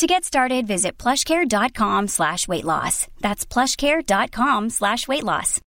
To 0.00 0.06
get 0.06 0.24
started, 0.24 0.66
visit 0.66 0.96
plushcare.com 0.96 2.08
slash 2.08 2.46
weight 2.46 2.64
loss. 2.64 3.06
That's 3.20 3.44
plushcare.com 3.44 4.70
slash 4.70 5.06
weight 5.06 5.22
loss. 5.22 5.60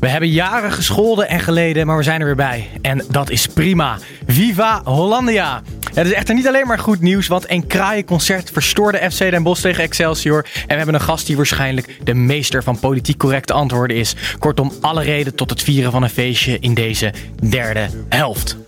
We 0.00 0.08
hebben 0.08 0.28
jaren 0.28 0.72
gescholden 0.72 1.28
en 1.28 1.40
geleden, 1.40 1.86
maar 1.86 1.96
we 1.96 2.02
zijn 2.02 2.20
er 2.20 2.26
weer 2.26 2.36
bij. 2.36 2.68
En 2.82 3.04
dat 3.10 3.30
is 3.30 3.46
prima. 3.46 3.98
Viva 4.26 4.80
Hollandia! 4.84 5.62
Het 5.94 6.06
is 6.06 6.12
echter 6.12 6.34
niet 6.34 6.48
alleen 6.48 6.66
maar 6.66 6.78
goed 6.78 7.00
nieuws, 7.00 7.26
want 7.26 7.50
een 7.50 7.66
kraaienconcert 7.66 8.50
verstoorde 8.50 9.10
FC 9.10 9.18
Den 9.18 9.42
Bosch 9.42 9.62
tegen 9.62 9.82
Excelsior. 9.82 10.46
En 10.54 10.68
we 10.68 10.74
hebben 10.74 10.94
een 10.94 11.00
gast 11.00 11.26
die 11.26 11.36
waarschijnlijk 11.36 11.98
de 12.04 12.14
meester 12.14 12.62
van 12.62 12.78
politiek 12.78 13.18
correcte 13.18 13.52
antwoorden 13.52 13.96
is. 13.96 14.16
Kortom, 14.38 14.72
alle 14.80 15.02
reden 15.02 15.34
tot 15.34 15.50
het 15.50 15.62
vieren 15.62 15.92
van 15.92 16.02
een 16.02 16.10
feestje 16.10 16.58
in 16.58 16.74
deze 16.74 17.12
derde 17.40 17.88
helft. 18.08 18.67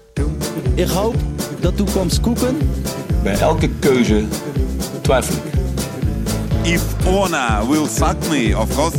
Ik 0.74 0.88
hoop 0.88 1.14
dat 1.60 1.76
toekomst 1.76 2.20
koeken. 2.20 2.58
Bij 3.22 3.38
elke 3.38 3.68
keuze 3.78 4.24
twijfel 5.00 5.34
ik. 5.34 5.58
If 6.72 6.82
Ona 7.06 7.66
will 7.66 7.86
suck 7.86 8.28
me, 8.28 8.58
of 8.58 8.74
course. 8.74 8.96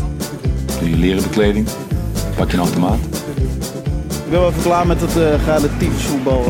Doe 0.79 0.89
je 0.89 0.95
leren 0.95 1.23
bekleding, 1.23 1.67
pak 2.35 2.51
je 2.51 2.57
een 2.57 2.63
automaat. 2.63 2.99
Ik 4.25 4.29
ben 4.29 4.39
wel 4.39 4.49
even 4.49 4.61
klaar 4.61 4.87
met 4.87 5.01
het 5.01 5.15
uh, 5.17 5.45
relatief 5.45 6.07
voetbal. 6.07 6.45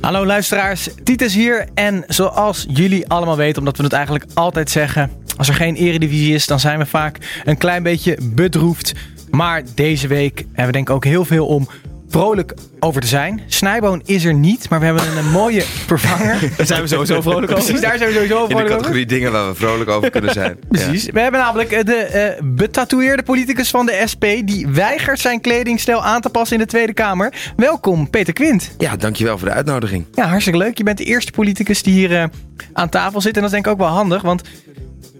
Hallo 0.00 0.26
luisteraars, 0.26 0.88
Titus 1.04 1.34
hier. 1.34 1.68
En 1.74 2.04
zoals 2.06 2.66
jullie 2.68 3.08
allemaal 3.08 3.36
weten, 3.36 3.58
omdat 3.58 3.76
we 3.76 3.82
het 3.82 3.92
eigenlijk 3.92 4.24
altijd 4.34 4.70
zeggen... 4.70 5.10
als 5.38 5.48
er 5.48 5.54
geen 5.54 5.74
eredivisie 5.74 6.34
is, 6.34 6.46
dan 6.46 6.60
zijn 6.60 6.78
we 6.78 6.86
vaak 6.86 7.42
een 7.44 7.58
klein 7.58 7.82
beetje 7.82 8.18
bedroefd. 8.22 8.92
Maar 9.30 9.62
deze 9.74 10.06
week 10.06 10.38
hebben 10.38 10.66
we 10.66 10.72
denk 10.72 10.88
ik 10.88 10.94
ook 10.94 11.04
heel 11.04 11.24
veel 11.24 11.46
om 11.46 11.68
vrolijk 12.08 12.54
over 12.80 13.00
te 13.00 13.06
zijn. 13.06 13.40
Snijboon 13.46 14.02
is 14.04 14.24
er 14.24 14.34
niet, 14.34 14.68
maar 14.68 14.78
we 14.78 14.84
hebben 14.84 15.16
een, 15.16 15.30
mooie 15.30 15.62
vervanger. 15.86 16.40
Daar 16.56 16.66
zijn 16.66 16.80
we 16.82 16.86
sowieso 16.86 17.20
vrolijk 17.20 17.52
over. 17.52 17.64
Precies, 17.64 17.80
daar 17.80 17.98
zijn 17.98 18.08
we 18.08 18.14
sowieso 18.14 18.46
vrolijk 18.46 18.52
over. 18.52 18.60
In 18.60 18.66
de 18.66 18.76
categorie 18.76 19.06
dingen 19.06 19.32
waar 19.32 19.48
we 19.48 19.54
vrolijk 19.54 19.90
over 19.90 20.10
kunnen 20.10 20.32
zijn. 20.32 20.58
Precies. 20.68 21.04
Ja. 21.04 21.12
We 21.12 21.20
hebben 21.20 21.40
namelijk 21.40 21.86
de 21.86 22.34
uh, 22.40 22.48
betatoeëerde 22.54 23.22
politicus 23.22 23.70
van 23.70 23.86
de 23.86 24.02
SP... 24.12 24.24
die 24.44 24.68
weigert 24.68 25.18
zijn 25.18 25.40
kledingstijl 25.40 26.04
aan 26.04 26.20
te 26.20 26.28
passen 26.28 26.56
in 26.56 26.62
de 26.62 26.68
Tweede 26.68 26.92
Kamer. 26.92 27.32
Welkom, 27.56 28.10
Peter 28.10 28.32
Quint. 28.32 28.70
Ja, 28.78 28.96
dankjewel 28.96 29.38
voor 29.38 29.48
de 29.48 29.54
uitnodiging. 29.54 30.04
Ja, 30.14 30.26
hartstikke 30.26 30.58
leuk. 30.58 30.78
Je 30.78 30.84
bent 30.84 30.98
de 30.98 31.04
eerste 31.04 31.32
politicus 31.32 31.82
die 31.82 31.94
hier 31.94 32.10
uh, 32.10 32.24
aan 32.72 32.88
tafel 32.88 33.20
zit. 33.20 33.34
En 33.34 33.40
dat 33.42 33.50
is 33.50 33.54
denk 33.54 33.66
ik 33.66 33.72
ook 33.72 33.78
wel 33.78 33.88
handig, 33.88 34.22
want... 34.22 34.42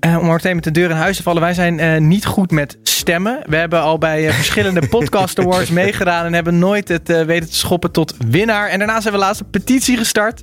Uh, 0.00 0.18
om 0.18 0.27
meteen 0.27 0.54
met 0.54 0.64
de 0.64 0.70
deur 0.70 0.91
in 0.91 0.96
huis 0.96 1.16
te 1.16 1.22
vallen. 1.22 1.42
Wij 1.42 1.54
zijn 1.54 1.78
uh, 1.78 1.96
niet 1.96 2.27
goed 2.27 2.50
met 2.50 2.78
stemmen. 2.82 3.41
We 3.46 3.56
hebben 3.56 3.80
al 3.80 3.98
bij 3.98 4.27
uh, 4.27 4.32
verschillende 4.32 4.88
podcast 4.96 5.38
awards 5.38 5.70
meegedaan. 5.70 6.24
En 6.24 6.34
hebben 6.34 6.58
nooit 6.58 6.88
het 6.88 7.24
weten 7.27 7.48
te 7.48 7.56
schoppen 7.56 7.92
tot 7.92 8.14
winnaar. 8.28 8.69
En 8.69 8.78
daarnaast 8.78 9.02
hebben 9.02 9.20
we 9.20 9.26
laatst 9.26 9.41
een 9.41 9.50
petitie 9.50 9.96
gestart. 9.96 10.42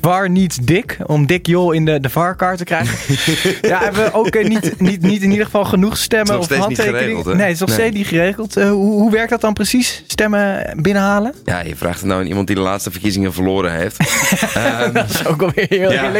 Waar 0.00 0.30
niet 0.30 0.66
dik. 0.66 0.98
Om 1.06 1.26
dik 1.26 1.46
Jol 1.46 1.72
in 1.72 1.84
de, 1.84 2.00
de 2.00 2.10
varkar 2.10 2.56
te 2.56 2.64
krijgen. 2.64 3.16
ja, 3.70 3.82
hebben 3.82 4.04
we 4.04 4.12
ook 4.12 4.42
niet, 4.42 4.80
niet, 4.80 5.02
niet 5.02 5.22
in 5.22 5.30
ieder 5.30 5.44
geval 5.44 5.64
genoeg 5.64 5.96
stemmen 5.96 6.38
of 6.38 6.48
handtekeningen. 6.48 7.36
Nee, 7.36 7.46
het 7.46 7.54
is 7.54 7.60
nog 7.60 7.70
steeds 7.70 7.96
niet 7.96 8.06
geregeld. 8.06 8.54
hoe, 8.54 8.72
hoe 8.72 9.10
werkt 9.10 9.30
dat 9.30 9.40
dan 9.40 9.52
precies? 9.52 10.04
Stemmen 10.06 10.72
binnenhalen? 10.82 11.34
Ja, 11.44 11.60
je 11.60 11.76
vraagt 11.76 11.98
het 11.98 12.08
nou 12.08 12.20
aan 12.20 12.26
iemand 12.26 12.46
die 12.46 12.56
de 12.56 12.62
laatste 12.62 12.90
verkiezingen 12.90 13.32
verloren 13.32 13.72
heeft. 13.72 14.00
um, 14.56 14.92
dat 15.00 15.10
is 15.10 15.26
ook 15.26 15.42
alweer 15.42 15.66
heel 15.68 15.92
ja. 15.92 16.12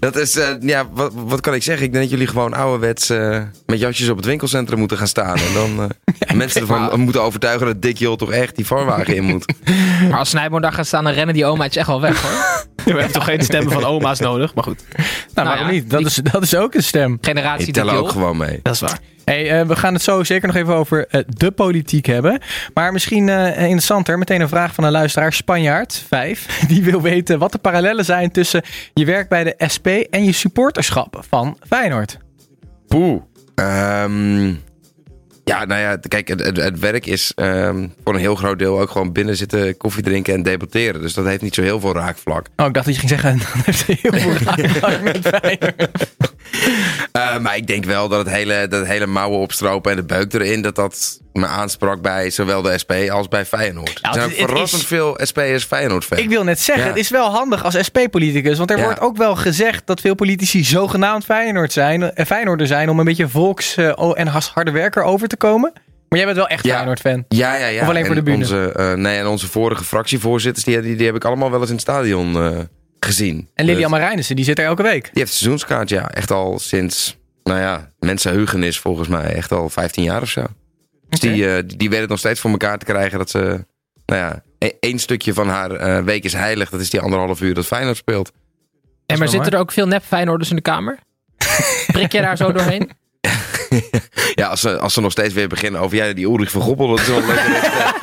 Dat 0.00 0.16
is, 0.16 0.36
uh, 0.36 0.48
ja, 0.60 0.88
wat, 0.92 1.12
wat 1.14 1.40
kan 1.40 1.54
ik 1.54 1.62
zeggen? 1.62 1.86
Ik 1.86 1.92
denk 1.92 2.02
dat 2.02 2.12
jullie 2.12 2.26
gewoon 2.26 2.54
ouderwets 2.54 3.10
uh, 3.10 3.42
met 3.66 3.78
jasjes 3.78 4.08
op 4.08 4.16
het 4.16 4.26
winkelcentrum 4.26 4.78
moeten 4.78 4.96
gaan 4.98 5.08
staan. 5.08 5.36
En 5.36 5.54
dan 5.54 5.80
uh, 5.80 5.86
ja, 6.28 6.34
mensen 6.34 6.60
ervan 6.60 7.00
moeten 7.00 7.22
overtuigen 7.22 7.66
dat 7.66 7.82
Dick 7.82 7.98
Jol 7.98 8.16
toch 8.16 8.30
echt 8.32 8.56
die 8.56 8.66
varwagen 8.66 9.16
in 9.16 9.24
moet. 9.24 9.52
Maar 10.10 10.18
als 10.18 10.28
Snijboon 10.28 10.60
daar 10.60 10.72
gaat 10.72 10.86
staan, 10.86 11.04
dan 11.04 11.12
rennen 11.12 11.34
die 11.34 11.44
oma's 11.46 11.76
echt 11.76 11.86
wel 11.86 12.00
weg 12.00 12.22
hoor. 12.22 12.66
We 12.84 12.90
hebben 12.90 13.12
toch 13.12 13.24
geen 13.24 13.42
stemmen 13.42 13.72
van 13.72 13.84
oma's 13.84 14.18
nodig, 14.18 14.54
maar 14.54 14.64
goed. 14.64 14.84
Nou, 14.88 15.04
nou 15.34 15.48
waarom 15.48 15.66
ja, 15.66 15.72
niet? 15.72 15.90
Dat, 15.90 15.98
die, 15.98 16.08
is, 16.08 16.14
dat 16.14 16.42
is 16.42 16.54
ook 16.54 16.74
een 16.74 16.82
stem. 16.82 17.18
Generatie 17.20 17.64
Die 17.64 17.74
tellen 17.74 17.94
ook 17.94 18.08
gewoon 18.10 18.36
mee. 18.36 18.60
Dat 18.62 18.74
is 18.74 18.80
waar. 18.80 18.98
Hey, 19.28 19.60
uh, 19.60 19.66
we 19.66 19.76
gaan 19.76 19.92
het 19.92 20.02
zo 20.02 20.24
zeker 20.24 20.46
nog 20.46 20.56
even 20.56 20.74
over 20.74 21.06
uh, 21.10 21.20
de 21.26 21.50
politiek 21.50 22.06
hebben. 22.06 22.40
Maar 22.74 22.92
misschien 22.92 23.28
uh, 23.28 23.60
interessanter, 23.60 24.18
meteen 24.18 24.40
een 24.40 24.48
vraag 24.48 24.74
van 24.74 24.84
een 24.84 24.90
luisteraar, 24.90 25.32
Spanjaard 25.32 26.04
5. 26.08 26.46
Die 26.68 26.84
wil 26.84 27.02
weten 27.02 27.38
wat 27.38 27.52
de 27.52 27.58
parallellen 27.58 28.04
zijn 28.04 28.30
tussen 28.30 28.62
je 28.94 29.04
werk 29.04 29.28
bij 29.28 29.44
de 29.44 29.54
SP 29.74 29.86
en 29.86 30.24
je 30.24 30.32
supporterschap 30.32 31.24
van 31.28 31.58
Feyenoord. 31.66 32.18
Poeh. 32.86 33.22
Um, 33.54 34.60
ja, 35.44 35.64
nou 35.64 35.80
ja, 35.80 35.96
kijk, 35.96 36.28
het, 36.28 36.44
het, 36.44 36.56
het 36.56 36.78
werk 36.78 37.06
is 37.06 37.32
um, 37.36 37.92
voor 38.04 38.14
een 38.14 38.20
heel 38.20 38.34
groot 38.34 38.58
deel 38.58 38.80
ook 38.80 38.90
gewoon 38.90 39.12
binnen 39.12 39.36
zitten 39.36 39.76
koffie 39.76 40.02
drinken 40.02 40.34
en 40.34 40.42
debatteren. 40.42 41.00
Dus 41.00 41.14
dat 41.14 41.24
heeft 41.24 41.42
niet 41.42 41.54
zo 41.54 41.62
heel 41.62 41.80
veel 41.80 41.94
raakvlak. 41.94 42.46
Oh, 42.56 42.66
ik 42.66 42.74
dacht 42.74 42.86
dat 42.86 42.94
je 42.94 43.06
ging 43.06 43.20
zeggen, 43.20 43.38
dat 43.54 43.64
heeft 43.64 43.86
heel 43.86 44.12
veel 44.12 44.32
raakvlak 44.32 45.02
met 45.02 45.28
Feyenoord. 45.34 45.88
Uh, 47.18 47.38
maar 47.38 47.56
ik 47.56 47.66
denk 47.66 47.84
wel 47.84 48.08
dat 48.08 48.18
het 48.18 48.34
hele, 48.34 48.66
dat 48.68 48.86
hele 48.86 49.06
mouwen 49.06 49.38
opstropen 49.38 49.90
en 49.90 49.96
de 49.96 50.04
beuk 50.04 50.32
erin, 50.32 50.62
dat 50.62 50.74
dat 50.74 51.20
me 51.32 51.46
aansprak 51.46 52.02
bij 52.02 52.30
zowel 52.30 52.62
de 52.62 52.78
SP 52.82 52.92
als 53.10 53.28
bij 53.28 53.46
Feyenoord. 53.46 53.98
Ja, 54.02 54.08
er 54.08 54.14
zijn 54.14 54.30
verrassend 54.30 54.82
is, 54.82 54.88
veel 54.88 55.18
SP'ers 55.22 55.64
Feyenoord-fans. 55.64 56.20
Ik 56.20 56.28
wil 56.28 56.44
net 56.44 56.60
zeggen, 56.60 56.84
ja. 56.84 56.90
het 56.90 56.98
is 56.98 57.10
wel 57.10 57.30
handig 57.30 57.64
als 57.64 57.76
SP-politicus. 57.80 58.58
Want 58.58 58.70
er 58.70 58.78
ja. 58.78 58.84
wordt 58.84 59.00
ook 59.00 59.16
wel 59.16 59.36
gezegd 59.36 59.86
dat 59.86 60.00
veel 60.00 60.14
politici 60.14 60.64
zogenaamd 60.64 61.24
Feyenoord 61.24 61.72
zijn, 61.72 62.02
eh, 62.02 62.26
Feyenoorder 62.26 62.66
zijn 62.66 62.88
om 62.88 62.98
een 62.98 63.04
beetje 63.04 63.28
volks- 63.28 63.76
uh, 63.76 64.12
en 64.14 64.26
harde 64.26 64.70
werker 64.70 65.02
over 65.02 65.28
te 65.28 65.36
komen. 65.36 65.72
Maar 66.08 66.18
jij 66.18 66.26
bent 66.26 66.38
wel 66.38 66.48
echt 66.48 66.64
ja. 66.64 66.74
Feyenoord-fan? 66.74 67.24
Ja, 67.28 67.56
ja, 67.56 67.66
ja. 67.66 67.82
Of 67.82 67.88
alleen 67.88 68.00
en 68.00 68.06
voor 68.06 68.14
de 68.14 68.22
bühne? 68.22 68.42
Onze, 68.42 68.74
uh, 68.76 68.92
nee, 68.92 69.18
en 69.18 69.26
onze 69.26 69.48
vorige 69.48 69.84
fractievoorzitters, 69.84 70.64
die, 70.64 70.80
die, 70.80 70.96
die 70.96 71.06
heb 71.06 71.14
ik 71.14 71.24
allemaal 71.24 71.50
wel 71.50 71.60
eens 71.60 71.68
in 71.68 71.74
het 71.74 71.84
stadion 71.84 72.36
uh, 72.36 72.58
gezien. 73.00 73.48
En 73.54 73.64
Lilian 73.64 73.90
Marijnissen, 73.90 74.36
die 74.36 74.44
zit 74.44 74.58
er 74.58 74.64
elke 74.64 74.82
week? 74.82 75.02
Die 75.02 75.22
heeft 75.22 75.32
seizoenskaart, 75.32 75.88
ja. 75.88 76.10
Echt 76.10 76.30
al 76.30 76.58
sinds, 76.58 77.16
nou 77.42 77.60
ja, 77.60 77.92
mensenheugenis 77.98 78.78
volgens 78.78 79.08
mij. 79.08 79.34
Echt 79.34 79.52
al 79.52 79.68
15 79.68 80.02
jaar 80.02 80.22
of 80.22 80.28
zo. 80.28 80.46
Dus 81.08 81.20
okay. 81.20 81.32
die, 81.32 81.44
uh, 81.44 81.58
die, 81.76 81.90
weet 81.90 82.00
het 82.00 82.08
nog 82.08 82.18
steeds 82.18 82.40
voor 82.40 82.50
elkaar 82.50 82.78
te 82.78 82.84
krijgen 82.84 83.18
dat 83.18 83.30
ze, 83.30 83.66
nou 84.06 84.20
ja, 84.20 84.42
één 84.80 84.98
stukje 84.98 85.34
van 85.34 85.48
haar 85.48 86.04
week 86.04 86.24
is 86.24 86.32
heilig. 86.32 86.70
Dat 86.70 86.80
is 86.80 86.90
die 86.90 87.00
anderhalf 87.00 87.40
uur 87.40 87.54
dat 87.54 87.66
Feyenoord 87.66 87.96
speelt. 87.96 88.32
En 89.06 89.18
maar 89.18 89.28
zitten 89.28 89.52
er 89.52 89.58
ook 89.58 89.72
veel 89.72 89.86
nep 89.86 90.04
Feyenoorders 90.04 90.50
in 90.50 90.56
de 90.56 90.62
kamer? 90.62 90.98
Prik 91.92 92.12
je 92.12 92.20
daar 92.20 92.36
zo 92.36 92.52
doorheen? 92.52 92.90
ja, 94.34 94.48
als 94.48 94.60
ze, 94.60 94.78
als 94.78 94.94
ze 94.94 95.00
nog 95.00 95.12
steeds 95.12 95.34
weer 95.34 95.48
beginnen 95.48 95.80
over 95.80 95.96
jij 95.96 96.14
die 96.14 96.24
Ulrich 96.24 96.50
van 96.50 96.60
Goppel, 96.60 96.88
dat 96.88 96.98
is 96.98 97.06
wel 97.06 97.18
een 97.18 97.26
leuke 97.26 97.50
wedstrijd. 97.50 97.94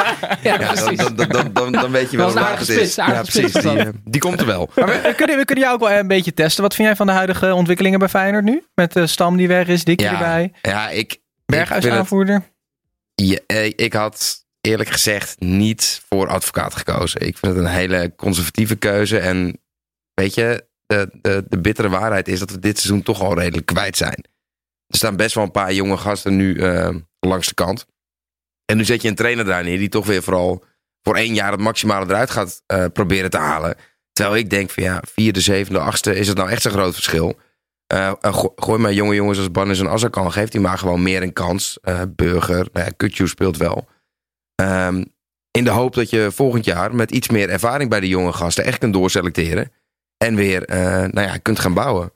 ja, 0.43 0.59
ja 0.59 0.95
dan, 0.95 1.15
dan, 1.15 1.27
dan, 1.27 1.53
dan, 1.53 1.71
dan 1.71 1.91
weet 1.91 2.11
je 2.11 2.17
wel 2.17 2.33
waar 2.33 2.59
het 2.59 2.69
is. 2.69 2.95
Ja, 2.95 3.21
precies. 3.21 3.53
Die, 3.53 3.91
die 4.03 4.21
komt 4.21 4.39
er 4.39 4.45
wel. 4.45 4.69
Maar 4.75 4.87
we, 4.87 5.13
kunnen, 5.15 5.37
we 5.37 5.45
kunnen 5.45 5.63
jou 5.63 5.75
ook 5.75 5.87
wel 5.87 5.97
een 5.97 6.07
beetje 6.07 6.33
testen. 6.33 6.63
Wat 6.63 6.75
vind 6.75 6.87
jij 6.87 6.97
van 6.97 7.07
de 7.07 7.13
huidige 7.13 7.53
ontwikkelingen 7.53 7.99
bij 7.99 8.09
Feyenoord 8.09 8.43
nu? 8.43 8.63
Met 8.75 8.93
de 8.93 9.07
Stam 9.07 9.37
die 9.37 9.47
weg 9.47 9.67
is, 9.67 9.83
Dikkie 9.83 10.07
ja, 10.07 10.13
erbij. 10.13 10.53
Ja, 10.61 10.89
ik... 10.89 11.17
Berghuis 11.45 11.87
aanvoerder. 11.87 12.43
Ja, 13.15 13.39
ik 13.75 13.93
had 13.93 14.45
eerlijk 14.61 14.89
gezegd 14.89 15.39
niet 15.39 16.01
voor 16.09 16.27
advocaat 16.27 16.75
gekozen. 16.75 17.21
Ik 17.21 17.37
vind 17.37 17.55
het 17.55 17.65
een 17.65 17.71
hele 17.71 18.13
conservatieve 18.15 18.75
keuze. 18.75 19.19
En 19.19 19.59
weet 20.13 20.33
je, 20.33 20.65
de, 20.85 21.09
de, 21.21 21.45
de 21.49 21.59
bittere 21.59 21.89
waarheid 21.89 22.27
is 22.27 22.39
dat 22.39 22.51
we 22.51 22.59
dit 22.59 22.79
seizoen 22.79 23.03
toch 23.03 23.21
al 23.21 23.39
redelijk 23.39 23.65
kwijt 23.65 23.97
zijn. 23.97 24.25
Er 24.87 24.97
staan 24.97 25.15
best 25.15 25.35
wel 25.35 25.43
een 25.43 25.51
paar 25.51 25.73
jonge 25.73 25.97
gasten 25.97 26.35
nu 26.35 26.53
uh, 26.53 26.95
langs 27.19 27.47
de 27.47 27.53
kant. 27.53 27.85
En 28.65 28.77
nu 28.77 28.85
zet 28.85 29.01
je 29.01 29.07
een 29.07 29.15
trainer 29.15 29.45
daar 29.45 29.63
neer 29.63 29.77
die 29.77 29.89
toch 29.89 30.05
weer 30.05 30.23
vooral 30.23 30.63
voor 31.01 31.15
één 31.15 31.33
jaar 31.33 31.51
het 31.51 31.61
maximale 31.61 32.05
eruit 32.05 32.29
gaat 32.29 32.63
uh, 32.73 32.85
proberen 32.93 33.29
te 33.29 33.37
halen. 33.37 33.75
Terwijl 34.11 34.37
ik 34.37 34.49
denk 34.49 34.69
van 34.69 34.83
ja, 34.83 35.01
vierde, 35.07 35.41
zevende, 35.41 35.79
achtste 35.79 36.15
is 36.15 36.27
het 36.27 36.37
nou 36.37 36.49
echt 36.49 36.61
zo'n 36.61 36.71
groot 36.71 36.93
verschil. 36.93 37.39
Go 38.21 38.53
gooi 38.55 38.79
maar 38.79 38.93
jonge 38.93 39.15
jongens 39.15 39.37
als 39.37 39.51
Bannis 39.51 39.79
en 39.79 39.89
Azarkan. 39.89 40.31
Geeft 40.31 40.51
die 40.51 40.61
maar 40.61 40.77
gewoon 40.77 41.03
meer 41.03 41.21
een 41.21 41.33
kans. 41.33 41.77
Burger, 42.09 42.67
nou 42.73 42.85
ja, 42.85 42.91
Kutju 42.97 43.27
speelt 43.27 43.57
wel. 43.57 43.87
Um, 44.61 45.13
in 45.51 45.63
de 45.63 45.69
hoop 45.69 45.93
dat 45.93 46.09
je 46.09 46.31
volgend 46.31 46.65
jaar 46.65 46.95
met 46.95 47.11
iets 47.11 47.29
meer 47.29 47.49
ervaring 47.49 47.89
bij 47.89 47.99
de 47.99 48.07
jonge 48.07 48.33
gasten 48.33 48.63
echt 48.63 48.77
kunt 48.77 48.93
doorselecteren. 48.93 49.71
En 50.17 50.35
weer 50.35 50.63
nou 51.11 51.21
ja, 51.21 51.37
kunt 51.37 51.59
gaan 51.59 51.73
bouwen. 51.73 52.13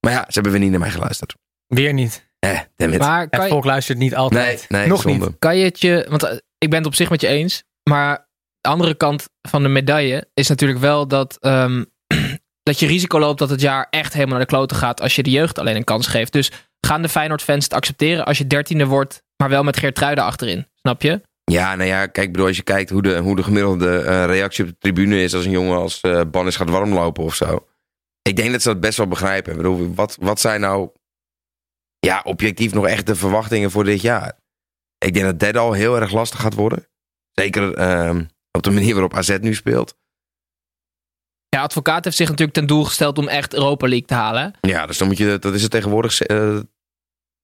Maar 0.00 0.12
ja, 0.12 0.24
ze 0.26 0.32
hebben 0.32 0.52
weer 0.52 0.60
niet 0.60 0.70
naar 0.70 0.80
mij 0.80 0.90
geluisterd. 0.90 1.36
Weer 1.68 1.92
niet. 1.92 2.26
Eh, 2.38 2.98
maar 2.98 3.26
het 3.30 3.48
volk 3.48 3.64
luistert 3.64 3.98
niet 3.98 4.14
altijd. 4.14 4.66
Nee, 4.68 4.80
nee 4.80 4.90
Nog 4.90 5.02
zonde. 5.02 5.26
niet. 5.26 5.38
Kan 5.38 5.56
je 5.56 5.64
het 5.64 5.80
je... 5.80 6.06
Want 6.08 6.24
uh, 6.24 6.30
ik 6.58 6.70
ben 6.70 6.78
het 6.78 6.86
op 6.86 6.94
zich 6.94 7.10
met 7.10 7.20
je 7.20 7.26
eens. 7.26 7.64
Maar 7.90 8.28
andere 8.60 8.94
kant 8.94 9.28
van 9.48 9.62
de 9.62 9.68
medaille 9.68 10.28
is 10.34 10.48
natuurlijk 10.48 10.80
wel 10.80 11.08
dat, 11.08 11.36
ehm, 11.40 11.84
dat 12.68 12.78
je 12.78 12.86
risico 12.86 13.18
loopt 13.18 13.38
dat 13.38 13.50
het 13.50 13.60
jaar 13.60 13.86
echt 13.90 14.12
helemaal 14.12 14.36
naar 14.36 14.46
de 14.46 14.52
kloten 14.52 14.76
gaat 14.76 15.00
als 15.00 15.16
je 15.16 15.22
de 15.22 15.30
jeugd 15.30 15.58
alleen 15.58 15.76
een 15.76 15.84
kans 15.84 16.06
geeft. 16.06 16.32
Dus 16.32 16.52
gaan 16.86 17.02
de 17.02 17.08
Feyenoord-fans 17.08 17.64
het 17.64 17.72
accepteren 17.72 18.24
als 18.24 18.38
je 18.38 18.46
dertiende 18.46 18.86
wordt, 18.86 19.22
maar 19.36 19.48
wel 19.48 19.62
met 19.62 19.76
Geertruiden 19.76 20.24
achterin? 20.24 20.66
Snap 20.74 21.02
je? 21.02 21.20
Ja, 21.44 21.74
nou 21.74 21.88
ja, 21.88 22.06
kijk, 22.06 22.32
bedoel, 22.32 22.46
als 22.46 22.56
je 22.56 22.62
kijkt 22.62 22.90
hoe 22.90 23.02
de, 23.02 23.16
hoe 23.16 23.36
de 23.36 23.42
gemiddelde 23.42 23.98
eh, 23.98 24.24
reactie 24.24 24.64
op 24.64 24.70
de 24.70 24.76
tribune 24.78 25.22
is 25.22 25.34
als 25.34 25.44
een 25.44 25.50
jongen 25.50 25.78
als 25.78 26.00
eh 26.00 26.20
Bannis 26.30 26.56
gaat 26.56 26.70
warmlopen 26.70 27.24
of 27.24 27.34
zo. 27.34 27.66
Ik 28.22 28.36
denk 28.36 28.52
dat 28.52 28.62
ze 28.62 28.68
dat 28.68 28.80
best 28.80 28.96
wel 28.96 29.08
begrijpen. 29.08 29.50
Ik 29.50 29.56
bedoel, 29.56 29.94
wat, 29.94 30.16
wat 30.20 30.40
zijn 30.40 30.60
nou 30.60 30.90
ja, 32.08 32.20
objectief 32.24 32.72
nog 32.74 32.86
echt 32.86 33.06
de 33.06 33.14
verwachtingen 33.14 33.70
voor 33.70 33.84
dit 33.84 34.00
jaar? 34.00 34.32
Ik 34.98 35.14
denk 35.14 35.24
dat 35.26 35.38
dit 35.40 35.56
al 35.56 35.72
heel 35.72 36.00
erg 36.00 36.12
lastig 36.12 36.40
gaat 36.40 36.54
worden. 36.54 36.88
Zeker 37.32 37.74
ehm, 37.74 38.24
op 38.50 38.62
de 38.62 38.70
manier 38.70 38.92
waarop 38.92 39.14
AZ 39.14 39.36
nu 39.40 39.54
speelt. 39.54 39.96
Ja, 41.48 41.62
advocaat 41.62 42.04
heeft 42.04 42.16
zich 42.16 42.28
natuurlijk 42.28 42.56
ten 42.58 42.66
doel 42.66 42.84
gesteld 42.84 43.18
om 43.18 43.28
echt 43.28 43.54
Europa 43.54 43.86
League 43.88 44.06
te 44.06 44.14
halen. 44.14 44.54
Ja, 44.60 44.86
dus 44.86 44.98
dan 44.98 45.08
moet 45.08 45.16
je, 45.18 45.38
dat 45.38 45.54
is 45.54 45.62
het 45.62 45.70
tegenwoordig. 45.70 46.20
eh, 46.20 46.58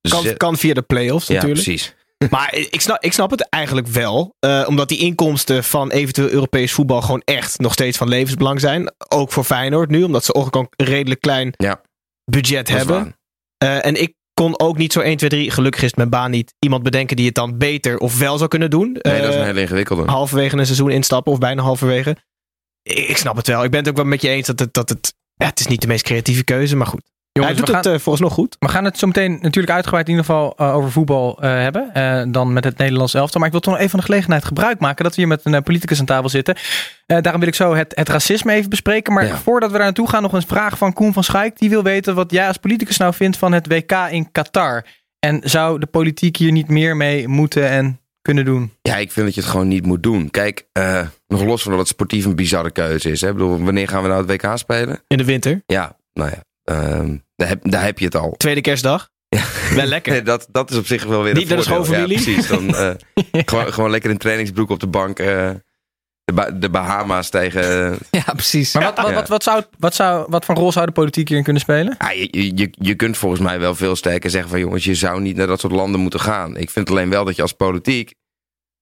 Kan, 0.08 0.36
kan 0.36 0.56
via 0.56 0.74
de 0.74 0.82
play-offs 0.82 1.26
ja, 1.26 1.34
natuurlijk. 1.34 1.62
precies. 1.62 1.94
Maar 2.30 2.54
ik 2.54 2.80
snap, 2.80 3.02
ik 3.02 3.12
snap 3.12 3.30
het 3.30 3.48
eigenlijk 3.48 3.86
wel. 3.86 4.34
eh, 4.38 4.64
omdat 4.68 4.88
die 4.88 4.98
inkomsten 4.98 5.64
van 5.64 5.90
eventueel 5.90 6.28
Europees 6.30 6.72
voetbal 6.72 7.00
gewoon 7.02 7.22
echt 7.24 7.58
nog 7.58 7.72
steeds 7.72 7.96
van 7.96 8.08
levensbelang 8.08 8.60
zijn. 8.60 8.92
Ook 9.08 9.32
voor 9.32 9.44
Feyenoord 9.44 9.90
nu, 9.90 10.02
omdat 10.02 10.24
ze 10.24 10.34
ook 10.34 10.54
een 10.54 10.68
redelijk 10.76 11.20
klein 11.20 11.52
Ja. 11.56 11.80
budget 12.24 12.66
Dat 12.66 12.76
hebben. 12.76 13.16
Eh, 13.58 13.86
en 13.86 13.94
ik 14.02 14.14
kon 14.34 14.58
ook 14.60 14.76
niet 14.76 14.92
zo 14.92 15.00
1, 15.00 15.16
2, 15.16 15.30
3, 15.30 15.50
gelukkig 15.50 15.82
is 15.82 15.94
mijn 15.94 16.10
baan 16.10 16.30
niet, 16.30 16.54
iemand 16.58 16.82
bedenken 16.82 17.16
die 17.16 17.26
het 17.26 17.34
dan 17.34 17.58
beter 17.58 17.98
of 17.98 18.18
wel 18.18 18.36
zou 18.38 18.48
kunnen 18.48 18.70
doen. 18.70 18.98
Nee, 19.02 19.20
dat 19.20 19.28
is 19.28 19.34
Eh, 19.34 19.40
een 19.40 19.46
hele 19.46 19.60
ingewikkelde. 19.60 20.04
halverwege 20.04 20.56
een 20.58 20.64
seizoen 20.66 20.90
instappen 20.90 21.32
of 21.32 21.38
bijna 21.38 21.62
halverwege. 21.62 22.16
Ik, 22.82 22.98
ik 23.08 23.16
snap 23.16 23.36
het 23.36 23.46
wel. 23.46 23.64
Ik 23.64 23.70
ben 23.70 23.80
het 23.80 23.88
ook 23.88 23.96
wel 23.96 24.04
met 24.04 24.22
je 24.22 24.28
eens 24.28 24.46
dat 24.46 24.58
het, 24.58 24.74
dat 24.74 24.88
het, 24.88 25.14
ja, 25.34 25.46
het 25.46 25.60
is 25.60 25.66
niet 25.66 25.80
de 25.80 25.86
meest 25.86 26.04
creatieve 26.04 26.44
keuze, 26.44 26.76
maar 26.76 26.86
goed. 26.86 27.12
Jongens, 27.38 27.52
Hij 27.58 27.64
doet 27.64 27.74
we 27.74 27.82
gaan, 27.82 27.92
het 27.92 28.00
eh, 28.00 28.04
volgens 28.04 28.24
nog 28.24 28.32
goed. 28.34 28.56
we 28.58 28.68
gaan 28.68 28.84
het 28.84 28.98
zo 28.98 29.06
meteen 29.06 29.38
natuurlijk 29.42 29.72
uitgebreid 29.74 30.04
in 30.08 30.10
ieder 30.14 30.26
geval 30.26 30.54
eh, 30.56 30.74
over 30.74 30.90
voetbal 30.90 31.38
eh, 31.42 31.50
hebben. 31.50 31.90
eh, 31.94 32.22
dan 32.28 32.52
met 32.52 32.64
het 32.64 32.78
Nederlands 32.78 33.14
elftal. 33.14 33.36
Maar 33.38 33.46
ik 33.46 33.52
wil 33.52 33.60
toch 33.62 33.72
nog 33.72 33.78
even 33.82 33.90
van 33.92 34.00
de 34.00 34.06
gelegenheid 34.06 34.44
gebruik 34.44 34.78
maken 34.80 35.04
dat 35.04 35.14
we 35.14 35.20
hier 35.20 35.30
met 35.30 35.40
een 35.44 35.62
politicus 35.62 36.00
aan 36.00 36.06
tafel 36.06 36.28
zitten. 36.28 36.54
Eh, 37.06 37.20
daarom 37.20 37.40
wil 37.40 37.48
ik 37.48 37.54
zo 37.54 37.74
het, 37.74 37.92
het 37.96 38.08
racisme 38.08 38.52
even 38.52 38.70
bespreken. 38.70 39.12
Maar 39.12 39.26
Ja. 39.26 39.36
voordat 39.36 39.70
we 39.70 39.76
daar 39.76 39.84
naartoe 39.86 40.08
gaan, 40.08 40.22
nog 40.22 40.32
een 40.32 40.42
vraag 40.46 40.78
van 40.78 40.92
Koen 40.92 41.12
van 41.12 41.24
Schaik. 41.24 41.58
Die 41.58 41.68
wil 41.70 41.82
weten 41.82 42.14
wat 42.14 42.30
jij 42.30 42.46
als 42.46 42.56
politicus 42.56 42.96
nou 42.96 43.14
vindt 43.14 43.36
van 43.36 43.52
het 43.52 43.66
WK 43.66 43.92
in 44.10 44.32
Qatar. 44.32 44.84
En 45.18 45.40
zou 45.44 45.78
de 45.78 45.86
politiek 45.86 46.36
hier 46.36 46.52
niet 46.52 46.68
meer 46.68 46.96
mee 46.96 47.28
moeten 47.28 47.68
en 47.68 48.00
kunnen 48.22 48.44
doen? 48.44 48.72
Ja, 48.82 48.96
ik 48.96 49.12
vind 49.12 49.26
dat 49.26 49.34
je 49.34 49.40
het 49.40 49.50
gewoon 49.50 49.68
niet 49.68 49.86
moet 49.86 50.02
doen. 50.02 50.30
Kijk, 50.30 50.66
eh, 50.72 51.00
nog 51.26 51.42
los 51.44 51.62
van 51.62 51.70
dat 51.70 51.80
het 51.80 51.88
sportief 51.90 52.24
een 52.24 52.34
bizarre 52.36 52.70
keuze 52.70 53.10
is. 53.10 53.20
Hè? 53.20 53.26
Ik 53.28 53.32
bedoel, 53.34 53.64
wanneer 53.64 53.88
gaan 53.88 54.02
we 54.02 54.08
nou 54.08 54.26
het 54.26 54.42
WK 54.42 54.58
spelen? 54.58 55.02
In 55.08 55.16
de 55.18 55.24
winter. 55.24 55.62
Ja, 55.66 55.96
nou 56.12 56.30
ja, 56.30 56.38
ehm, 56.64 57.16
daar, 57.36 57.48
heb, 57.48 57.70
daar 57.70 57.84
heb 57.84 57.98
je 57.98 58.04
het 58.04 58.16
al. 58.16 58.34
Tweede 58.36 58.60
kerstdag. 58.60 59.10
Wel 59.74 59.86
lekker. 59.86 60.12
Nee, 60.12 60.22
dat, 60.22 60.48
dat 60.50 60.70
is 60.70 60.76
op 60.76 60.86
zich 60.86 61.04
wel 61.04 61.22
weer 61.22 61.34
Niet 61.34 61.42
een 61.50 61.56
naar 61.56 61.64
de 61.64 61.64
voordeel. 61.64 61.84
schoonfamilie? 61.84 62.18
Ja, 62.18 62.24
precies. 62.24 62.48
Dan, 62.48 62.74
eh, 63.32 63.42
gewoon, 63.44 63.72
gewoon 63.72 63.90
lekker 63.90 64.10
in 64.10 64.18
trainingsbroek 64.18 64.70
op 64.70 64.80
de 64.80 64.86
bank. 64.86 65.18
eh, 65.18 65.50
de, 66.24 66.32
Ba- 66.32 66.50
de 66.50 66.70
Bahama's 66.70 67.30
tegen... 67.30 67.98
Ja, 68.10 68.22
precies. 68.32 68.74
Maar 68.74 68.82
wat, 68.82 68.96
wat, 68.96 69.08
Ja. 69.08 69.14
wat, 69.14 69.28
wat, 69.28 69.42
zou, 69.42 69.62
wat, 69.78 69.94
zou, 69.94 70.26
wat 70.28 70.44
voor 70.44 70.54
rol 70.54 70.72
zou 70.72 70.86
de 70.86 70.92
politiek 70.92 71.26
hierin 71.28 71.44
kunnen 71.44 71.62
spelen? 71.62 71.94
Ja, 71.98 72.10
je, 72.10 72.56
je- 72.56 72.70
je, 72.78 72.94
kunt 72.94 73.16
volgens 73.16 73.40
mij 73.40 73.60
wel 73.60 73.74
veel 73.74 73.96
sterker 73.96 74.30
zeggen 74.30 74.50
van 74.50 74.58
jongens, 74.60 74.84
je 74.84 74.94
zou 74.94 75.20
niet 75.20 75.36
naar 75.36 75.46
dat 75.46 75.60
soort 75.60 75.72
landen 75.72 76.00
moeten 76.00 76.20
gaan. 76.20 76.56
Ik 76.56 76.70
vind 76.70 76.90
alleen 76.90 77.10
wel 77.10 77.24
dat 77.24 77.36
je 77.36 77.42
als 77.42 77.52
politiek 77.52 78.14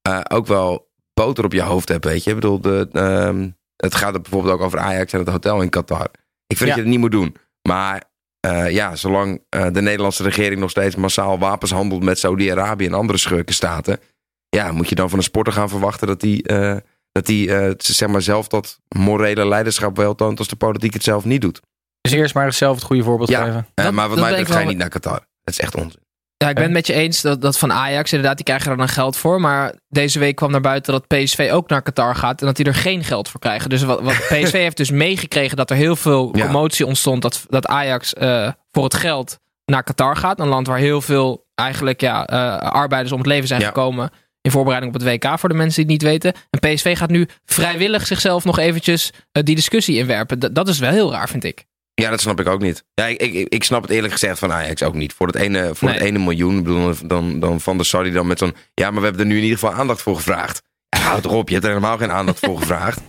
eh, 0.02 0.20
ook 0.28 0.46
wel 0.46 0.90
boter 1.14 1.44
op 1.44 1.52
je 1.52 1.62
hoofd 1.62 1.88
hebt, 1.88 2.04
weet 2.04 2.24
je. 2.24 2.30
Ik 2.30 2.36
bedoel, 2.36 2.60
de, 2.60 2.88
ehm, 2.92 3.48
het 3.76 3.94
gaat 3.94 4.14
er 4.14 4.20
bijvoorbeeld 4.20 4.54
ook 4.54 4.60
over 4.60 4.78
Ajax 4.78 5.12
en 5.12 5.18
het 5.18 5.28
hotel 5.28 5.62
in 5.62 5.68
Qatar. 5.68 6.08
Ik 6.46 6.56
vind 6.56 6.60
Ja. 6.60 6.66
dat 6.66 6.74
je 6.74 6.80
het 6.80 6.90
niet 6.90 6.98
moet 7.00 7.10
doen. 7.12 7.36
Maar 7.68 8.02
eh, 8.40 8.70
ja, 8.70 8.96
zolang 8.96 9.42
eh, 9.48 9.66
de 9.72 9.82
Nederlandse 9.82 10.22
regering 10.22 10.60
nog 10.60 10.70
steeds 10.70 10.94
massaal 10.96 11.38
wapens 11.38 11.70
handelt 11.70 12.02
met 12.02 12.18
Saudi-Arabië 12.18 12.86
en 12.86 12.94
andere 12.94 13.18
schurkenstaten, 13.18 14.00
ja, 14.48 14.72
moet 14.72 14.88
je 14.88 14.94
dan 14.94 15.08
van 15.10 15.18
een 15.18 15.24
sporter 15.24 15.52
gaan 15.52 15.68
verwachten 15.68 16.06
dat 16.06 16.20
die, 16.20 16.42
eh, 16.42 16.76
dat 17.12 17.26
die 17.26 17.54
eh, 17.54 17.74
zeg 17.78 18.08
maar 18.08 18.22
zelf 18.22 18.48
dat 18.48 18.80
morele 18.88 19.46
leiderschap 19.46 19.96
wel 19.96 20.14
toont 20.14 20.38
als 20.38 20.48
de 20.48 20.56
politiek 20.56 20.92
het 20.94 21.02
zelf 21.02 21.24
niet 21.24 21.40
doet. 21.40 21.60
Dus 22.00 22.12
eerst 22.12 22.34
maar 22.34 22.52
zelf 22.52 22.74
het 22.76 22.84
goede 22.84 23.02
voorbeeld 23.02 23.28
Ja. 23.28 23.44
geven. 23.44 23.66
Dat- 23.74 23.92
maar 23.92 24.08
wat 24.08 24.16
dat 24.16 24.26
mij 24.26 24.36
betreft 24.36 24.52
ga 24.52 24.60
je 24.60 24.66
niet 24.68 24.78
naar 24.78 24.88
Qatar. 24.88 25.20
Dat 25.42 25.54
is 25.54 25.58
echt 25.58 25.74
onzin. 25.76 26.00
Ja, 26.42 26.48
ik 26.48 26.54
ben 26.54 26.64
het 26.64 26.72
met 26.72 26.86
je 26.86 26.92
eens 26.92 27.20
dat, 27.20 27.40
dat 27.40 27.58
van 27.58 27.72
Ajax, 27.72 28.10
inderdaad, 28.12 28.36
die 28.36 28.44
krijgen 28.44 28.70
er 28.70 28.76
dan 28.76 28.88
geld 28.88 29.16
voor. 29.16 29.40
Maar 29.40 29.74
deze 29.88 30.18
week 30.18 30.36
kwam 30.36 30.50
naar 30.50 30.60
buiten 30.60 30.92
dat 30.92 31.06
PSV 31.06 31.50
ook 31.52 31.68
naar 31.68 31.82
Qatar 31.82 32.14
gaat 32.16 32.40
en 32.40 32.46
dat 32.46 32.56
die 32.56 32.64
er 32.66 32.74
geen 32.74 33.04
geld 33.04 33.28
voor 33.28 33.40
krijgen. 33.40 33.70
Dus 33.70 33.82
wat, 33.82 34.00
wat 34.02 34.14
PSV 34.32 34.52
heeft 34.52 34.76
dus 34.76 34.90
meegekregen 34.90 35.56
dat 35.56 35.70
er 35.70 35.76
heel 35.76 35.96
veel 35.96 36.36
Ja. 36.36 36.44
commotie 36.44 36.86
ontstond 36.86 37.22
dat, 37.22 37.44
dat 37.48 37.66
Ajax 37.66 38.14
eh, 38.14 38.48
voor 38.70 38.84
het 38.84 38.94
geld 38.94 39.38
naar 39.64 39.82
Qatar 39.82 40.16
gaat. 40.16 40.40
Een 40.40 40.48
land 40.48 40.66
waar 40.66 40.78
heel 40.78 41.00
veel 41.00 41.46
eigenlijk 41.54 42.00
ja, 42.00 42.26
eh, 42.26 42.58
arbeiders 42.70 43.12
om 43.12 43.18
het 43.18 43.26
leven 43.26 43.48
zijn 43.48 43.60
Ja. 43.60 43.66
gekomen 43.66 44.10
in 44.40 44.50
voorbereiding 44.50 44.94
op 44.94 45.00
het 45.00 45.08
WK, 45.10 45.38
voor 45.38 45.48
de 45.48 45.54
mensen 45.54 45.86
die 45.86 45.92
het 45.96 46.02
niet 46.02 46.10
weten. 46.12 46.32
En 46.50 46.58
PSV 46.74 46.96
gaat 46.98 47.10
nu 47.10 47.28
vrijwillig 47.44 48.06
zichzelf 48.06 48.44
nog 48.44 48.58
eventjes 48.58 49.10
eh, 49.32 49.42
die 49.42 49.54
discussie 49.54 49.96
inwerpen. 49.98 50.38
D- 50.38 50.54
dat 50.54 50.68
is 50.68 50.78
wel 50.78 50.90
heel 50.90 51.12
raar, 51.12 51.28
vind 51.28 51.44
ik. 51.44 51.64
Ja, 51.94 52.10
dat 52.10 52.20
snap 52.20 52.40
ik 52.40 52.46
ook 52.46 52.60
niet. 52.60 52.84
Ja, 52.94 53.06
ik, 53.06 53.20
ik, 53.20 53.48
ik 53.48 53.64
snap 53.64 53.82
het 53.82 53.90
eerlijk 53.90 54.12
gezegd 54.12 54.38
van 54.38 54.52
Ajax 54.52 54.82
ook 54.82 54.94
niet. 54.94 55.12
Voor 55.12 55.26
het 55.26 55.36
ene, 55.36 55.70
voor 55.74 55.88
het 55.88 56.00
ene 56.00 56.18
miljoen. 56.18 56.58
Ik 56.58 56.64
bedoel, 56.64 56.94
dan, 57.04 57.40
dan 57.40 57.60
van 57.60 57.78
de 57.78 57.84
Saudi 57.84 58.10
dan 58.10 58.26
met 58.26 58.38
zo'n... 58.38 58.54
Ja, 58.74 58.90
maar 58.90 59.00
we 59.00 59.06
hebben 59.06 59.20
er 59.20 59.26
nu 59.32 59.36
in 59.36 59.42
ieder 59.42 59.58
geval 59.58 59.74
aandacht 59.74 60.02
voor 60.02 60.16
gevraagd. 60.16 60.62
Ja, 60.88 60.98
houd 60.98 61.22
toch 61.22 61.32
op, 61.32 61.48
je 61.48 61.54
hebt 61.54 61.66
er 61.66 61.72
helemaal 61.72 61.98
geen 61.98 62.10
aandacht 62.12 62.38
voor 62.38 62.58
gevraagd. 62.58 62.98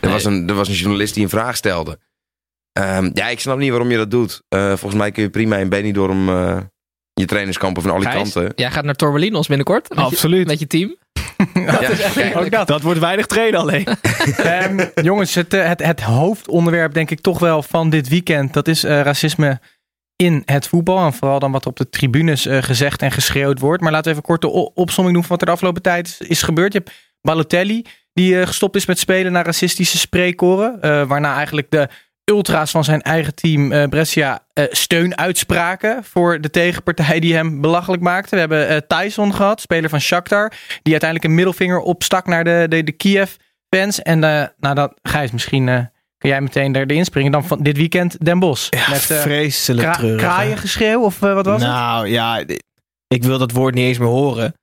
Er, 0.00 0.12
Nee. 0.12 0.12
was 0.12 0.24
een, 0.24 0.48
er 0.48 0.54
was 0.54 0.68
een 0.68 0.74
journalist 0.74 1.14
die 1.14 1.22
een 1.22 1.28
vraag 1.28 1.56
stelde. 1.56 1.98
Ehm, 2.72 3.10
ja, 3.14 3.28
ik 3.28 3.40
snap 3.40 3.58
niet 3.58 3.70
waarom 3.70 3.90
je 3.90 3.96
dat 3.96 4.10
doet. 4.10 4.42
Eh, 4.48 4.66
volgens 4.66 4.94
mij 4.94 5.10
kun 5.12 5.22
je 5.22 5.30
prima 5.30 5.56
in 5.56 5.68
Benidorm 5.68 6.28
eh 6.28 6.58
je 7.20 7.24
trainingskampen 7.26 7.82
van 7.82 7.90
Gijs, 8.02 8.04
Alicante... 8.14 8.52
jij 8.56 8.70
gaat 8.70 8.84
naar 8.84 8.94
Torrelinos 8.94 9.46
binnenkort 9.46 9.88
met, 9.88 9.98
Absoluut. 9.98 10.40
Je, 10.40 10.46
met 10.46 10.58
je 10.58 10.66
team. 10.66 10.96
Ja, 11.54 11.80
Ook 12.34 12.50
dat. 12.50 12.66
Dat 12.66 12.82
wordt 12.82 13.00
weinig 13.00 13.26
trainen 13.26 13.60
alleen. 13.60 13.86
Ehm, 14.36 14.86
jongens, 15.02 15.34
het, 15.34 15.54
eh, 15.54 15.66
het, 15.68 15.82
het 15.82 16.00
hoofdonderwerp 16.00 16.94
denk 16.94 17.10
ik 17.10 17.20
toch 17.20 17.38
wel 17.38 17.62
van 17.62 17.90
dit 17.90 18.08
weekend. 18.08 18.52
Dat 18.52 18.68
is 18.68 18.84
eh, 18.84 19.00
racisme 19.00 19.60
in 20.16 20.42
het 20.44 20.68
voetbal. 20.68 21.04
En 21.06 21.12
vooral 21.12 21.38
dan 21.38 21.52
wat 21.52 21.66
op 21.66 21.76
de 21.76 21.88
tribunes 21.88 22.46
eh, 22.46 22.62
gezegd 22.62 23.02
en 23.02 23.12
geschreeuwd 23.12 23.58
wordt. 23.60 23.82
Maar 23.82 23.92
laten 23.92 24.04
we 24.06 24.10
even 24.10 24.22
korte 24.28 24.50
o- 24.50 24.70
opsomming 24.74 25.14
doen 25.16 25.24
van 25.24 25.32
wat 25.32 25.40
er 25.40 25.46
de 25.46 25.52
afgelopen 25.52 25.82
tijd 25.82 26.06
is, 26.06 26.28
is 26.28 26.42
gebeurd. 26.42 26.72
Je 26.72 26.78
hebt 26.78 26.92
Balotelli, 27.20 27.84
die 28.12 28.46
gestopt 28.46 28.76
is 28.76 28.86
met 28.86 28.98
spelen 28.98 29.32
naar 29.32 29.44
racistische 29.44 29.98
spreekkoren. 29.98 30.78
waarna 31.08 31.34
eigenlijk 31.36 31.70
de 31.70 31.88
ultra's 32.30 32.70
van 32.70 32.84
zijn 32.84 33.02
eigen 33.02 33.34
team 33.34 33.72
eh, 33.72 33.88
Brescia 33.88 34.46
eh, 34.52 34.64
steun 34.70 35.16
uitspraken 35.18 36.04
voor 36.04 36.40
de 36.40 36.50
tegenpartij 36.50 37.20
die 37.20 37.34
hem 37.34 37.60
belachelijk 37.60 38.02
maakte. 38.02 38.34
We 38.34 38.40
hebben 38.40 38.68
eh, 38.68 38.76
Tyson 38.86 39.34
gehad, 39.34 39.60
speler 39.60 39.90
van 39.90 40.00
Shakhtar, 40.00 40.52
die 40.82 40.92
uiteindelijk 40.92 41.24
een 41.24 41.34
middelvinger 41.34 41.78
opstak 41.78 42.26
naar 42.26 42.44
de, 42.44 42.66
de, 42.68 42.82
de 42.82 42.92
Kiev 42.92 43.34
fans. 43.68 44.02
En 44.02 44.18
nou, 44.18 44.74
dat, 44.74 44.94
Gijs, 45.02 45.30
misschien 45.30 45.64
kan 46.18 46.30
jij 46.30 46.40
meteen 46.40 46.74
er 46.74 46.90
erin 46.90 47.04
springen. 47.04 47.32
Dan 47.32 47.44
van 47.46 47.62
dit 47.62 47.76
weekend 47.76 48.24
Den 48.24 48.38
Bosch. 48.38 48.66
Ja, 48.70 48.90
met 48.90 49.02
vreselijk 49.02 49.88
kra- 49.88 49.96
treurig. 49.96 50.20
hè? 50.20 50.26
kraaiengeschreeuw 50.26 51.02
of 51.02 51.18
wat 51.18 51.46
was 51.46 51.62
het? 51.62 51.70
nou 51.70 52.08
ja, 52.08 52.44
ik 53.08 53.22
wil 53.22 53.38
dat 53.38 53.50
woord 53.52 53.74
niet 53.74 53.84
eens 53.84 53.98
meer 53.98 54.08
horen. 54.08 54.54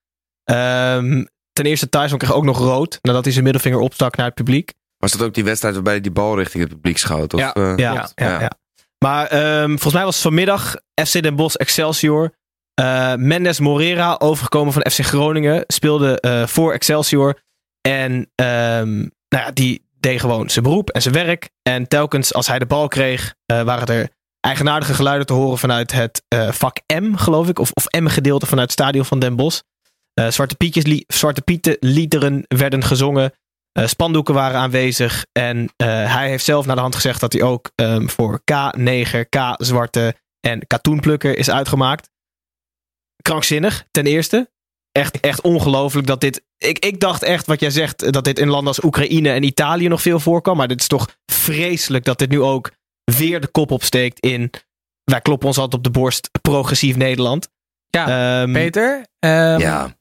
Ehm, 0.43 1.23
ten 1.53 1.65
eerste, 1.65 1.89
Tyson 1.89 2.17
kreeg 2.17 2.33
ook 2.33 2.43
nog 2.43 2.57
rood 2.57 2.99
nadat 3.01 3.23
hij 3.23 3.31
zijn 3.31 3.43
middelvinger 3.43 3.79
opstak 3.79 4.15
naar 4.15 4.25
het 4.25 4.35
publiek. 4.35 4.71
Was 5.03 5.11
dat 5.11 5.21
ook 5.27 5.33
die 5.33 5.43
wedstrijd 5.43 5.73
waarbij 5.73 5.93
hij 5.93 6.01
die 6.01 6.11
bal 6.11 6.37
richting 6.37 6.63
het 6.63 6.73
publiek 6.73 6.97
schoot? 6.97 7.33
Of, 7.33 7.39
Ja. 7.39 7.53
eh, 7.53 7.63
Ja, 7.75 7.93
Ja, 7.93 8.09
ja, 8.15 8.27
ja. 8.29 8.39
ja. 8.41 8.51
Maar 9.03 9.27
ehm, 9.27 9.67
volgens 9.69 9.93
mij 9.93 10.03
was 10.03 10.13
het 10.13 10.23
vanmiddag 10.23 10.75
FC 11.05 11.21
Den 11.21 11.35
Bosch 11.35 11.55
Excelsior. 11.55 12.33
Eh, 12.73 13.13
Mendes 13.15 13.59
Morera, 13.59 14.15
overgekomen 14.19 14.73
van 14.73 14.85
FC 14.91 14.99
Groningen, 15.05 15.63
speelde 15.67 16.19
eh, 16.19 16.47
voor 16.47 16.73
Excelsior. 16.73 17.39
En 17.81 18.31
ehm, 18.35 18.95
nou 18.97 19.09
ja, 19.45 19.51
die 19.51 19.85
deed 19.99 20.19
gewoon 20.19 20.49
zijn 20.49 20.63
beroep 20.65 20.89
en 20.89 21.01
zijn 21.01 21.13
werk. 21.13 21.49
En 21.61 21.87
telkens 21.87 22.33
als 22.33 22.47
hij 22.47 22.59
de 22.59 22.65
bal 22.65 22.87
kreeg, 22.87 23.33
eh, 23.45 23.61
waren 23.61 23.87
er 23.95 24.09
eigenaardige 24.39 24.93
geluiden 24.93 25.27
te 25.27 25.33
horen 25.33 25.57
vanuit 25.57 25.91
het 25.91 26.23
eh, 26.27 26.51
vak 26.51 26.77
M, 27.01 27.15
geloof 27.15 27.47
ik. 27.49 27.59
Of, 27.59 27.71
of 27.73 27.85
M-gedeelte 28.01 28.45
vanuit 28.45 28.71
het 28.71 28.79
stadion 28.79 29.05
van 29.05 29.19
Den 29.19 29.35
Bosch. 29.35 29.61
Eh, 30.13 30.27
Zwarte, 30.27 30.55
Pietjes, 30.55 30.85
li- 30.85 31.03
Zwarte 31.07 31.41
Pieten 31.41 31.77
liederen 31.79 32.45
werden 32.47 32.83
gezongen. 32.83 33.33
Eh, 33.73 33.87
spandoeken 33.87 34.33
waren 34.33 34.59
aanwezig. 34.59 35.25
En 35.31 35.73
eh, 35.75 35.87
hij 36.15 36.29
heeft 36.29 36.45
zelf 36.45 36.65
naar 36.65 36.75
de 36.75 36.81
hand 36.81 36.95
gezegd 36.95 37.19
dat 37.19 37.33
hij 37.33 37.41
ook 37.41 37.71
ehm, 37.75 38.07
voor 38.07 38.41
K-neger, 38.43 39.25
K-zwarte 39.29 40.15
en 40.39 40.67
katoenplukker 40.67 41.37
is 41.37 41.49
uitgemaakt. 41.49 42.09
Krankzinnig, 43.21 43.85
ten 43.91 44.05
eerste. 44.05 44.51
Echt, 44.91 45.19
echt 45.19 45.41
ongelooflijk 45.41 46.07
dat 46.07 46.21
dit... 46.21 46.43
Ik, 46.57 46.79
ik 46.79 46.99
dacht 46.99 47.23
echt 47.23 47.45
wat 47.45 47.59
jij 47.59 47.69
zegt, 47.69 48.13
dat 48.13 48.23
dit 48.23 48.39
in 48.39 48.47
landen 48.49 48.67
als 48.67 48.83
Oekraïne 48.83 49.31
en 49.31 49.43
Italië 49.43 49.87
nog 49.87 50.01
veel 50.01 50.19
voorkwam. 50.19 50.57
Maar 50.57 50.67
dit 50.67 50.79
is 50.79 50.87
toch 50.87 51.17
vreselijk 51.25 52.05
dat 52.05 52.17
dit 52.17 52.29
nu 52.29 52.41
ook 52.41 52.71
weer 53.03 53.41
de 53.41 53.47
kop 53.47 53.71
opsteekt 53.71 54.19
in... 54.19 54.51
Wij 55.03 55.21
kloppen 55.21 55.47
ons 55.47 55.57
altijd 55.57 55.85
op 55.85 55.93
de 55.93 55.99
borst, 55.99 56.29
progressief 56.41 56.95
Nederland. 56.95 57.49
Ja, 57.89 58.41
Ehm, 58.41 58.51
Peter, 58.53 59.05
ehm, 59.19 59.59
ja. 59.59 59.95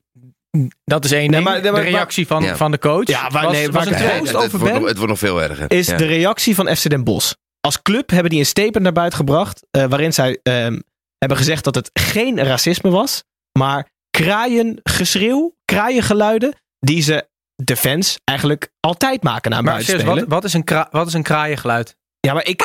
Dat 0.84 1.04
is 1.04 1.10
één 1.12 1.20
Nee, 1.20 1.28
ding. 1.30 1.44
maar- 1.44 1.60
nee, 1.62 1.70
maar- 1.72 1.80
de 1.82 1.88
reactie 1.90 2.26
van, 2.26 2.42
Ja. 2.42 2.56
van 2.56 2.70
de 2.70 2.78
coach. 2.78 3.06
Ja, 3.06 3.28
waar- 3.30 3.42
was, 3.44 3.52
nee, 3.52 3.70
was 3.70 3.84
waar 3.84 3.96
troost 3.96 4.26
het, 4.32 4.36
over 4.36 4.50
wordt, 4.58 4.64
Ben. 4.64 4.74
nog- 4.74 4.84
het 4.88 4.96
wordt 4.96 5.10
nog 5.10 5.18
veel 5.18 5.42
erger. 5.42 5.70
is 5.70 5.86
Ja. 5.86 5.96
de 5.96 6.04
reactie 6.06 6.54
van 6.54 6.76
FC 6.76 6.88
Den 6.90 7.04
Bosch. 7.04 7.32
Als 7.60 7.82
club 7.82 8.10
hebben 8.10 8.30
die 8.30 8.38
een 8.38 8.46
statement 8.46 8.82
naar 8.82 8.92
buiten 8.92 9.18
gebracht. 9.18 9.66
eh, 9.70 9.84
waarin 9.84 10.12
zij 10.12 10.38
ehm, 10.42 10.80
hebben 11.18 11.36
gezegd 11.38 11.64
dat 11.64 11.74
het 11.74 11.90
geen 11.92 12.42
racisme 12.44 12.90
was. 12.90 13.24
Maar 13.58 13.88
kraaiengeschreeuw, 14.10 15.54
kraaiengeluiden. 15.64 16.54
die 16.78 17.02
ze 17.02 17.28
de 17.54 17.76
fans 17.76 18.18
eigenlijk 18.24 18.68
altijd 18.80 19.22
maken 19.22 19.50
naar 19.50 19.62
buiten 19.62 20.04
wat, 20.04 20.24
wat, 20.28 20.44
is 20.44 20.52
een 20.52 20.64
kra- 20.64 20.88
wat 20.90 21.06
is 21.06 21.12
een 21.12 21.22
kraaiengeluid? 21.22 21.96
Ja, 22.20 22.32
maar 22.34 22.46
ik. 22.46 22.62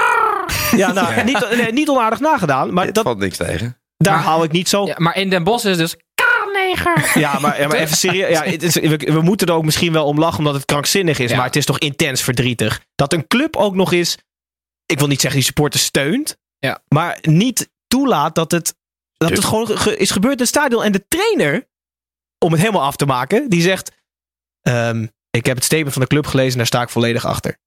Ja, 0.75 0.91
nou, 0.91 1.23
Niet, 1.23 1.47
nee, 1.57 1.71
niet 1.73 1.89
onaardig 1.89 2.19
nagedaan. 2.19 2.73
Maar 2.73 2.93
dat, 2.93 3.03
valt 3.03 3.17
niks 3.17 3.37
tegen. 3.37 3.77
daar 3.97 4.13
Maar- 4.15 4.23
hou 4.23 4.43
ik 4.43 4.51
niet 4.51 4.69
zo. 4.69 4.85
Ja, 4.85 4.95
maar 4.97 5.15
in 5.17 5.29
Den 5.29 5.43
Bosch 5.43 5.65
is 5.65 5.69
het 5.71 5.79
dus 5.79 5.95
Ja, 7.13 7.39
maar, 7.39 7.59
ja, 7.61 7.67
maar 7.67 7.77
even 7.77 7.97
serieus. 7.97 8.29
Ja, 8.29 8.43
het 8.43 8.63
is, 8.63 8.75
we, 8.75 8.97
we 8.97 9.21
moeten 9.21 9.47
er 9.47 9.53
ook 9.53 9.65
misschien 9.65 9.93
wel 9.93 10.05
om 10.05 10.19
lachen 10.19 10.37
omdat 10.37 10.53
het 10.53 10.65
krankzinnig 10.65 11.19
is. 11.19 11.29
Ja. 11.29 11.35
Maar 11.35 11.45
het 11.45 11.55
is 11.55 11.65
toch 11.65 11.79
intens 11.79 12.21
verdrietig. 12.21 12.81
Dat 12.95 13.13
een 13.13 13.27
club 13.27 13.55
ook 13.55 13.75
nog 13.75 13.93
eens. 13.93 14.17
Ik 14.85 14.99
wil 14.99 15.07
niet 15.07 15.21
zeggen 15.21 15.39
die 15.39 15.47
supporters 15.47 15.83
steunt. 15.83 16.37
Ja. 16.59 16.81
Maar 16.87 17.17
niet 17.21 17.69
toelaat 17.87 18.35
dat 18.35 18.51
het, 18.51 18.75
dat 19.17 19.29
het 19.29 19.43
gewoon 19.45 19.67
ge- 19.77 19.97
is 19.97 20.11
gebeurd 20.11 20.33
in 20.33 20.39
het 20.39 20.47
stadion. 20.47 20.83
En 20.83 20.91
de 20.91 21.05
trainer, 21.07 21.67
om 22.45 22.51
het 22.51 22.59
helemaal 22.61 22.81
af 22.83 22.95
te 22.95 23.05
maken, 23.05 23.49
die 23.49 23.61
zegt. 23.61 23.91
ehm, 24.61 25.07
ik 25.29 25.45
heb 25.45 25.55
het 25.55 25.65
statement 25.65 25.93
van 25.93 26.01
de 26.01 26.07
club 26.07 26.25
gelezen 26.25 26.51
en 26.51 26.57
daar 26.57 26.65
sta 26.67 26.81
ik 26.81 26.89
volledig 26.89 27.25
achter. 27.25 27.57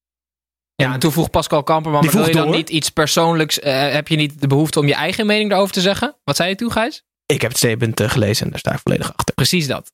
Ja, 0.74 0.92
en 0.92 0.98
toen 1.00 1.12
vroeg 1.12 1.30
Pascal 1.30 1.62
Kamperman, 1.62 2.04
maar 2.04 2.12
wil 2.14 2.26
je 2.26 2.32
dan 2.32 2.46
door. 2.46 2.54
niet 2.56 2.70
iets 2.70 2.90
persoonlijks, 2.90 3.58
eh, 3.58 3.92
heb 3.92 4.08
je 4.08 4.16
niet 4.16 4.40
de 4.40 4.46
behoefte 4.46 4.78
om 4.78 4.86
je 4.86 4.94
eigen 4.94 5.26
mening 5.26 5.50
daarover 5.50 5.72
te 5.74 5.80
zeggen? 5.80 6.16
Wat 6.24 6.36
zei 6.36 6.48
je 6.48 6.54
toen, 6.54 6.72
Gijs? 6.72 7.02
Ik 7.30 7.40
heb 7.40 7.50
het 7.50 7.58
statement 7.58 8.00
eh, 8.00 8.08
gelezen 8.10 8.44
en 8.44 8.50
daar 8.50 8.58
sta 8.58 8.72
ik 8.72 8.80
volledig 8.82 9.12
achter. 9.16 9.34
Precies 9.34 9.66
dat. 9.66 9.92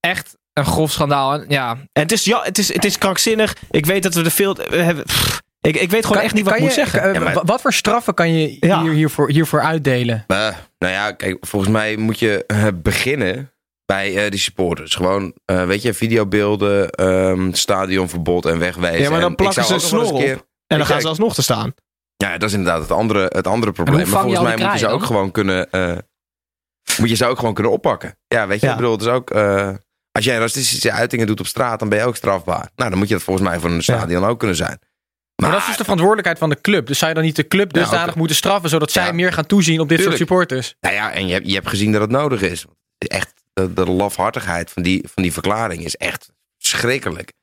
Echt 0.00 0.36
een 0.52 0.64
grof 0.66 0.90
schandaal. 0.92 1.32
En 1.32 1.44
Ja, 1.48 1.70
En 1.92 2.02
het 2.02 2.12
is, 2.12 2.24
ja, 2.24 2.42
het 2.42 2.58
is, 2.58 2.72
het 2.72 2.84
is 2.84 2.98
krankzinnig. 2.98 3.56
Ik 3.70 3.86
weet 3.86 4.02
dat 4.02 4.14
we 4.14 4.24
er 4.24 4.30
veel. 4.30 4.54
We 4.54 4.76
hebben, 4.76 5.04
pff, 5.04 5.42
ik, 5.60 5.76
ik 5.76 5.90
weet 5.90 6.06
gewoon 6.06 6.22
echt 6.22 6.34
niet 6.34 6.44
wat 6.44 6.54
ik 6.54 6.60
moet 6.60 6.68
je- 6.68 6.74
zeggen. 6.74 7.12
Ja, 7.12 7.20
maar- 7.20 7.34
wa- 7.34 7.44
Wat 7.44 7.60
voor 7.60 7.72
straffen 7.72 8.14
kan 8.14 8.32
je 8.32 8.56
Ja. 8.60 8.82
hier, 8.82 8.92
hiervoor, 8.92 9.30
hiervoor 9.30 9.60
uitdelen? 9.62 10.24
Eh, 10.26 10.36
nou 10.78 10.92
ja, 10.92 11.12
kijk, 11.12 11.36
volgens 11.46 11.72
mij 11.72 11.96
moet 11.96 12.18
je 12.18 12.44
eh, 12.46 12.66
beginnen 12.74 13.52
bij 13.86 14.24
eh 14.24 14.30
die 14.30 14.40
supporters. 14.40 14.94
Gewoon, 14.94 15.34
eh, 15.44 15.64
weet 15.64 15.82
je, 15.82 15.94
videobeelden, 15.94 16.90
ehm, 16.90 17.52
stadionverbod 17.52 18.46
en 18.46 18.58
wegwijzen. 18.58 19.02
Ja, 19.02 19.10
maar 19.10 19.20
dan 19.20 19.34
plakken 19.34 19.64
zou 19.64 19.80
ze 19.80 19.86
snor 19.86 20.00
een 20.02 20.12
op. 20.12 20.18
keer- 20.20 20.40
En 20.66 20.78
dan 20.78 20.86
gaan 20.86 21.00
ze 21.00 21.08
alsnog 21.08 21.34
te 21.34 21.42
staan. 21.42 21.74
Ja, 22.16 22.38
dat 22.38 22.48
is 22.48 22.54
inderdaad 22.54 22.80
het 22.82 22.92
andere, 22.92 23.26
het 23.28 23.46
andere 23.46 23.72
probleem. 23.72 23.96
Maar 23.96 24.06
volgens 24.06 24.40
mij 24.42 24.54
die 24.56 24.64
moet 24.64 24.72
je 24.72 24.78
ze 24.78 24.88
ook 24.88 25.02
gewoon 25.04 25.30
kunnen... 25.30 25.68
moet 26.98 27.08
je 27.08 27.14
ze 27.14 27.26
ook 27.26 27.38
gewoon 27.38 27.54
kunnen 27.54 27.72
oppakken. 27.72 28.18
Ja, 28.28 28.46
weet 28.46 28.60
je, 28.60 28.66
Ja. 28.66 28.72
ik 28.72 28.78
bedoel, 28.78 28.92
het 28.92 29.00
is 29.00 29.06
ook... 29.08 29.30
eh, 29.30 29.70
als 30.12 30.24
jij 30.24 30.38
racistische 30.38 30.92
uitingen 30.92 31.26
doet 31.26 31.40
op 31.40 31.46
straat, 31.46 31.78
dan 31.78 31.88
ben 31.88 31.98
je 31.98 32.04
ook 32.04 32.16
strafbaar. 32.16 32.70
Nou, 32.76 32.90
dan 32.90 32.98
moet 32.98 33.08
je 33.08 33.14
dat 33.14 33.22
volgens 33.22 33.48
mij 33.48 33.58
voor 33.58 33.70
een 33.70 33.82
stadion 33.82 34.24
ook 34.24 34.38
kunnen 34.38 34.56
zijn. 34.56 34.78
Maar, 35.42 35.50
dat 35.50 35.60
is 35.60 35.66
dus 35.66 35.76
de 35.76 35.82
verantwoordelijkheid 35.82 36.38
van 36.38 36.48
de 36.48 36.60
club. 36.60 36.86
Dus 36.86 36.98
zou 36.98 37.10
je 37.10 37.16
dan 37.16 37.24
niet 37.26 37.36
de 37.36 37.48
club 37.48 37.72
dusdanig 37.72 38.14
moeten 38.14 38.36
straffen... 38.36 38.70
zodat 38.70 38.90
zij 38.90 39.06
Ja. 39.06 39.12
meer 39.12 39.32
gaan 39.32 39.46
toezien 39.46 39.80
op 39.80 39.88
dit 39.88 39.98
Tuurlijk. 39.98 40.18
soort 40.18 40.28
supporters? 40.28 40.74
Nou 40.80 40.94
ja, 40.94 41.12
en 41.12 41.26
je 41.26 41.32
hebt, 41.32 41.46
je 41.46 41.54
hebt 41.54 41.68
gezien 41.68 41.92
dat 41.92 42.00
het 42.00 42.10
nodig 42.10 42.40
is. 42.42 42.64
Echt, 42.98 43.32
de, 43.52 43.72
de 43.72 43.86
lafhartigheid 43.86 44.70
van 44.70 44.82
die, 44.82 45.04
van 45.14 45.22
die 45.22 45.32
verklaring 45.32 45.84
is 45.84 45.96
echt 45.96 46.30
schrikkelijk. 46.58 47.28
Ik 47.28 47.34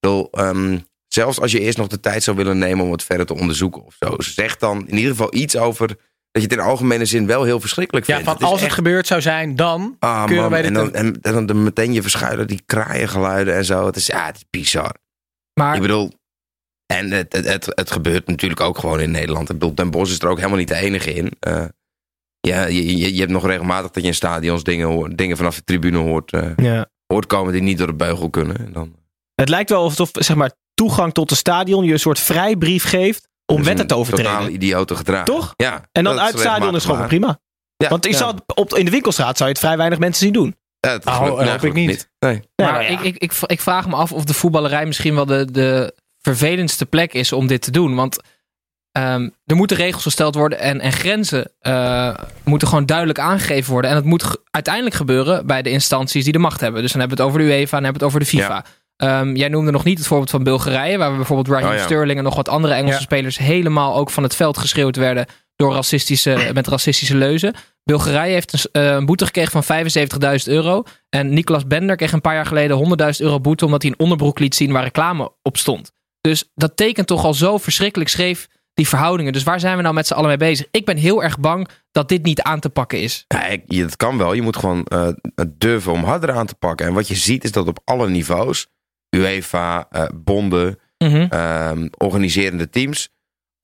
bedoel, 0.00 0.28
ehm, 0.30 0.78
zelfs 1.08 1.40
als 1.40 1.52
je 1.52 1.60
eerst 1.60 1.78
nog 1.78 1.86
de 1.86 2.00
tijd 2.00 2.22
zou 2.22 2.36
willen 2.36 2.58
nemen 2.58 2.84
om 2.84 2.92
het 2.92 3.02
verder 3.04 3.26
te 3.26 3.34
onderzoeken 3.34 3.84
of 3.84 3.96
zo. 3.98 4.14
Zeg 4.18 4.56
dan 4.56 4.88
in 4.88 4.96
ieder 4.96 5.10
geval 5.10 5.34
iets 5.34 5.56
over 5.56 5.96
dat 6.34 6.42
je 6.42 6.48
het 6.48 6.58
in 6.58 6.64
algemene 6.64 7.04
zin 7.04 7.26
wel 7.26 7.42
heel 7.44 7.60
verschrikkelijk 7.60 8.06
Ja, 8.06 8.14
vindt. 8.14 8.30
van 8.30 8.38
is 8.40 8.46
als 8.46 8.60
het 8.60 8.72
gebeurd 8.72 9.06
zou 9.06 9.20
zijn, 9.20 9.56
dan 9.56 9.96
Ah, 9.98 10.26
man, 10.30 10.50
wij 10.50 10.62
dit... 10.62 10.70
en, 10.70 10.74
dan, 10.76 10.86
een- 10.86 10.92
en, 10.94 11.18
en 11.22 11.32
dan 11.32 11.46
de- 11.46 11.54
meteen 11.54 11.92
je 11.92 12.02
verschuilen, 12.02 12.46
die 12.46 12.62
kraaiengeluiden 12.66 13.54
en 13.54 13.64
zo. 13.64 13.86
Het 13.86 13.96
is, 13.96 14.06
ja, 14.06 14.26
het 14.26 14.36
is 14.36 14.44
bizar. 14.50 14.94
maar 15.60 15.74
Ik 15.74 15.80
bedoel, 15.80 16.12
en 16.86 17.10
het, 17.10 17.32
het, 17.32 17.44
het, 17.46 17.66
het 17.74 17.90
gebeurt 17.90 18.26
natuurlijk 18.26 18.60
ook 18.60 18.78
gewoon 18.78 19.00
in 19.00 19.10
Nederland. 19.10 19.50
Ik 19.50 19.58
bedoel, 19.58 19.74
Den 19.74 19.90
Bosch 19.90 20.12
is 20.12 20.18
er 20.18 20.28
ook 20.28 20.36
helemaal 20.36 20.58
niet 20.58 20.68
de 20.68 20.74
enige 20.74 21.14
in. 21.14 21.32
Eh, 21.40 21.64
ja, 22.40 22.64
je, 22.66 22.96
je, 22.98 23.12
je 23.14 23.20
hebt 23.20 23.32
nog 23.32 23.46
regelmatig 23.46 23.90
dat 23.90 24.02
je 24.02 24.08
in 24.08 24.14
stadions 24.14 24.62
dingen, 24.62 25.16
dingen 25.16 25.36
vanaf 25.36 25.56
de 25.56 25.64
tribune 25.64 25.98
hoort, 25.98 26.32
eh, 26.32 26.50
Ja. 26.56 26.86
hoort 27.06 27.26
komen 27.26 27.52
die 27.52 27.62
niet 27.62 27.78
door 27.78 27.86
de 27.86 27.94
beugel 27.94 28.30
kunnen. 28.30 28.56
En 28.58 28.72
dan, 28.72 28.94
Het 29.34 29.48
lijkt 29.48 29.70
wel 29.70 29.82
alsof 29.82 30.10
zeg 30.12 30.36
maar, 30.36 30.52
toegang 30.74 31.12
tot 31.12 31.30
het 31.30 31.38
stadion 31.38 31.84
je 31.84 31.92
een 31.92 31.98
soort 31.98 32.18
vrijbrief 32.20 32.84
geeft 32.84 33.28
om 33.46 33.56
dat 33.56 33.58
is 33.58 33.66
wetten 33.66 33.86
te 33.86 33.94
overtreden. 33.94 34.32
Totaal 34.32 34.48
idiote 34.48 34.96
gedrag. 34.96 35.24
Toch? 35.24 35.54
Ja. 35.56 35.88
En 35.92 36.04
dan 36.04 36.14
dat 36.14 36.24
uit 36.24 36.32
het 36.32 36.42
stadion 36.42 36.74
is 36.74 36.84
gewoon 36.84 37.06
prima. 37.06 37.38
Ja, 37.76 37.88
Want 37.88 38.04
ik 38.04 38.12
ja. 38.12 38.18
zou 38.18 38.34
het 38.34 38.56
op, 38.56 38.74
in 38.74 38.84
de 38.84 38.90
winkelstraat 38.90 39.36
zou 39.36 39.48
je 39.48 39.54
het 39.54 39.64
vrij 39.64 39.76
weinig 39.76 39.98
mensen 39.98 40.24
zien 40.24 40.32
doen. 40.32 40.56
Ja, 40.80 40.98
dat 40.98 41.06
Oh, 41.06 41.50
hoop 41.50 41.64
ik 41.64 41.72
niet. 41.72 42.10
Nee. 42.18 42.42
Maar 42.56 42.72
nou 42.72 42.82
ja. 42.82 42.88
ik, 42.88 43.00
ik, 43.00 43.16
ik, 43.16 43.32
ik 43.46 43.60
vraag 43.60 43.88
me 43.88 43.94
af 43.94 44.12
of 44.12 44.24
de 44.24 44.34
voetballerij 44.34 44.86
misschien 44.86 45.14
wel 45.14 45.26
de, 45.26 45.50
de 45.50 45.94
vervelendste 46.20 46.86
plek 46.86 47.12
is 47.14 47.32
om 47.32 47.46
dit 47.46 47.62
te 47.62 47.70
doen. 47.70 47.94
Want 47.94 48.18
ehm, 48.92 49.28
er 49.44 49.56
moeten 49.56 49.76
regels 49.76 50.02
gesteld 50.02 50.34
worden 50.34 50.58
en, 50.58 50.80
en 50.80 50.92
grenzen 50.92 51.50
eh, 51.60 52.14
moeten 52.44 52.68
gewoon 52.68 52.86
duidelijk 52.86 53.18
aangegeven 53.18 53.72
worden. 53.72 53.90
En 53.90 53.96
het 53.96 54.04
moet 54.04 54.36
uiteindelijk 54.50 54.94
gebeuren 54.94 55.46
bij 55.46 55.62
de 55.62 55.70
instanties 55.70 56.24
die 56.24 56.32
de 56.32 56.38
macht 56.38 56.60
hebben. 56.60 56.82
Dus 56.82 56.92
dan 56.92 57.00
hebben 57.00 57.18
we 57.18 57.22
het 57.24 57.32
over 57.32 57.46
de 57.46 57.52
UEFA 57.54 57.76
en 57.76 57.82
dan 57.82 57.92
hebben 57.92 58.00
we 58.00 58.06
het 58.06 58.16
over 58.16 58.38
de 58.38 58.38
FIFA. 58.38 58.64
Ehm, 58.96 59.34
jij 59.36 59.48
noemde 59.48 59.70
nog 59.70 59.84
niet 59.84 59.98
het 59.98 60.06
voorbeeld 60.06 60.30
van 60.30 60.42
Bulgarije, 60.42 60.98
waar 60.98 61.10
we 61.10 61.16
bijvoorbeeld 61.16 61.48
Raheem 61.48 61.68
Oh 61.72 61.76
ja. 61.76 61.82
Sterling 61.84 62.18
en 62.18 62.24
nog 62.24 62.36
wat 62.36 62.48
andere 62.48 62.74
Engelse 62.74 62.98
Ja. 62.98 63.04
spelers 63.04 63.38
helemaal 63.38 63.96
ook 63.96 64.10
van 64.10 64.22
het 64.22 64.36
veld 64.36 64.58
geschreeuwd 64.58 64.96
werden 64.96 65.26
door 65.56 65.72
racistische, 65.74 66.36
met 66.54 66.66
racistische 66.66 67.16
leuzen. 67.16 67.54
Bulgarije 67.84 68.32
heeft 68.32 68.52
een, 68.52 68.82
eh, 68.82 68.92
een 68.94 69.06
boete 69.06 69.24
gekregen 69.26 69.62
van 69.62 69.64
75.000 69.64 70.48
euro. 70.48 70.82
En 71.08 71.32
Nicolas 71.34 71.66
Bender 71.66 71.96
kreeg 71.96 72.12
een 72.12 72.20
paar 72.20 72.34
jaar 72.34 72.46
geleden 72.46 72.76
100.000 72.76 73.20
euro 73.26 73.40
boete 73.40 73.64
omdat 73.64 73.82
hij 73.82 73.90
een 73.90 73.98
onderbroek 73.98 74.38
liet 74.38 74.54
zien 74.54 74.72
waar 74.72 74.82
reclame 74.82 75.32
op 75.42 75.56
stond. 75.56 75.92
Dus 76.20 76.50
dat 76.54 76.76
tekent 76.76 77.06
toch 77.06 77.24
al 77.24 77.34
zo 77.34 77.58
verschrikkelijk 77.58 78.10
schreef 78.10 78.48
die 78.74 78.88
verhoudingen. 78.88 79.32
Dus 79.32 79.42
waar 79.42 79.60
zijn 79.60 79.76
we 79.76 79.82
nou 79.82 79.94
met 79.94 80.06
z'n 80.06 80.14
allen 80.14 80.28
mee 80.28 80.36
bezig? 80.36 80.66
Ik 80.70 80.84
ben 80.84 80.96
heel 80.96 81.22
erg 81.22 81.38
bang 81.40 81.68
dat 81.90 82.08
dit 82.08 82.22
niet 82.22 82.42
aan 82.42 82.60
te 82.60 82.68
pakken 82.70 83.00
is. 83.00 83.24
Ja, 83.28 83.46
ik- 83.46 83.62
je- 83.66 83.82
dat 83.82 83.96
kan 83.96 84.18
wel. 84.18 84.32
Je 84.32 84.42
moet 84.42 84.56
gewoon 84.56 84.84
eh, 84.84 85.08
durven 85.48 85.92
om 85.92 86.04
harder 86.04 86.32
aan 86.32 86.46
te 86.46 86.54
pakken. 86.54 86.86
En 86.86 86.92
wat 86.94 87.08
je 87.08 87.14
ziet 87.14 87.44
is 87.44 87.52
dat 87.52 87.68
op 87.68 87.78
alle 87.84 88.08
niveaus, 88.08 88.66
UEFA, 89.14 89.86
eh, 89.90 90.04
bonden, 90.14 90.78
ehm, 90.98 91.88
organiserende 91.98 92.70
teams, 92.70 93.08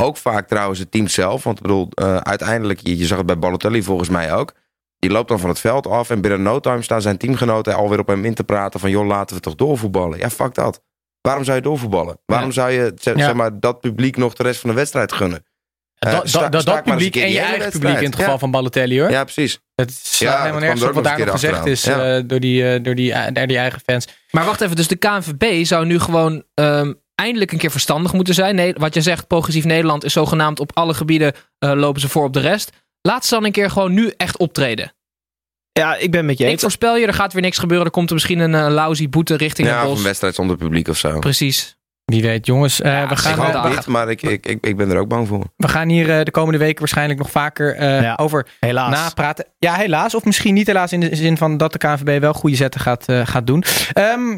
ook 0.02 0.16
vaak 0.16 0.48
trouwens 0.48 0.78
het 0.78 0.90
team 0.90 1.06
zelf. 1.08 1.44
Want 1.44 1.56
ik 1.56 1.62
bedoel, 1.62 1.88
eh, 1.90 2.16
uiteindelijk, 2.16 2.80
je, 2.80 2.98
je 2.98 3.04
zag 3.06 3.18
het 3.18 3.26
bij 3.26 3.38
Balotelli 3.38 3.82
volgens 3.82 4.08
mij 4.08 4.34
ook. 4.34 4.52
Die 4.98 5.10
loopt 5.10 5.28
dan 5.28 5.38
van 5.40 5.48
het 5.48 5.58
veld 5.60 5.86
af 5.86 6.10
en 6.10 6.20
binnen 6.20 6.42
no 6.42 6.60
time 6.60 6.82
staan 6.82 7.02
zijn 7.02 7.16
teamgenoten 7.16 7.74
alweer 7.74 7.98
op 7.98 8.06
hem 8.06 8.24
in 8.24 8.34
te 8.34 8.44
praten 8.44 8.80
van 8.80 8.90
joh, 8.90 9.06
laten 9.06 9.36
we 9.36 9.42
toch 9.42 9.54
doorvoetballen. 9.54 10.18
Ja, 10.18 10.30
fuck 10.30 10.54
dat. 10.54 10.82
Waarom 11.20 11.44
zou 11.44 11.56
je 11.56 11.62
doorvoetballen? 11.62 12.18
Waarom 12.26 12.52
zou 12.52 12.70
je 12.70 12.92
zeg, 12.96 13.16
Ja. 13.16 13.24
zeg 13.24 13.34
maar, 13.34 13.60
dat 13.60 13.80
publiek 13.80 14.16
nog 14.16 14.34
de 14.34 14.42
rest 14.42 14.60
van 14.60 14.70
de 14.70 14.76
wedstrijd 14.76 15.12
gunnen? 15.12 15.44
Eh, 15.98 16.12
dat, 16.12 16.28
sta- 16.28 16.48
dat, 16.48 16.60
sta 16.62 16.82
publiek 16.82 17.16
en 17.16 17.20
je 17.30 17.38
eigen 17.38 17.58
wedstrijd. 17.58 17.72
publiek 17.72 17.98
in 17.98 18.04
het 18.04 18.14
geval 18.14 18.32
Ja. 18.32 18.38
van 18.38 18.50
Balotelli 18.50 19.00
hoor. 19.00 19.10
Ja, 19.10 19.22
precies. 19.24 19.60
Het 19.80 20.00
slaat 20.02 20.18
Ja, 20.18 20.30
dat 20.30 20.38
helemaal 20.38 20.60
nergens 20.60 20.82
er 20.82 20.88
op 20.88 20.94
wat 20.94 21.04
daar 21.04 21.18
nog 21.18 21.30
gezegd 21.30 21.66
is 21.66 21.86
eh, 21.86 22.18
door, 22.24 22.40
die, 22.40 22.72
eh, 22.74 22.82
door, 22.82 22.94
die, 22.94 23.32
door 23.32 23.46
die 23.46 23.56
eigen 23.58 23.80
fans. 23.84 24.06
Maar 24.30 24.44
wacht 24.44 24.60
even, 24.60 24.76
dus 24.76 24.88
de 24.88 24.96
KNVB 24.96 25.64
zou 25.64 25.86
nu 25.86 25.98
gewoon 25.98 26.42
ehm, 26.54 26.92
eindelijk 27.14 27.52
een 27.52 27.58
keer 27.58 27.70
verstandig 27.70 28.12
moeten 28.12 28.34
zijn. 28.34 28.54
Nee, 28.54 28.74
wat 28.76 28.94
je 28.94 29.00
zegt, 29.00 29.26
progressief 29.26 29.64
Nederland 29.64 30.04
is 30.04 30.12
zogenaamd 30.12 30.60
op 30.60 30.70
alle 30.76 30.94
gebieden 30.94 31.32
eh, 31.58 31.72
lopen 31.74 32.00
ze 32.00 32.08
voor 32.08 32.24
op 32.24 32.32
de 32.32 32.40
rest. 32.40 32.70
Laat 33.02 33.24
ze 33.26 33.34
dan 33.34 33.44
een 33.44 33.52
keer 33.52 33.70
gewoon 33.70 33.92
nu 33.94 34.12
echt 34.16 34.36
optreden. 34.36 34.92
Ja, 35.72 35.96
ik 35.96 36.10
ben 36.10 36.24
met 36.26 36.38
je 36.38 36.44
Ik 36.44 36.50
eens. 36.50 36.60
voorspel 36.62 36.96
je, 36.96 37.06
er 37.06 37.14
gaat 37.14 37.32
weer 37.32 37.42
niks 37.42 37.58
gebeuren. 37.58 37.86
Er 37.86 37.92
komt 37.92 38.08
er 38.08 38.14
misschien 38.14 38.38
een 38.38 38.52
uh, 38.52 38.74
lousy 38.74 39.08
boete 39.08 39.36
richting 39.36 39.68
Ja, 39.68 39.82
of 39.82 39.88
bos. 39.88 39.98
een 39.98 40.04
wedstrijd 40.04 40.34
zonder 40.34 40.56
publiek 40.56 40.88
of 40.88 40.96
zo. 40.98 41.18
Precies. 41.18 41.76
Wie 42.10 42.22
weet, 42.22 42.46
jongens. 42.46 42.80
eh, 42.80 42.92
Ja, 42.92 43.08
we, 43.08 43.16
gaan, 43.16 43.32
Ik 43.32 43.38
hoop 43.54 43.64
eh, 43.64 43.70
dit, 43.76 43.86
maar 43.86 44.10
ik, 44.10 44.22
ik, 44.22 44.46
ik, 44.46 44.66
ik 44.66 44.76
ben 44.76 44.90
er 44.90 44.98
ook 44.98 45.08
bang 45.08 45.28
voor. 45.28 45.44
we 45.56 45.68
gaan 45.68 45.88
hier 45.88 46.18
eh, 46.18 46.24
de 46.24 46.30
komende 46.30 46.58
weken 46.58 46.78
waarschijnlijk 46.78 47.18
nog 47.18 47.30
vaker 47.30 47.74
eh, 47.76 48.02
Ja. 48.02 48.14
over 48.20 48.46
Helaas. 48.60 48.90
napraten. 48.94 49.44
Ja, 49.58 49.74
helaas. 49.74 50.14
Of 50.14 50.24
misschien 50.24 50.54
niet 50.54 50.66
helaas 50.66 50.92
in 50.92 51.00
de 51.00 51.16
zin 51.16 51.36
van 51.36 51.56
dat 51.56 51.72
de 51.72 51.78
KNVB 51.78 52.20
wel 52.20 52.32
goede 52.32 52.56
zetten 52.56 52.80
gaat, 52.80 53.08
eh, 53.08 53.26
gaat 53.26 53.46
doen. 53.46 53.64
Ehm, 53.92 54.28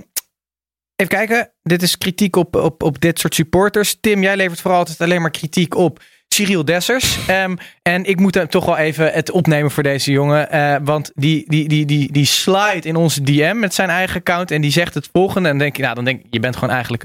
even 0.96 1.16
kijken. 1.16 1.50
Dit 1.62 1.82
is 1.82 1.98
kritiek 1.98 2.36
op, 2.36 2.56
op, 2.56 2.82
op 2.82 3.00
dit 3.00 3.18
soort 3.18 3.34
supporters. 3.34 3.96
Tim, 4.00 4.22
jij 4.22 4.36
levert 4.36 4.60
vooral 4.60 4.78
altijd 4.78 5.00
alleen 5.00 5.20
maar 5.20 5.30
kritiek 5.30 5.74
op 5.76 6.00
Cyril 6.28 6.64
Dessers. 6.64 7.18
Ehm, 7.26 7.56
en 7.82 8.04
ik 8.04 8.20
moet 8.20 8.34
hem 8.34 8.48
toch 8.48 8.64
wel 8.64 8.76
even 8.76 9.12
het 9.12 9.30
opnemen 9.30 9.70
voor 9.70 9.82
deze 9.82 10.10
jongen. 10.12 10.50
eh, 10.50 10.76
want 10.82 11.10
die, 11.14 11.44
die, 11.48 11.68
die, 11.68 11.86
die, 11.86 12.12
die 12.12 12.24
slide 12.24 12.88
in 12.88 12.96
onze 12.96 13.22
DM 13.22 13.58
met 13.58 13.74
zijn 13.74 13.88
eigen 13.90 14.16
account. 14.16 14.50
En 14.50 14.60
die 14.60 14.70
zegt 14.70 14.94
het 14.94 15.08
volgende. 15.12 15.48
En 15.48 15.54
dan 15.54 15.62
denk 15.64 15.76
je, 15.76 15.82
nou, 15.82 15.94
dan 15.94 16.04
denk 16.04 16.20
je, 16.22 16.26
je 16.30 16.40
bent 16.40 16.54
gewoon 16.56 16.74
eigenlijk 16.74 17.04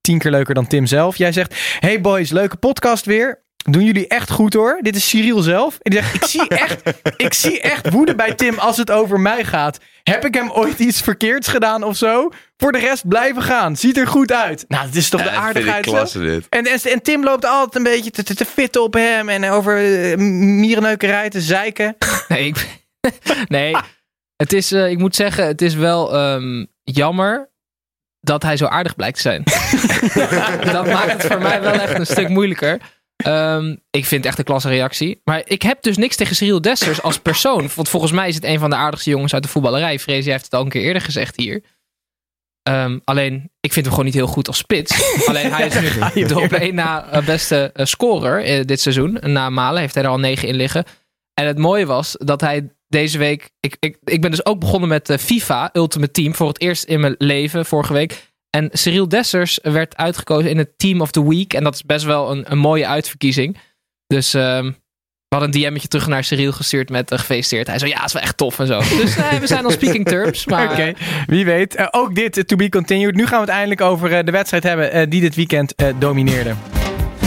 tien 0.00 0.18
keer 0.18 0.30
leuker 0.30 0.54
dan 0.54 0.66
Tim 0.66 0.86
zelf. 0.86 1.16
Jij 1.16 1.32
zegt, 1.32 1.54
hey 1.78 2.00
boys, 2.00 2.30
leuke 2.30 2.56
podcast 2.56 3.04
weer. 3.04 3.42
Doen 3.70 3.84
jullie 3.84 4.08
echt 4.08 4.30
goed 4.30 4.54
hoor. 4.54 4.78
Dit 4.82 4.96
is 4.96 5.08
Cyril 5.08 5.40
zelf. 5.40 5.78
En 5.82 5.90
die 5.90 6.00
zegt, 6.00 6.14
ik 6.14 6.24
zie 6.24 6.48
echt, 6.48 6.82
ik 7.26 7.34
zie 7.34 7.60
echt 7.60 7.90
woede 7.90 8.14
bij 8.14 8.34
Tim 8.34 8.58
als 8.58 8.76
het 8.76 8.90
over 8.90 9.20
mij 9.20 9.44
gaat. 9.44 9.78
Heb 10.02 10.24
ik 10.24 10.34
hem 10.34 10.50
ooit 10.50 10.78
iets 10.78 11.00
verkeerds 11.00 11.48
gedaan 11.48 11.82
of 11.82 11.96
zo? 11.96 12.28
Voor 12.56 12.72
de 12.72 12.78
rest 12.78 13.08
blijven 13.08 13.42
gaan. 13.42 13.76
Ziet 13.76 13.96
er 13.96 14.06
goed 14.06 14.32
uit. 14.32 14.64
Nou, 14.68 14.86
dat 14.86 14.94
is 14.94 15.08
toch 15.08 15.22
de 15.22 15.30
Ja, 15.30 15.34
aardigheid 15.34 15.84
klasse 15.84 16.18
dit. 16.18 16.46
En, 16.48 16.64
en, 16.64 16.80
en 16.82 17.02
Tim 17.02 17.24
loopt 17.24 17.44
altijd 17.44 17.74
een 17.74 17.92
beetje 17.92 18.10
te, 18.10 18.22
te, 18.22 18.34
te 18.34 18.44
fitten 18.44 18.82
op 18.82 18.94
hem. 18.94 19.28
En 19.28 19.50
over 19.50 20.10
uh, 20.10 20.16
mierenneukerij 20.16 21.28
te 21.28 21.40
zeiken. 21.40 21.96
Nee, 22.28 22.46
ik, 22.46 22.66
nee. 23.48 23.76
Het 24.36 24.52
is, 24.52 24.72
eh, 24.72 24.90
ik 24.90 24.98
moet 24.98 25.14
zeggen, 25.14 25.46
het 25.46 25.62
is 25.62 25.74
wel 25.74 26.14
ehm, 26.14 26.64
jammer 26.82 27.49
dat 28.20 28.42
hij 28.42 28.56
zo 28.56 28.66
aardig 28.66 28.96
blijkt 28.96 29.16
te 29.16 29.22
zijn. 29.22 29.42
dat 30.72 30.86
maakt 30.86 31.12
het 31.12 31.24
voor 31.24 31.42
mij 31.42 31.60
wel 31.60 31.72
echt 31.72 31.98
een 31.98 32.06
stuk 32.06 32.28
moeilijker. 32.28 32.80
Ehm, 33.16 33.76
ik 33.90 34.04
vind 34.04 34.10
het 34.10 34.24
echt 34.24 34.38
een 34.38 34.44
klasse 34.44 34.68
reactie. 34.68 35.20
Maar 35.24 35.42
ik 35.44 35.62
heb 35.62 35.82
dus 35.82 35.96
niks 35.96 36.16
tegen 36.16 36.36
Cyril 36.36 36.60
Dessers 36.60 37.02
als 37.02 37.18
persoon. 37.18 37.70
Want 37.74 37.88
volgens 37.88 38.12
mij 38.12 38.28
is 38.28 38.34
het 38.34 38.44
een 38.44 38.58
van 38.58 38.70
de 38.70 38.76
aardigste 38.76 39.10
jongens 39.10 39.34
uit 39.34 39.42
de 39.42 39.48
voetballerij. 39.48 39.98
Vrees, 39.98 40.24
heeft 40.24 40.44
het 40.44 40.54
al 40.54 40.62
een 40.62 40.68
keer 40.68 40.82
eerder 40.82 41.02
gezegd 41.02 41.36
hier. 41.36 41.62
Ehm, 42.62 42.98
alleen, 43.04 43.50
ik 43.60 43.72
vind 43.72 43.84
hem 43.84 43.94
gewoon 43.94 44.04
niet 44.04 44.14
heel 44.14 44.26
goed 44.26 44.46
als 44.46 44.58
spits. 44.58 45.02
alleen, 45.28 45.52
hij 45.52 45.66
is 45.66 46.14
nu 46.14 46.26
de 46.26 46.40
op 46.40 46.52
één 46.52 46.74
na 46.74 47.06
eh, 47.06 47.24
beste 47.26 47.70
eh, 47.74 47.86
scorer 47.86 48.44
eh, 48.44 48.64
dit 48.64 48.80
seizoen. 48.80 49.18
Na 49.22 49.50
Malen 49.50 49.80
heeft 49.80 49.94
hij 49.94 50.04
er 50.04 50.10
al 50.10 50.18
negen 50.18 50.48
in 50.48 50.54
liggen. 50.54 50.84
En 51.34 51.46
het 51.46 51.58
mooie 51.58 51.86
was 51.86 52.16
dat 52.18 52.40
hij 52.40 52.70
deze 52.90 53.18
week... 53.18 53.50
Ik, 53.60 53.76
ik, 53.80 53.98
ik 54.04 54.20
ben 54.20 54.30
dus 54.30 54.44
ook 54.44 54.60
begonnen 54.60 54.88
met 54.88 55.10
eh, 55.10 55.18
FIFA 55.18 55.70
Ultimate 55.72 56.12
Team. 56.12 56.34
Voor 56.34 56.48
het 56.48 56.60
eerst 56.60 56.84
in 56.84 57.00
mijn 57.00 57.14
leven, 57.18 57.66
vorige 57.66 57.92
week. 57.92 58.28
En 58.50 58.68
Cyril 58.72 59.08
Dessers 59.08 59.58
werd 59.62 59.96
uitgekozen 59.96 60.50
in 60.50 60.58
het 60.58 60.78
Team 60.78 61.00
of 61.00 61.10
the 61.10 61.28
Week. 61.28 61.54
En 61.54 61.64
dat 61.64 61.74
is 61.74 61.84
best 61.84 62.04
wel 62.04 62.30
een, 62.30 62.52
een 62.52 62.58
mooie 62.58 62.86
uitverkiezing. 62.86 63.58
Dus 64.06 64.34
ehm, 64.34 64.64
we 65.28 65.36
hadden 65.36 65.54
een 65.54 65.70
DM'tje 65.70 65.88
terug 65.88 66.06
naar 66.06 66.24
Cyril 66.24 66.52
gestuurd 66.52 66.90
met 66.90 67.12
uh, 67.12 67.18
gefeliciteerd. 67.18 67.66
Hij 67.66 67.78
zei, 67.78 67.90
ja, 67.90 68.04
is 68.04 68.12
wel 68.12 68.22
echt 68.22 68.36
tof 68.36 68.58
en 68.58 68.66
zo. 68.66 68.78
Dus 69.02 69.16
eh, 69.16 69.32
we 69.32 69.46
zijn 69.46 69.66
on 69.66 69.72
speaking 69.72 70.06
terms. 70.06 70.46
Maar 70.46 70.70
Oké, 70.70 70.92
wie 71.26 71.44
weet. 71.44 71.92
Ook 71.92 72.14
dit 72.14 72.48
to 72.48 72.56
be 72.56 72.68
continued. 72.68 73.14
Nu 73.14 73.26
gaan 73.26 73.38
we 73.38 73.44
het 73.44 73.54
eindelijk 73.54 73.80
over 73.80 74.24
de 74.24 74.32
wedstrijd 74.32 74.62
hebben 74.62 75.10
die 75.10 75.20
dit 75.20 75.34
weekend 75.34 75.74
eh, 75.74 75.86
domineerde. 75.98 76.54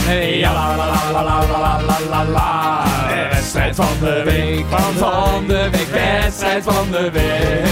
Hey, 0.00 0.38
ja, 0.38 0.52
la, 0.52 0.76
la, 0.76 2.24
la, 2.24 3.03
Wedstrijd 3.44 3.74
van 3.74 3.98
de 4.00 4.22
week, 4.24 4.64
van, 4.66 4.92
van 4.92 5.46
de 5.46 5.68
week, 5.70 5.86
wedstrijd 5.86 6.64
van 6.64 6.90
de 6.90 7.10
week. 7.10 7.66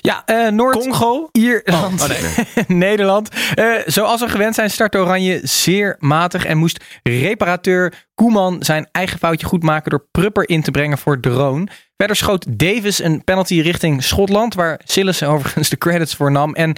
Ja, 0.00 0.22
eh 0.24 0.52
Noord... 0.52 0.78
Congo? 0.78 1.28
Ierland, 1.32 2.02
Oh, 2.02 2.08
nee. 2.08 2.64
Nederland. 2.88 3.28
Eh, 3.54 3.74
zoals 3.86 4.20
we 4.20 4.28
gewend 4.28 4.54
zijn, 4.54 4.70
startte 4.70 4.98
Oranje 4.98 5.40
zeer 5.42 5.96
matig 5.98 6.44
en 6.44 6.56
moest 6.56 6.84
reparateur 7.02 8.06
Koeman 8.14 8.56
zijn 8.60 8.88
eigen 8.92 9.18
foutje 9.18 9.46
goed 9.46 9.62
maken 9.62 9.90
door 9.90 10.06
Prupper 10.10 10.48
in 10.48 10.62
te 10.62 10.70
brengen 10.70 10.98
voor 10.98 11.20
Drone. 11.20 11.66
Verder 11.96 12.16
schoot 12.16 12.58
Davis 12.58 13.02
een 13.02 13.24
penalty 13.24 13.60
richting 13.60 14.04
Schotland, 14.04 14.54
waar 14.54 14.80
Sillis 14.84 15.22
overigens 15.22 15.68
de 15.68 15.78
credits 15.78 16.14
voor 16.14 16.30
nam. 16.30 16.54
En 16.54 16.76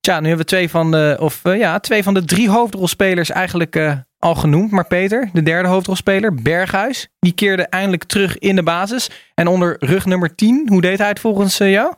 tja, 0.00 0.20
nu 0.20 0.26
hebben 0.26 0.44
we 0.46 0.50
twee 0.50 0.68
van 0.70 0.90
de, 0.90 1.16
of, 1.20 1.40
eh, 1.42 1.58
ja, 1.58 1.80
twee 1.80 2.02
van 2.02 2.14
de 2.14 2.24
drie 2.24 2.50
hoofdrolspelers 2.50 3.30
eigenlijk 3.30 3.76
eh, 3.76 3.92
al 4.22 4.34
genoemd. 4.34 4.70
Maar 4.70 4.86
Peter, 4.86 5.30
de 5.32 5.42
derde 5.42 5.68
hoofdrolspeler, 5.68 6.34
Berghuis, 6.34 7.08
die 7.18 7.32
keerde 7.32 7.62
eindelijk 7.62 8.04
terug 8.04 8.38
in 8.38 8.56
de 8.56 8.62
basis. 8.62 9.10
En 9.34 9.46
onder 9.46 9.76
rug 9.80 10.04
nummer 10.06 10.34
10, 10.34 10.66
hoe 10.68 10.80
deed 10.80 10.98
hij 10.98 11.08
het 11.08 11.20
volgens 11.20 11.60
eh, 11.60 11.70
jou? 11.70 11.94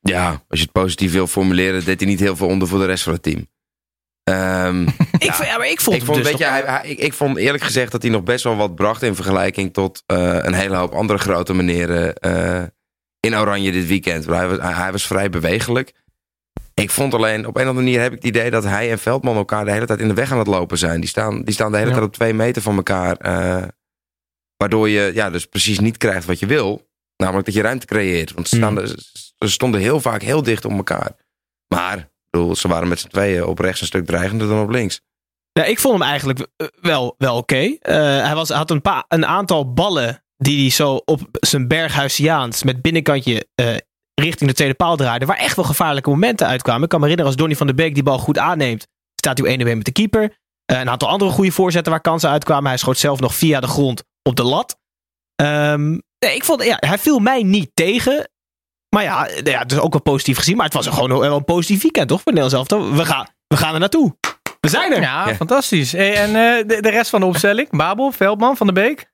Ja, 0.00 0.28
als 0.48 0.58
je 0.58 0.64
het 0.64 0.72
positief 0.72 1.12
wil 1.12 1.26
formuleren, 1.26 1.84
deed 1.84 2.00
hij 2.00 2.08
niet 2.08 2.20
heel 2.20 2.36
veel 2.36 2.46
onder 2.46 2.68
voor 2.68 2.78
de 2.78 2.84
rest 2.86 3.02
van 3.04 3.12
het 3.12 3.22
team. 3.22 3.48
Ehm, 4.24 4.82
Ik, 5.18 5.32
vond- 5.32 5.48
ja, 5.48 5.58
maar 5.58 5.68
ik 5.68 5.80
vond 5.80 5.96
ik, 5.96 6.02
het 6.02 6.10
vond, 6.10 6.22
dus 6.22 6.28
weet 6.30 6.38
je, 6.38 6.44
nog- 6.44 6.52
hij, 6.52 6.62
hij- 6.64 6.88
ik, 6.90 6.98
ik 6.98 7.12
vond 7.12 7.36
eerlijk 7.36 7.64
gezegd 7.64 7.92
dat 7.92 8.02
hij 8.02 8.10
nog 8.10 8.22
best 8.22 8.44
wel 8.44 8.56
wat 8.56 8.74
bracht 8.74 9.02
in 9.02 9.14
vergelijking 9.14 9.72
tot 9.72 10.02
eh, 10.06 10.38
een 10.40 10.54
hele 10.54 10.76
hoop 10.76 10.92
andere 10.92 11.18
grote 11.18 11.54
meneren 11.54 12.14
eh, 12.14 12.62
in 13.20 13.36
Oranje 13.36 13.72
dit 13.72 13.86
weekend. 13.86 14.24
Hij 14.26 14.48
was, 14.48 14.58
hij, 14.58 14.72
hij 14.72 14.92
was 14.92 15.06
vrij 15.06 15.30
bewegelijk. 15.30 15.92
Ik 16.74 16.90
vond 16.90 17.14
alleen, 17.14 17.46
op 17.46 17.56
een 17.56 17.62
of 17.62 17.68
andere 17.68 17.84
manier 17.84 18.00
heb 18.00 18.12
ik 18.12 18.18
het 18.18 18.26
idee 18.36 18.50
dat 18.50 18.64
hij 18.64 18.90
en 18.90 18.98
Veldman 18.98 19.36
elkaar 19.36 19.64
de 19.64 19.72
hele 19.72 19.86
tijd 19.86 20.00
in 20.00 20.08
de 20.08 20.14
weg 20.14 20.32
aan 20.32 20.38
het 20.38 20.46
lopen 20.46 20.78
zijn. 20.78 21.00
Die 21.00 21.08
staan, 21.08 21.42
die 21.42 21.54
staan 21.54 21.70
de 21.70 21.76
hele 21.76 21.88
Ja. 21.88 21.94
tijd 21.96 22.06
op 22.08 22.12
twee 22.14 22.34
meter 22.34 22.62
van 22.62 22.76
elkaar. 22.76 23.16
eh, 23.16 23.62
waardoor 24.56 24.88
je 24.88 25.10
ja, 25.14 25.30
dus 25.30 25.46
precies 25.46 25.78
niet 25.80 25.96
krijgt 25.96 26.26
wat 26.26 26.38
je 26.38 26.46
wil. 26.46 26.90
Namelijk 27.16 27.46
dat 27.46 27.54
je 27.54 27.62
ruimte 27.62 27.86
creëert. 27.86 28.32
Want 28.32 28.48
ze, 28.48 28.56
staan, 28.56 28.76
Hmm. 28.76 28.86
ze 29.38 29.48
stonden 29.48 29.80
heel 29.80 30.00
vaak 30.00 30.22
heel 30.22 30.42
dicht 30.42 30.64
op 30.64 30.72
elkaar. 30.72 31.10
Maar 31.74 32.10
bedoel, 32.30 32.56
ze 32.56 32.68
waren 32.68 32.88
met 32.88 33.00
z'n 33.00 33.08
tweeën 33.08 33.44
op 33.44 33.58
rechts 33.58 33.80
een 33.80 33.86
stuk 33.86 34.06
dreigender 34.06 34.48
dan 34.48 34.62
op 34.62 34.70
links. 34.70 35.00
Ja, 35.52 35.64
ik 35.64 35.78
vond 35.78 35.98
hem 35.98 36.08
eigenlijk 36.08 36.38
eh, 36.56 36.66
wel, 36.80 37.14
wel 37.18 37.36
oké. 37.36 37.76
Eh, 37.80 37.94
hij 38.24 38.34
was, 38.34 38.48
had 38.48 38.70
een, 38.70 38.82
paar, 38.82 39.04
een 39.08 39.26
aantal 39.26 39.72
ballen 39.72 40.24
die 40.36 40.60
hij 40.60 40.70
zo 40.70 40.94
op 41.04 41.20
zijn 41.30 41.68
berghuisiaans 41.68 42.62
met 42.62 42.82
binnenkantje 42.82 43.46
richting 44.22 44.50
de 44.50 44.56
tweede 44.56 44.74
paal 44.74 44.96
draaide. 44.96 45.26
Waar 45.26 45.36
echt 45.36 45.56
wel 45.56 45.64
gevaarlijke 45.64 46.10
momenten 46.10 46.46
uitkwamen. 46.46 46.82
Ik 46.82 46.88
kan 46.88 47.00
me 47.00 47.06
herinneren 47.06 47.32
als 47.32 47.40
Donny 47.40 47.56
van 47.56 47.66
der 47.66 47.76
Beek 47.76 47.94
die 47.94 48.02
bal 48.02 48.18
goed 48.18 48.38
aanneemt. 48.38 48.86
Staat 49.14 49.38
hij 49.38 49.46
op 49.46 49.52
1 49.52 49.66
1 49.66 49.76
met 49.76 49.86
de 49.86 49.92
keeper. 49.92 50.36
Eh, 50.64 50.78
een 50.78 50.90
aantal 50.90 51.08
andere 51.08 51.30
goede 51.30 51.52
voorzetten 51.52 51.92
waar 51.92 52.00
kansen 52.00 52.30
uitkwamen. 52.30 52.68
Hij 52.68 52.76
schoot 52.76 52.98
zelf 52.98 53.20
nog 53.20 53.34
via 53.34 53.60
de 53.60 53.66
grond 53.66 54.04
op 54.22 54.36
de 54.36 54.42
lat. 54.42 54.78
Ehm, 55.34 55.90
nee, 55.90 56.34
ik 56.34 56.44
vond, 56.44 56.64
ja, 56.64 56.76
hij 56.78 56.98
viel 56.98 57.18
mij 57.18 57.42
niet 57.42 57.70
tegen. 57.74 58.30
Maar 58.88 59.02
ja, 59.02 59.26
eh, 59.26 59.42
ja, 59.42 59.58
het 59.58 59.72
is 59.72 59.78
ook 59.78 59.92
wel 59.92 60.02
positief 60.02 60.38
gezien. 60.38 60.56
Maar 60.56 60.64
het 60.64 60.74
was 60.74 60.86
gewoon 60.86 61.18
wel 61.18 61.36
een 61.36 61.44
positief 61.44 61.82
weekend, 61.82 62.08
toch? 62.08 62.20
Voor 62.22 62.32
Nederland 62.32 62.68
zelf. 62.68 62.90
We 62.96 63.04
gaan, 63.04 63.28
we 63.46 63.56
gaan 63.56 63.74
er 63.74 63.80
naartoe. 63.80 64.16
We 64.60 64.68
zijn 64.68 64.92
er. 64.92 65.00
Ja, 65.00 65.34
fantastisch. 65.34 65.92
Hey, 65.92 66.14
en 66.14 66.28
eh, 66.28 66.66
de, 66.66 66.82
de 66.82 66.90
rest 66.90 67.10
van 67.10 67.20
de 67.20 67.26
opstelling? 67.26 67.68
Babel, 67.70 68.12
Veldman, 68.12 68.56
Van 68.56 68.66
de 68.66 68.72
Beek? 68.72 69.11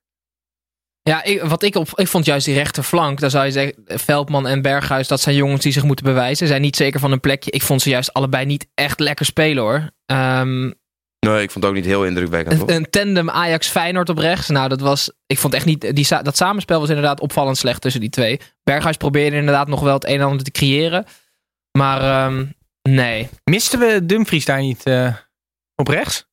Ja, 1.09 1.25
ik, 1.25 1.43
wat 1.43 1.63
ik, 1.63 1.75
op, 1.75 1.89
ik 1.95 2.09
vond 2.09 2.25
juist 2.25 2.47
die 2.47 2.55
rechterflank. 2.55 3.21
Daar 3.21 3.31
zou 3.31 3.45
je 3.45 3.51
zeggen, 3.51 3.75
Veldman 3.87 4.47
en 4.47 4.63
Berghuis, 4.63 5.09
dat 5.09 5.21
zijn 5.21 5.37
jongens 5.37 5.63
die 5.63 5.73
zich 5.73 5.83
moeten 5.83 6.05
bewijzen. 6.05 6.37
Ze 6.37 6.47
zijn 6.47 6.63
niet 6.63 6.77
zeker 6.77 7.01
van 7.01 7.11
hun 7.11 7.21
plekje. 7.21 7.51
Ik 7.51 7.63
vond 7.63 7.83
ze 7.83 7.91
juist 7.91 8.13
allebei 8.13 8.47
niet 8.47 8.67
echt 8.75 9.01
lekker 9.01 9.27
spelen 9.27 9.63
hoor. 9.63 9.91
Ehm, 10.07 10.71
Nee, 11.27 11.43
ik 11.43 11.51
vond 11.51 11.65
het 11.65 11.73
ook 11.73 11.79
niet 11.79 11.85
heel 11.85 12.05
indrukwekkend. 12.05 12.61
een, 12.61 12.77
een 12.77 12.91
tandem 12.91 13.31
Ajax-Feyenoord 13.31 14.09
op 14.09 14.19
rechts. 14.19 14.49
Nou, 14.49 14.69
dat 14.69 14.81
was. 14.81 15.13
Ik 15.27 15.39
vond 15.39 15.55
echt 15.55 15.65
niet. 15.65 15.95
Die, 15.95 16.07
dat 16.23 16.37
samenspel 16.37 16.81
was 16.81 16.89
inderdaad 16.89 17.21
opvallend 17.21 17.57
slecht 17.57 17.81
tussen 17.81 18.01
die 18.01 18.11
twee. 18.11 18.41
Berghuis 18.63 18.97
probeerde 18.97 19.37
inderdaad 19.37 19.69
nog 19.69 19.81
wel 19.81 19.95
het 19.95 20.07
een 20.07 20.21
en 20.21 20.27
ander 20.27 20.45
te 20.45 20.51
creëren. 20.51 21.05
Maar 21.79 22.01
ehm, 22.01 22.45
nee. 22.83 23.29
Misten 23.45 23.79
we 23.79 24.07
Dumfries 24.07 24.45
daar 24.45 24.61
niet 24.61 24.85
eh, 24.85 25.15
op 25.75 25.89
rechts? 25.89 26.27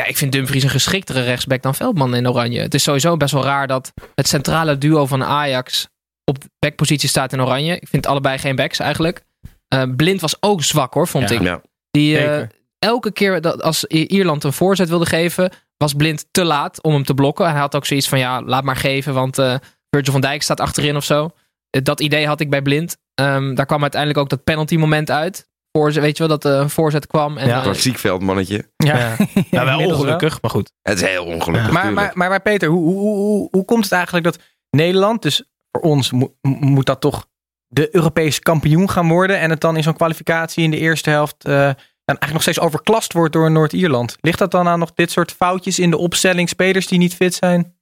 Ja, 0.00 0.06
ik 0.06 0.16
vind 0.16 0.32
Dumfries 0.32 0.62
een 0.62 0.70
geschiktere 0.70 1.22
rechtsback 1.22 1.62
dan 1.62 1.74
Veldman 1.74 2.14
in 2.14 2.28
Oranje. 2.28 2.60
Het 2.60 2.74
is 2.74 2.82
sowieso 2.82 3.16
best 3.16 3.32
wel 3.32 3.42
raar 3.44 3.66
dat 3.66 3.92
het 4.14 4.28
centrale 4.28 4.78
duo 4.78 5.06
van 5.06 5.24
Ajax 5.24 5.88
op 6.24 6.40
de 6.40 6.48
backpositie 6.58 7.08
staat 7.08 7.32
in 7.32 7.40
Oranje. 7.40 7.76
Ik 7.76 7.88
vind 7.88 8.06
allebei 8.06 8.38
geen 8.38 8.56
backs 8.56 8.78
eigenlijk. 8.78 9.22
Eh, 9.68 9.82
Blind 9.96 10.20
was 10.20 10.36
ook 10.40 10.62
zwak 10.62 10.94
hoor, 10.94 11.08
vond 11.08 11.28
Ja. 11.28 11.34
ik. 11.36 11.42
Ja. 11.42 11.60
Die 11.90 12.18
eh, 12.18 12.46
elke 12.78 13.12
keer 13.12 13.40
dat 13.40 13.62
als 13.62 13.84
Ierland 13.84 14.44
een 14.44 14.52
voorzet 14.52 14.88
wilde 14.88 15.06
geven, 15.06 15.50
was 15.76 15.94
Blind 15.94 16.26
te 16.30 16.44
laat 16.44 16.82
om 16.82 16.92
hem 16.92 17.04
te 17.04 17.14
blokken. 17.14 17.50
Hij 17.50 17.60
had 17.60 17.76
ook 17.76 17.86
zoiets 17.86 18.08
van 18.08 18.18
ja, 18.18 18.42
laat 18.42 18.64
maar 18.64 18.76
geven, 18.76 19.14
want 19.14 19.38
eh 19.38 19.54
Virgil 19.90 20.12
van 20.12 20.20
Dijk 20.20 20.42
staat 20.42 20.60
achterin 20.60 20.96
of 20.96 21.04
zo. 21.04 21.30
Dat 21.70 22.00
idee 22.00 22.26
had 22.26 22.40
ik 22.40 22.50
bij 22.50 22.62
Blind. 22.62 22.96
Ehm, 23.14 23.54
daar 23.54 23.66
kwam 23.66 23.82
uiteindelijk 23.82 24.20
ook 24.20 24.28
dat 24.28 24.44
penalty 24.44 24.76
moment 24.76 25.10
uit. 25.10 25.48
Voor, 25.72 25.92
weet 25.92 26.16
je 26.16 26.26
wel, 26.26 26.38
dat 26.38 26.44
een 26.60 26.70
voorzet 26.70 27.06
kwam. 27.06 27.38
En, 27.38 27.46
Ja. 27.48 27.60
Klassiek 27.60 27.98
veldmannetje. 27.98 28.70
Ja, 28.76 29.16
Ja, 29.50 29.64
wel 29.76 29.78
ongelukkig, 29.86 30.42
maar 30.42 30.50
goed. 30.50 30.72
Het 30.82 31.00
is 31.02 31.08
heel 31.08 31.24
ongelukkig. 31.24 31.70
Maar, 31.72 31.92
maar, 31.92 32.10
maar, 32.14 32.28
maar 32.28 32.42
Peter, 32.42 32.68
hoe, 32.68 32.84
hoe, 32.94 33.16
hoe, 33.16 33.48
hoe 33.50 33.64
komt 33.64 33.84
het 33.84 33.92
eigenlijk 33.92 34.24
dat 34.24 34.38
Nederland, 34.70 35.22
dus 35.22 35.42
voor 35.72 35.80
ons 35.82 36.12
mo- 36.12 36.34
moet 36.42 36.86
dat 36.86 37.00
toch 37.00 37.26
de 37.66 37.94
Europese 37.94 38.40
kampioen 38.40 38.90
gaan 38.90 39.08
worden 39.08 39.38
en 39.38 39.50
het 39.50 39.60
dan 39.60 39.76
in 39.76 39.82
zo'n 39.82 39.94
kwalificatie 39.96 40.64
in 40.64 40.70
de 40.70 40.78
eerste 40.78 41.10
helft 41.10 41.44
eh, 41.44 41.52
dan 41.52 41.74
eigenlijk 42.18 42.32
nog 42.32 42.42
steeds 42.42 42.60
overklast 42.60 43.12
wordt 43.12 43.32
door 43.32 43.50
Noord-Ierland? 43.50 44.16
Ligt 44.20 44.38
dat 44.38 44.50
dan 44.50 44.68
aan 44.68 44.78
nog 44.78 44.92
dit 44.94 45.10
soort 45.10 45.32
foutjes 45.32 45.78
in 45.78 45.90
de 45.90 45.98
opstelling, 45.98 46.48
spelers 46.48 46.86
die 46.86 46.98
niet 46.98 47.14
fit 47.14 47.34
zijn? 47.34 47.74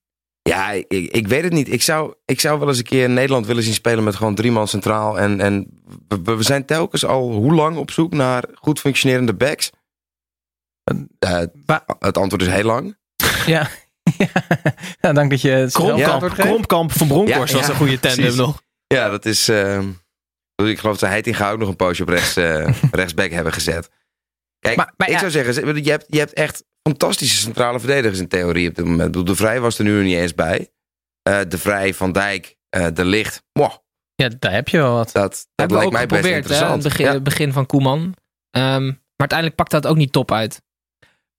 Ja, 0.49 0.71
ik, 0.89 1.27
weet 1.29 1.43
het 1.45 1.53
niet. 1.53 1.73
Ik 1.73 1.83
zou, 1.83 2.15
ik 2.25 2.41
zou 2.41 2.59
wel 2.59 2.69
eens 2.69 2.79
een 2.79 2.85
keer 2.85 3.11
Nederland 3.11 3.47
willen 3.47 3.63
zien 3.63 3.75
spelen 3.75 4.05
met 4.05 4.17
gewoon 4.17 4.35
drie 4.35 4.51
man 4.51 4.69
centraal. 4.69 5.19
En, 5.19 5.41
en 5.41 5.81
we, 6.09 6.37
we 6.37 6.43
zijn 6.43 6.65
telkens 6.65 7.05
al 7.05 7.33
hoe 7.33 7.55
lang 7.55 7.77
op 7.77 7.91
zoek 7.91 8.13
naar 8.13 8.45
goed 8.55 8.81
functionerende 8.81 9.35
backs? 9.35 9.71
Eh, 11.19 11.43
het 11.99 12.19
antwoord 12.19 12.43
is 12.43 12.49
heel 12.49 12.65
lang. 12.65 12.97
Ja, 13.47 13.69
ja 15.01 15.13
dank 15.13 15.31
dat 15.31 15.41
je 15.41 15.51
het 15.51 15.77
geeft. 15.77 16.35
Krompkamp 16.35 16.93
van 16.93 17.07
Bronkhorst 17.07 17.53
Ja, 17.53 17.59
was 17.59 17.67
ja, 17.67 17.73
een 17.73 17.79
goede 17.79 18.01
tandem 18.01 18.21
precies. 18.21 18.41
nog. 18.41 18.63
Ja, 18.87 19.09
dat 19.09 19.25
is... 19.25 19.49
eh, 19.49 19.79
ik 20.55 20.79
geloof 20.79 20.99
dat 20.99 21.09
Heitinga 21.09 21.51
ook 21.51 21.59
nog 21.59 21.69
een 21.69 21.77
poosje 21.77 22.03
op 22.03 22.09
rechts, 22.09 22.37
eh, 22.37 22.69
rechtsback 22.91 23.31
hebben 23.31 23.53
gezet. 23.53 23.91
Kijk, 24.59 24.77
Maar- 24.77 24.95
maar 24.97 25.07
ik 25.09 25.13
ja. 25.13 25.19
zou 25.21 25.31
zeggen, 25.31 25.55
ze- 25.55 25.83
je 25.83 25.91
hebt, 25.91 26.05
je 26.09 26.19
hebt 26.19 26.33
echt 26.33 26.65
fantastische 26.89 27.37
centrale 27.41 27.79
verdedigers 27.79 28.19
in 28.19 28.29
theorie 28.29 28.69
op 28.69 28.75
dit 28.75 28.85
moment. 28.85 29.27
De 29.27 29.35
Vrij 29.37 29.61
was 29.61 29.79
er 29.79 29.85
nu 29.85 29.95
nog 29.97 30.05
niet 30.05 30.17
eens 30.17 30.35
bij. 30.35 30.73
Eh, 31.23 31.41
de 31.49 31.59
Vrij, 31.59 31.95
Van 31.95 32.13
Dijk, 32.13 32.57
eh, 32.69 32.87
De 32.93 33.05
Licht. 33.05 33.43
Mwah, 33.53 33.75
Ja, 34.15 34.29
daar 34.39 34.53
heb 34.53 34.69
je 34.69 34.77
wel 34.79 34.95
wat. 34.95 35.13
dat 35.13 35.15
dat 35.15 35.47
hebben 35.55 35.77
we 35.77 35.83
lijkt 35.93 35.93
mij 35.93 36.07
best 36.21 36.23
hè, 36.31 36.35
het 36.35 36.45
interessant. 36.45 36.83
begin, 36.83 37.05
Ja. 37.07 37.13
het 37.13 37.23
begin 37.23 37.53
van 37.53 37.67
Koeman. 37.67 38.15
Ehm, 38.51 38.85
maar 38.87 38.97
uiteindelijk 39.17 39.59
pakt 39.59 39.71
dat 39.71 39.87
ook 39.87 39.97
niet 39.97 40.13
top 40.13 40.33
uit. 40.33 40.63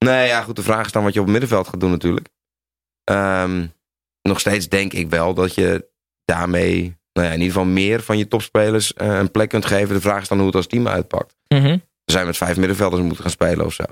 Nee, 0.06 0.28
ja, 0.28 0.42
goed. 0.42 0.56
De 0.56 0.64
vraag 0.64 0.86
is 0.86 0.92
dan 0.92 1.04
wat 1.04 1.14
je 1.14 1.20
op 1.20 1.26
het 1.26 1.34
middenveld 1.34 1.68
gaat 1.68 1.80
doen 1.80 1.92
natuurlijk. 1.92 2.28
Ehm, 3.04 3.68
nog 4.22 4.40
steeds 4.40 4.68
denk 4.70 4.94
ik 4.94 5.10
wel 5.10 5.34
dat 5.34 5.54
je 5.56 5.90
daarmee 6.26 6.98
nou 7.14 7.28
ja, 7.28 7.34
in 7.34 7.40
ieder 7.42 7.54
geval 7.54 7.70
meer 7.72 8.02
van 8.02 8.18
je 8.18 8.28
topspelers 8.28 8.94
eh, 8.94 9.18
een 9.18 9.32
plek 9.32 9.50
kunt 9.50 9.66
geven. 9.66 9.96
De 9.96 10.02
vraag 10.02 10.22
is 10.22 10.28
dan 10.28 10.38
hoe 10.38 10.48
het 10.48 10.56
als 10.56 10.68
team 10.68 10.88
uitpakt. 10.88 11.36
Mhm. 11.48 11.78
We 12.04 12.12
zijn 12.12 12.26
met 12.26 12.38
vijf 12.38 12.58
middenvelders 12.58 13.02
moeten 13.02 13.22
gaan 13.22 13.32
spelen 13.32 13.66
of 13.66 13.74
zo. 13.74 13.84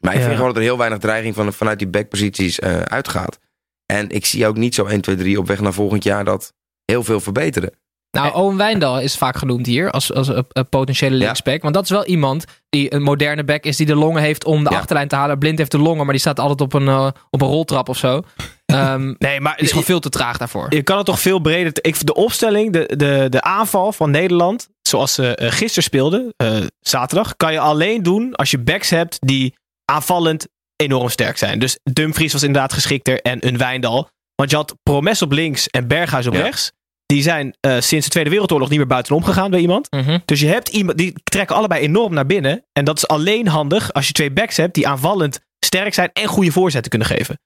Maar 0.00 0.12
ik 0.12 0.18
Ja. 0.18 0.24
vind 0.24 0.36
gewoon 0.36 0.52
dat 0.52 0.56
er 0.62 0.68
heel 0.68 0.78
weinig 0.78 0.98
dreiging 0.98 1.34
van, 1.34 1.52
vanuit 1.52 1.78
die 1.78 1.88
backposities 1.88 2.58
eh 2.58 2.80
uitgaat. 2.80 3.38
En 3.86 4.10
ik 4.10 4.26
zie 4.26 4.46
ook 4.46 4.56
niet 4.56 4.74
zo 4.74 4.86
1, 4.86 5.00
2, 5.00 5.16
3 5.16 5.38
op 5.38 5.46
weg 5.46 5.60
naar 5.60 5.72
volgend 5.72 6.04
jaar 6.04 6.24
dat 6.24 6.52
heel 6.84 7.02
veel 7.04 7.20
verbeteren. 7.20 7.70
Nou, 8.10 8.34
Owen 8.34 8.56
Wijndal 8.56 9.00
is 9.00 9.16
vaak 9.16 9.36
genoemd 9.36 9.66
hier 9.66 9.90
als, 9.90 10.12
als 10.12 10.28
een, 10.28 10.46
een 10.48 10.68
potentiële 10.68 11.16
linksback. 11.16 11.62
Want 11.62 11.74
dat 11.74 11.82
is 11.84 11.90
wel 11.90 12.04
iemand 12.06 12.44
die 12.68 12.94
een 12.94 13.02
moderne 13.02 13.44
back 13.44 13.64
is 13.64 13.76
die 13.76 13.86
de 13.86 13.94
longen 13.96 14.22
heeft 14.22 14.44
om 14.44 14.64
de 14.64 14.70
Ja. 14.70 14.76
achterlijn 14.76 15.08
te 15.08 15.16
halen. 15.16 15.38
Blind 15.38 15.58
heeft 15.58 15.70
de 15.70 15.78
longen, 15.78 16.02
maar 16.04 16.12
die 16.12 16.20
staat 16.20 16.40
altijd 16.40 16.60
op 16.60 16.72
een, 16.72 16.88
eh, 16.88 17.08
op 17.30 17.42
een 17.42 17.48
roltrap 17.48 17.88
of 17.88 17.96
zo. 17.96 18.22
Ehm, 18.66 19.14
Nee, 19.18 19.40
maar 19.40 19.54
die 19.54 19.64
is 19.64 19.68
gewoon 19.70 19.84
veel 19.84 20.00
te 20.00 20.08
traag 20.08 20.36
daarvoor. 20.38 20.66
Je 20.74 20.82
kan 20.82 20.96
het 20.96 21.06
toch 21.06 21.20
veel 21.20 21.38
breder. 21.38 21.72
Ik, 21.80 22.06
de 22.06 22.14
opstelling, 22.14 22.72
de, 22.72 22.92
de, 22.96 23.26
de 23.28 23.42
aanval 23.42 23.92
van 23.92 24.10
Nederland, 24.10 24.68
zoals 24.82 25.14
ze 25.14 25.34
eh, 25.36 25.50
gisteren 25.52 25.82
speelden, 25.82 26.32
eh, 26.36 26.56
zaterdag, 26.80 27.36
kan 27.36 27.52
je 27.52 27.58
alleen 27.60 28.02
doen 28.02 28.34
als 28.34 28.50
je 28.50 28.58
backs 28.58 28.90
hebt 28.90 29.16
die 29.20 29.54
aanvallend 29.92 30.46
enorm 30.76 31.08
sterk 31.08 31.36
zijn. 31.38 31.58
Dus 31.58 31.78
Dumfries 31.82 32.32
was 32.32 32.42
inderdaad 32.42 32.72
geschikter 32.72 33.20
en 33.20 33.46
een 33.46 33.58
Wijndal. 33.58 34.08
Want 34.34 34.50
je 34.50 34.56
had 34.56 34.74
Promes 34.82 35.22
op 35.22 35.32
links 35.32 35.68
en 35.68 35.88
Berghuis 35.88 36.26
op 36.26 36.34
Ja. 36.34 36.40
rechts. 36.42 36.72
Die 37.06 37.22
zijn 37.22 37.56
eh, 37.60 37.80
sinds 37.80 38.04
de 38.06 38.10
Tweede 38.12 38.30
Wereldoorlog 38.30 38.68
niet 38.68 38.78
meer 38.78 38.86
buitenom 38.86 39.24
gegaan 39.24 39.50
bij 39.50 39.60
iemand. 39.60 39.90
Mhm. 39.90 40.18
Dus 40.24 40.40
je 40.40 40.46
hebt 40.46 40.68
iemand, 40.68 40.98
die 40.98 41.12
trekken 41.24 41.56
allebei 41.56 41.80
enorm 41.82 42.14
naar 42.14 42.26
binnen. 42.26 42.64
En 42.72 42.84
dat 42.84 42.96
is 42.96 43.06
alleen 43.08 43.48
handig 43.48 43.92
als 43.92 44.06
je 44.06 44.12
twee 44.12 44.30
backs 44.30 44.56
hebt 44.56 44.74
die 44.74 44.88
aanvallend 44.88 45.40
sterk 45.64 45.94
zijn 45.94 46.10
en 46.12 46.26
goede 46.26 46.52
voorzetten 46.52 46.90
kunnen 46.90 47.08
geven. 47.08 47.38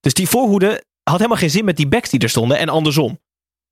Dus 0.00 0.14
die 0.14 0.28
voorhoede 0.28 0.84
had 1.02 1.16
helemaal 1.16 1.38
geen 1.38 1.50
zin 1.50 1.64
met 1.64 1.76
die 1.76 1.88
backs 1.88 2.10
die 2.10 2.20
er 2.20 2.28
stonden 2.28 2.58
en 2.58 2.68
andersom. 2.68 3.20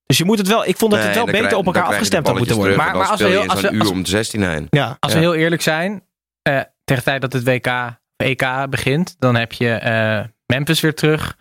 Dus 0.07 0.19
je 0.19 0.25
moet 0.25 0.39
het 0.39 0.49
wel, 0.49 0.67
ik 0.67 0.77
vond 0.77 0.91
dat 0.91 1.01
het 1.01 1.09
Nee, 1.09 1.17
wel 1.17 1.27
beter 1.27 1.41
krijg- 1.41 1.59
op 1.61 1.67
elkaar 1.67 1.85
afgestemd 1.85 2.27
had 2.27 2.37
moeten 2.37 2.57
worden. 2.57 2.73
terug 2.75 2.89
Maar- 2.93 2.99
maar 3.01 3.11
als 3.11 3.21
we 3.21 3.29
heel- 3.29 3.47
als 3.47 3.61
we- 3.61 3.71
uur 3.71 3.81
als- 3.81 3.91
om 3.91 4.03
de 4.03 4.09
16 4.09 4.43
heen. 4.43 4.67
Ja, 4.71 4.97
Als 5.01 5.13
Ja. 5.13 5.19
we 5.19 5.25
heel 5.25 5.35
eerlijk 5.35 5.63
zijn, 5.63 5.93
eh, 6.43 6.61
tegen 6.85 7.03
de 7.05 7.11
tijd 7.11 7.21
dat 7.21 7.33
het 7.33 7.45
WK, 7.45 7.67
EK 8.17 8.67
begint, 8.71 9.17
dan 9.19 9.35
heb 9.37 9.53
je 9.53 9.71
eh, 9.73 10.21
Memphis 10.47 10.81
weer 10.81 10.95
terug. 10.95 11.37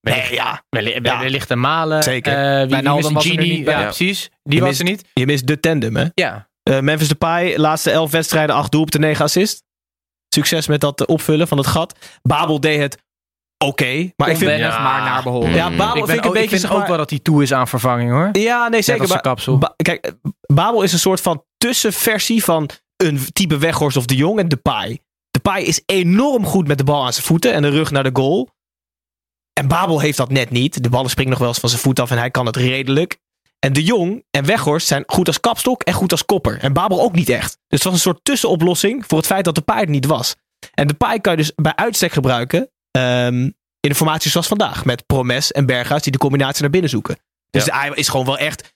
Nee, 0.00 0.34
ja. 0.34 0.62
Wellicht, 0.68 0.98
Ja. 1.06 1.20
wellicht 1.20 1.50
een 1.50 1.60
Malen. 1.60 2.02
Zeker. 2.02 2.32
Eh, 2.32 2.68
wie, 2.68 2.82
mist- 2.92 3.10
was 3.12 3.24
er 3.24 3.30
Gini, 3.30 3.48
niet 3.48 3.64
bij. 3.64 3.74
Ja, 3.74 3.78
Ja. 3.80 3.84
precies. 3.86 4.30
Die 4.42 4.54
Je 4.54 4.60
was 4.60 4.68
mist- 4.68 4.80
er 4.80 4.86
niet. 4.86 5.04
Je 5.12 5.26
mist 5.26 5.46
de 5.46 5.60
tandem, 5.60 5.96
hè? 5.96 6.06
Ja. 6.14 6.48
Eh, 6.62 6.80
Memphis 6.80 7.08
Depay, 7.08 7.56
laatste 7.56 7.90
elf 7.90 8.10
wedstrijden, 8.10 8.54
acht 8.56 8.70
doelpunten, 8.72 9.00
negen 9.00 9.24
assist. 9.24 9.62
Succes 10.34 10.66
met 10.66 10.80
dat 10.80 11.06
opvullen 11.06 11.48
van 11.48 11.58
het 11.58 11.66
gat. 11.66 11.98
Babel 12.22 12.60
deed 12.60 12.80
het 12.80 12.98
oké. 13.64 14.10
maar 14.16 14.28
ik 14.30 14.36
vind... 14.36 14.58
Ja. 14.58 14.82
maar 14.82 15.02
naar 15.02 15.22
behoren. 15.22 15.54
Ja, 15.54 15.68
Mm. 15.68 15.76
Babel 15.76 15.96
Ik, 16.02 16.04
vind 16.04 16.18
ik 16.18 16.22
een 16.24 16.28
ook, 16.28 16.34
beetje... 16.34 16.42
ik 16.42 16.48
vind 16.48 16.60
zeg 16.72 16.80
ook 16.80 16.86
wel 16.86 16.96
dat 16.96 17.10
hij 17.10 17.18
toe 17.18 17.42
is 17.42 17.52
aan 17.52 17.68
vervanging 17.68 18.10
hoor. 18.10 18.28
Ja, 18.32 18.68
nee, 18.68 18.82
zeker. 18.82 19.00
als 19.00 19.10
zijn 19.10 19.22
maar- 19.22 19.32
kapsel. 19.32 19.58
Ba- 19.58 19.74
kijk, 19.76 20.12
Babel 20.54 20.82
is 20.82 20.92
een 20.92 20.98
soort 20.98 21.20
van 21.20 21.44
tussenversie 21.56 22.44
van 22.44 22.70
een 22.96 23.20
type 23.32 23.58
Weghorst 23.58 23.96
of 23.96 24.04
de 24.06 24.16
Jong 24.16 24.38
en 24.38 24.48
Depay. 24.48 24.98
Depay 25.48 25.62
is 25.62 25.82
enorm 25.86 26.44
goed 26.44 26.66
met 26.66 26.78
de 26.78 26.84
bal 26.84 27.04
aan 27.04 27.12
zijn 27.12 27.26
voeten 27.26 27.52
en 27.52 27.62
de 27.62 27.68
rug 27.68 27.90
naar 27.90 28.02
de 28.02 28.10
goal. 28.12 28.50
En 29.52 29.68
Babel 29.68 30.00
heeft 30.00 30.16
dat 30.16 30.30
net 30.30 30.50
niet. 30.50 30.82
De 30.82 30.88
ballen 30.88 31.10
springen 31.10 31.30
nog 31.30 31.40
wel 31.40 31.48
eens 31.48 31.58
van 31.58 31.68
zijn 31.68 31.80
voet 31.80 32.00
af 32.00 32.10
en 32.10 32.18
hij 32.18 32.30
kan 32.30 32.46
het 32.46 32.56
redelijk. 32.56 33.18
En 33.58 33.72
de 33.72 33.84
Jong 33.84 34.24
en 34.30 34.44
Weghorst 34.44 34.86
zijn 34.86 35.02
goed 35.06 35.26
als 35.26 35.40
kapstok 35.40 35.82
en 35.82 35.92
goed 35.92 36.12
als 36.12 36.24
kopper. 36.24 36.58
En 36.58 36.72
Babel 36.72 37.00
ook 37.00 37.14
niet 37.14 37.28
echt. 37.28 37.50
Dus 37.50 37.58
het 37.68 37.82
was 37.82 37.92
een 37.92 37.98
soort 37.98 38.20
tussenoplossing 38.22 39.04
voor 39.06 39.18
het 39.18 39.26
feit 39.26 39.44
dat 39.44 39.54
de 39.54 39.60
paai 39.60 39.84
er 39.84 39.90
niet 39.90 40.06
was. 40.06 40.34
En 40.74 40.86
de 40.86 40.94
paai 40.94 41.20
kan 41.20 41.32
je 41.32 41.38
dus 41.38 41.52
bij 41.54 41.74
uitstek 41.74 42.12
gebruiken 42.12 42.70
ehm, 42.90 43.42
in 43.80 43.88
de 43.88 43.94
formatie 43.94 44.30
zoals 44.30 44.46
vandaag. 44.46 44.84
Met 44.84 45.06
Promes 45.06 45.52
en 45.52 45.66
Berghuis 45.66 46.02
die 46.02 46.12
de 46.12 46.18
combinatie 46.18 46.62
naar 46.62 46.70
binnen 46.70 46.90
zoeken. 46.90 47.18
Dus 47.50 47.64
hij 47.64 47.90
is 47.94 48.08
gewoon 48.08 48.26
wel 48.26 48.38
echt 48.38 48.74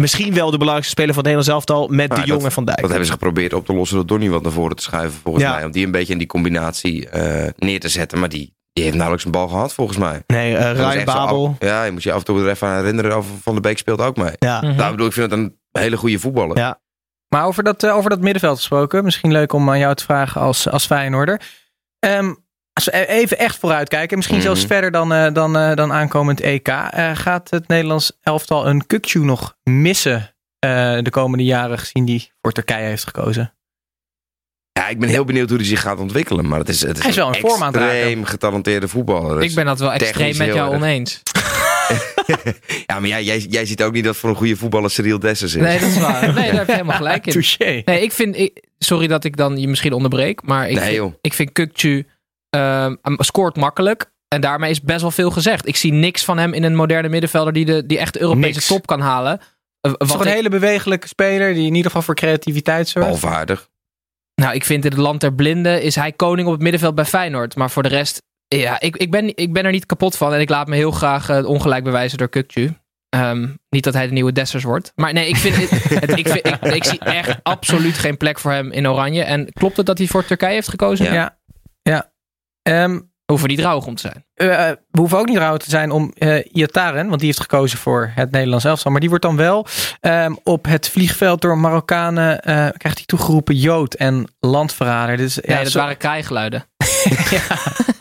misschien 0.00 0.34
wel 0.34 0.50
de 0.50 0.56
belangrijkste 0.58 0.92
speler 0.92 1.14
van 1.14 1.24
het 1.24 1.32
Nederlands 1.32 1.66
elftal 1.66 1.88
met 1.88 2.08
Maar 2.08 2.20
de 2.20 2.26
Jong 2.26 2.38
dat- 2.38 2.48
en 2.48 2.54
Van 2.54 2.64
Dijk. 2.64 2.78
Dat 2.80 2.88
hebben 2.88 3.06
ze 3.06 3.12
geprobeerd 3.12 3.52
op 3.52 3.66
te 3.66 3.74
lossen 3.74 3.96
door 3.96 4.06
Donny 4.06 4.28
wat 4.30 4.42
naar 4.42 4.52
voren 4.52 4.76
te 4.76 4.82
schuiven, 4.82 5.20
volgens 5.22 5.44
Ja. 5.44 5.54
mij. 5.54 5.64
Om 5.64 5.70
die 5.70 5.84
een 5.84 5.90
beetje 5.90 6.12
in 6.12 6.18
die 6.18 6.26
combinatie 6.26 7.08
eh, 7.08 7.50
neer 7.56 7.80
te 7.80 7.88
zetten. 7.88 8.18
Maar 8.18 8.28
die, 8.28 8.54
die 8.72 8.82
heeft 8.84 8.94
nauwelijks 8.96 9.24
een 9.26 9.32
bal 9.32 9.48
gehad, 9.48 9.72
volgens 9.72 9.98
mij. 9.98 10.22
Nee, 10.26 10.56
eh 10.56 10.78
was 10.78 10.92
Ryan 10.92 11.04
Babel. 11.04 11.46
af- 11.60 11.66
ja, 11.68 11.84
je 11.84 11.92
moet 11.92 12.02
je 12.02 12.12
af 12.12 12.18
en 12.18 12.24
toe 12.24 12.40
er 12.42 12.48
even 12.48 12.68
aan 12.68 12.76
herinneren. 12.76 13.24
Van 13.24 13.52
der 13.52 13.62
Beek 13.62 13.78
speelt 13.78 14.00
ook 14.00 14.16
mee. 14.16 14.32
Ja. 14.38 14.60
Nou, 14.60 14.82
ik 14.84 14.90
bedoel, 14.90 15.06
ik 15.06 15.12
vind 15.12 15.30
het 15.30 15.40
een 15.40 15.58
hele 15.72 15.96
goede 15.96 16.18
voetballer. 16.18 16.56
Ja. 16.58 16.80
Maar 17.28 17.44
over 17.44 17.62
dat, 17.64 17.82
eh, 17.82 17.96
over 17.96 18.10
dat 18.10 18.20
middenveld 18.20 18.56
gesproken, 18.56 19.04
misschien 19.04 19.32
leuk 19.32 19.52
om 19.52 19.70
aan 19.70 19.78
jou 19.78 19.94
te 19.94 20.04
vragen 20.04 20.40
als, 20.40 20.68
als 20.68 20.86
Feyenoorder. 20.86 21.40
Ehm, 21.98 22.34
even 22.84 23.38
echt 23.38 23.56
vooruitkijken, 23.58 24.16
misschien 24.16 24.38
Mhm. 24.38 24.46
zelfs 24.46 24.64
verder 24.64 24.90
dan, 24.90 25.12
eh, 25.12 25.32
dan, 25.32 25.56
eh, 25.56 25.74
dan 25.74 25.92
aankomend 25.92 26.40
EK. 26.40 26.68
eh, 26.68 27.10
gaat 27.16 27.50
het 27.50 27.68
Nederlands 27.68 28.12
elftal 28.22 28.66
een 28.66 28.86
Kukcu 28.86 29.18
nog 29.24 29.56
missen 29.62 30.34
eh, 30.58 30.98
de 31.02 31.10
komende 31.10 31.44
jaren 31.44 31.78
gezien 31.78 32.04
die 32.04 32.32
voor 32.42 32.52
Turkije 32.52 32.84
heeft 32.86 33.04
gekozen? 33.04 33.54
Ja, 34.72 34.88
ik 34.88 34.98
ben 34.98 35.08
heel 35.08 35.24
benieuwd 35.24 35.48
hoe 35.48 35.58
hij 35.58 35.66
zich 35.66 35.80
gaat 35.80 35.98
ontwikkelen. 35.98 36.48
Maar 36.48 36.58
het 36.58 36.68
is, 36.68 36.80
het 36.80 36.96
is, 36.96 37.00
Hij 37.02 37.10
is 37.10 37.16
wel 37.16 37.34
in 37.34 37.40
vorm 37.40 37.62
aan 37.62 37.66
het 37.72 37.76
raken. 37.76 37.94
extreem 37.96 38.24
getalenteerde 38.24 38.88
voetballer. 38.88 39.40
Dus- 39.40 39.48
Ik 39.48 39.54
ben 39.54 39.64
dat 39.64 39.78
wel 39.78 39.92
extreem 39.92 40.36
met 40.36 40.46
jou 40.54 40.72
erg. 40.72 40.82
oneens. 40.82 41.22
Ja, 42.86 42.98
maar 43.00 43.08
jij, 43.08 43.22
jij, 43.24 43.38
jij 43.38 43.66
ziet 43.66 43.82
ook 43.82 43.92
niet 43.92 44.04
dat 44.04 44.16
voor 44.16 44.30
een 44.30 44.36
goede 44.36 44.56
voetballer 44.56 44.90
Cyril 44.90 45.18
Dessers 45.18 45.54
is. 45.54 45.62
Nee, 45.62 45.78
dat 45.78 45.88
is 45.88 45.98
waar. 45.98 46.34
Nee, 46.34 46.46
daar 46.50 46.54
heb 46.56 46.66
je 46.66 46.72
helemaal 46.72 46.96
gelijk 46.96 47.26
in. 47.26 47.32
Touché. 47.32 47.82
Nee, 47.84 48.02
ik 48.02 48.12
vind... 48.12 48.36
Ik, 48.38 48.64
sorry 48.78 49.06
dat 49.06 49.24
ik 49.24 49.36
dan 49.36 49.56
je 49.60 49.68
misschien 49.68 49.92
onderbreek, 49.92 50.42
maar 50.42 50.68
ik, 50.68 50.76
Nee, 50.78 50.94
vind, 51.00 51.14
ik 51.20 51.32
vind 51.32 51.52
Kukcu 51.52 52.06
scoort 53.16 53.56
makkelijk. 53.56 54.10
En 54.28 54.40
daarmee 54.40 54.70
is 54.70 54.80
best 54.82 55.00
wel 55.00 55.10
veel 55.10 55.30
gezegd. 55.30 55.68
Ik 55.68 55.76
zie 55.76 55.92
niks 55.92 56.24
van 56.24 56.38
hem 56.38 56.52
in 56.52 56.62
een 56.64 56.74
moderne 56.74 57.08
middenvelder 57.08 57.52
die, 57.52 57.64
de, 57.64 57.86
die 57.86 57.98
echt 57.98 58.12
de 58.12 58.20
Europese 58.20 58.48
Niks. 58.52 58.66
top 58.66 58.86
kan 58.86 59.00
halen. 59.00 59.40
Eh, 59.80 59.92
Het 59.92 60.02
is 60.02 60.12
een 60.14 60.20
ik- 60.20 60.26
hele 60.26 60.48
bewegelijke 60.48 61.08
speler 61.08 61.54
die 61.54 61.66
in 61.66 61.74
ieder 61.74 61.86
geval 61.86 62.02
voor 62.02 62.14
creativiteit 62.14 62.88
zorgt. 62.88 63.08
Balvaardig. 63.08 63.68
Nou, 64.34 64.54
ik 64.54 64.64
vind 64.64 64.84
in 64.84 64.90
het 64.90 65.00
land 65.00 65.20
der 65.20 65.34
blinden 65.34 65.82
is 65.82 65.94
hij 65.94 66.12
koning 66.12 66.46
op 66.46 66.52
het 66.52 66.62
middenveld 66.62 66.94
bij 66.94 67.04
Feyenoord. 67.04 67.56
Maar 67.56 67.70
voor 67.70 67.82
de 67.82 67.88
rest, 67.88 68.22
ja, 68.48 68.80
ik, 68.80 68.96
ik, 68.96 69.10
ben, 69.10 69.36
ik 69.36 69.52
ben 69.52 69.64
er 69.64 69.70
niet 69.70 69.86
kapot 69.86 70.16
van. 70.16 70.34
En 70.34 70.40
ik 70.40 70.48
laat 70.48 70.66
me 70.68 70.74
heel 70.76 70.90
graag 70.90 71.28
eh, 71.28 71.46
ongelijk 71.48 71.84
bewijzen 71.84 72.18
door 72.18 72.28
Kukcu. 72.28 72.74
Ehm, 73.08 73.48
niet 73.68 73.84
dat 73.84 73.94
hij 73.94 74.06
de 74.06 74.12
nieuwe 74.12 74.32
Dessers 74.32 74.64
wordt. 74.64 74.92
Maar 74.94 75.12
nee, 75.12 75.28
ik, 75.28 75.36
vind, 75.36 75.56
het, 75.56 75.70
het- 76.10 76.18
ik, 76.18 76.28
vind, 76.28 76.46
ik, 76.46 76.60
ik 76.74 76.84
zie 76.84 76.98
echt 76.98 77.38
absoluut 77.42 77.98
geen 77.98 78.16
plek 78.16 78.38
voor 78.38 78.52
hem 78.52 78.72
in 78.72 78.88
Oranje. 78.88 79.22
En 79.22 79.52
klopt 79.52 79.76
het 79.76 79.86
dat 79.86 79.98
hij 79.98 80.06
voor 80.06 80.24
Turkije 80.24 80.52
heeft 80.52 80.68
gekozen? 80.68 81.12
Ja. 81.12 81.35
Ehm, 82.66 82.94
We 83.26 83.32
hoeven 83.32 83.48
niet 83.50 83.60
rouwig 83.60 83.86
om 83.86 83.94
te 83.94 84.00
zijn. 84.02 84.24
Eh, 84.34 84.68
we 84.90 84.98
hoeven 85.00 85.18
ook 85.18 85.26
niet 85.28 85.36
rouw 85.38 85.56
te 85.56 85.70
zijn 85.70 85.90
om 85.90 86.12
eh 86.18 86.44
Iataren, 86.52 87.06
want 87.06 87.18
die 87.18 87.26
heeft 87.28 87.40
gekozen 87.40 87.78
voor 87.78 88.12
het 88.14 88.30
Nederlands 88.30 88.64
elftal. 88.64 88.90
Maar 88.90 89.00
die 89.00 89.08
wordt 89.08 89.24
dan 89.24 89.36
wel 89.36 89.66
ehm, 90.00 90.34
op 90.42 90.64
het 90.66 90.88
vliegveld 90.88 91.40
door 91.40 91.58
Marokkanen, 91.58 92.40
eh, 92.40 92.54
krijgt 92.54 92.96
hij 92.96 93.06
toegeroepen 93.06 93.56
Jood 93.56 93.94
en 93.94 94.34
landverrader. 94.40 95.16
Dus, 95.16 95.38
ja, 95.42 95.58
dat 95.62 95.70
zo- 95.70 95.78
waren 95.78 95.96
krijgeluiden. 95.96 96.64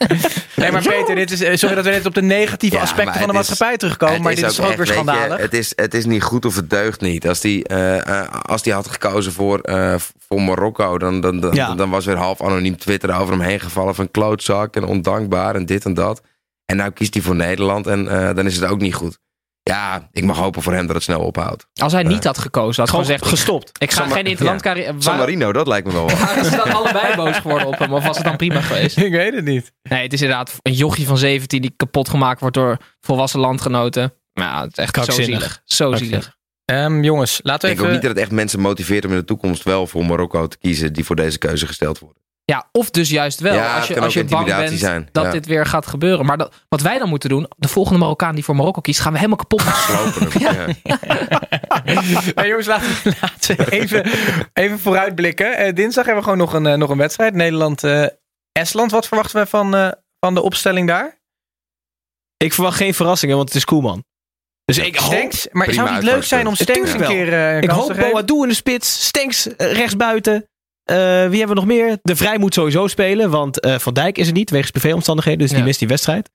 nee, 0.71 0.82
maar 0.82 0.93
Peter, 0.97 1.15
dit 1.15 1.32
is, 1.32 1.41
eh, 1.41 1.56
sorry 1.56 1.75
dat 1.75 1.84
we 1.86 1.89
net 1.89 2.06
op 2.06 2.13
de 2.13 2.21
negatieve 2.21 2.75
Ja, 2.75 2.82
aspecten 2.82 3.13
van 3.13 3.21
de 3.21 3.28
is- 3.28 3.34
maatschappij 3.34 3.78
terugkomen. 3.78 4.21
Maar 4.21 4.36
dit 4.36 4.45
is 4.45 4.60
ook 4.60 4.67
echt, 4.67 4.78
weer 4.78 4.86
je, 4.86 4.91
schandalig. 4.93 5.38
het, 5.38 5.54
is, 5.54 5.73
het 5.75 5.93
is 5.93 6.06
niet 6.06 6.23
goed 6.23 6.45
of 6.45 6.56
het 6.56 6.69
deugt 6.69 7.01
niet. 7.01 7.28
Als 7.28 7.39
die, 7.39 7.63
eh, 7.67 8.08
eh, 8.21 8.30
als 8.41 8.63
die 8.63 8.73
had 8.73 8.88
gekozen 8.88 9.32
voor, 9.32 9.60
eh, 9.60 9.95
voor 10.28 10.41
Marokko, 10.41 10.97
dan, 10.97 11.21
dan, 11.21 11.39
dan, 11.39 11.54
Ja. 11.54 11.73
dan 11.75 11.89
was 11.89 12.06
weer 12.06 12.15
half 12.17 12.41
anoniem 12.41 12.78
Twitter 12.78 13.15
over 13.19 13.34
hem 13.34 13.41
heen 13.43 13.60
gevallen 13.60 13.95
van 13.95 14.12
klootzak 14.12 14.75
en 14.75 14.84
ondankbaar 14.86 15.56
en 15.56 15.65
dit 15.65 15.86
en 15.86 15.93
dat. 15.93 16.21
En 16.65 16.78
nou 16.78 16.91
kiest 16.91 17.13
hij 17.13 17.23
voor 17.23 17.36
Nederland 17.36 17.88
en 17.88 18.06
dan 18.36 18.45
is 18.45 18.56
het 18.56 18.69
ook 18.69 18.80
niet 18.80 18.93
goed. 18.95 19.19
Ja, 19.69 20.10
ik 20.12 20.23
mag 20.23 20.38
hopen 20.38 20.62
voor 20.62 20.73
hem 20.73 20.86
dat 20.86 20.95
het 20.95 21.04
snel 21.04 21.21
ophoudt. 21.21 21.67
Als 21.73 21.93
hij 21.93 22.04
niet 22.04 22.23
had 22.23 22.38
gekozen, 22.38 22.82
had 22.82 22.89
Gewoon 22.89 23.06
gewoon 23.06 23.19
gezegd... 23.19 23.39
gestopt. 23.39 23.71
Ik 23.82 23.91
ga 23.91 24.01
San 24.04 24.12
geen 24.12 24.25
interlandcarrière... 24.25 24.93
San 24.97 24.99
Waar, 24.99 25.17
Marino, 25.17 25.54
dat 25.54 25.67
lijkt 25.67 25.88
me 25.88 25.93
wel 25.93 26.04
wat. 26.10 26.19
waren 26.25 26.45
ze 26.45 26.56
dan 26.56 26.71
allebei 26.71 27.15
boos 27.15 27.36
geworden 27.36 27.67
op 27.67 27.80
hem? 27.80 27.93
Of 27.93 28.06
was 28.06 28.15
het 28.15 28.25
dan 28.25 28.38
prima 28.38 28.62
geweest? 28.62 28.97
Ik 29.08 29.12
weet 29.12 29.34
het 29.34 29.45
niet. 29.45 29.71
Nee, 29.84 30.04
het 30.04 30.13
is 30.13 30.21
inderdaad 30.21 30.56
een 30.62 30.73
jochie 30.73 31.06
van 31.06 31.17
17 31.17 31.62
die 31.62 31.73
kapot 31.75 32.10
gemaakt 32.10 32.39
wordt 32.39 32.56
door 32.56 32.78
volwassen 32.99 33.39
landgenoten. 33.39 34.13
Maar 34.34 34.45
ja, 34.45 34.62
het 34.62 34.78
is 34.78 34.84
echt 34.84 35.06
zo 35.06 35.12
zielig. 35.12 35.62
Zo 35.63 35.95
zielig. 35.95 36.36
Ehm, 36.65 37.04
jongens, 37.04 37.39
laten 37.43 37.54
Ik 37.54 37.62
we 37.62 37.67
denk 37.67 37.80
ook 37.80 37.84
even... 37.84 37.93
niet 37.93 38.01
dat 38.01 38.12
het 38.12 38.19
echt 38.19 38.32
mensen 38.32 38.60
motiveert 38.60 39.06
om 39.06 39.12
in 39.12 39.17
de 39.17 39.25
toekomst 39.25 39.63
wel 39.63 39.88
voor 39.88 40.06
Marokko 40.06 40.47
te 40.47 40.58
kiezen 40.58 40.93
die 40.93 41.06
voor 41.06 41.15
deze 41.15 41.38
keuze 41.38 41.67
gesteld 41.67 41.99
worden. 41.99 42.23
Ja, 42.46 42.70
of 42.72 42.90
dus 42.90 43.10
juist 43.10 43.40
wel. 43.40 43.54
Ja, 43.54 43.76
als 43.78 43.88
je, 43.88 43.96
als 43.96 44.06
ook 44.06 44.12
je 44.24 44.30
bang 44.30 44.46
bent 44.46 44.80
zijn. 44.80 45.10
dat 45.12 45.24
Ja. 45.26 45.32
dit 45.32 45.46
weer 45.46 45.66
gaat 45.66 45.86
gebeuren. 45.88 46.26
Maar 46.26 46.38
dat, 46.38 46.54
wat 46.70 46.82
wij 46.82 46.98
dan 47.00 47.10
moeten 47.10 47.30
doen, 47.30 47.48
de 47.58 47.68
volgende 47.68 48.00
Marokkaan 48.00 48.36
die 48.36 48.44
voor 48.44 48.56
Marokko 48.56 48.82
kiest, 48.82 49.00
gaan 49.00 49.12
we 49.12 49.18
helemaal 49.18 49.38
kapot 49.38 49.66
maken. 49.66 49.82
Slopen 49.82 50.42
hem. 50.42 50.76
ja. 50.84 51.00
Nou, 52.36 52.48
jongens, 52.48 52.68
laten 52.68 52.88
we, 53.04 53.14
laten 53.22 53.58
we 53.58 53.72
even, 53.72 54.06
even 54.54 54.80
vooruitblikken. 54.80 55.58
Eh, 55.58 55.74
dinsdag 55.74 56.06
hebben 56.06 56.24
we 56.24 56.30
gewoon 56.30 56.46
nog 56.46 56.54
een, 56.54 56.66
eh, 56.66 56.74
nog 56.74 56.90
een 56.90 56.98
wedstrijd. 56.98 57.34
Nederland-Estland. 57.34 58.92
Wat 58.92 59.08
verwachten 59.08 59.40
we 59.42 59.46
van, 59.48 59.76
eh, 59.76 59.92
van 60.20 60.34
de 60.34 60.42
opstelling 60.42 60.88
daar? 60.88 61.20
Ik 62.38 62.54
verwacht 62.54 62.78
geen 62.78 62.94
verrassingen, 62.94 63.36
want 63.36 63.48
het 63.48 63.58
is 63.58 63.66
Koeman. 63.66 64.04
Dus 64.66 64.78
ik 64.78 64.96
hoop, 64.96 65.14
Stenks. 65.14 65.48
Maar 65.52 65.74
zou 65.74 65.88
het 65.88 65.96
niet 65.96 66.12
leuk 66.12 66.24
zijn 66.24 66.48
om. 66.48 66.56
Stenks 66.56 66.94
een 66.94 67.02
keer 67.06 67.34
eh 67.34 67.62
ik 67.62 67.70
hoop? 67.70 67.96
Boadu 67.96 68.42
in 68.42 68.48
de 68.48 68.54
spits. 68.54 69.06
Stenks 69.06 69.56
eh, 69.56 69.72
rechtsbuiten. 69.72 70.50
Eh, 70.86 70.95
wie 71.30 71.38
hebben 71.39 71.48
we 71.48 71.54
nog 71.54 71.65
meer? 71.65 71.98
De 72.02 72.15
Vrij 72.15 72.38
moet 72.38 72.54
sowieso 72.54 72.88
spelen, 72.88 73.30
want 73.30 73.60
eh, 73.60 73.80
Van 73.80 73.93
Dijk 73.93 74.17
is 74.17 74.28
er 74.28 74.34
niet 74.34 74.50
wegens 74.50 74.71
privéomstandigheden, 74.71 75.39
dus 75.39 75.52
die 75.52 75.63
mist 75.63 75.80
die 75.80 75.88
wedstrijd. 75.88 76.30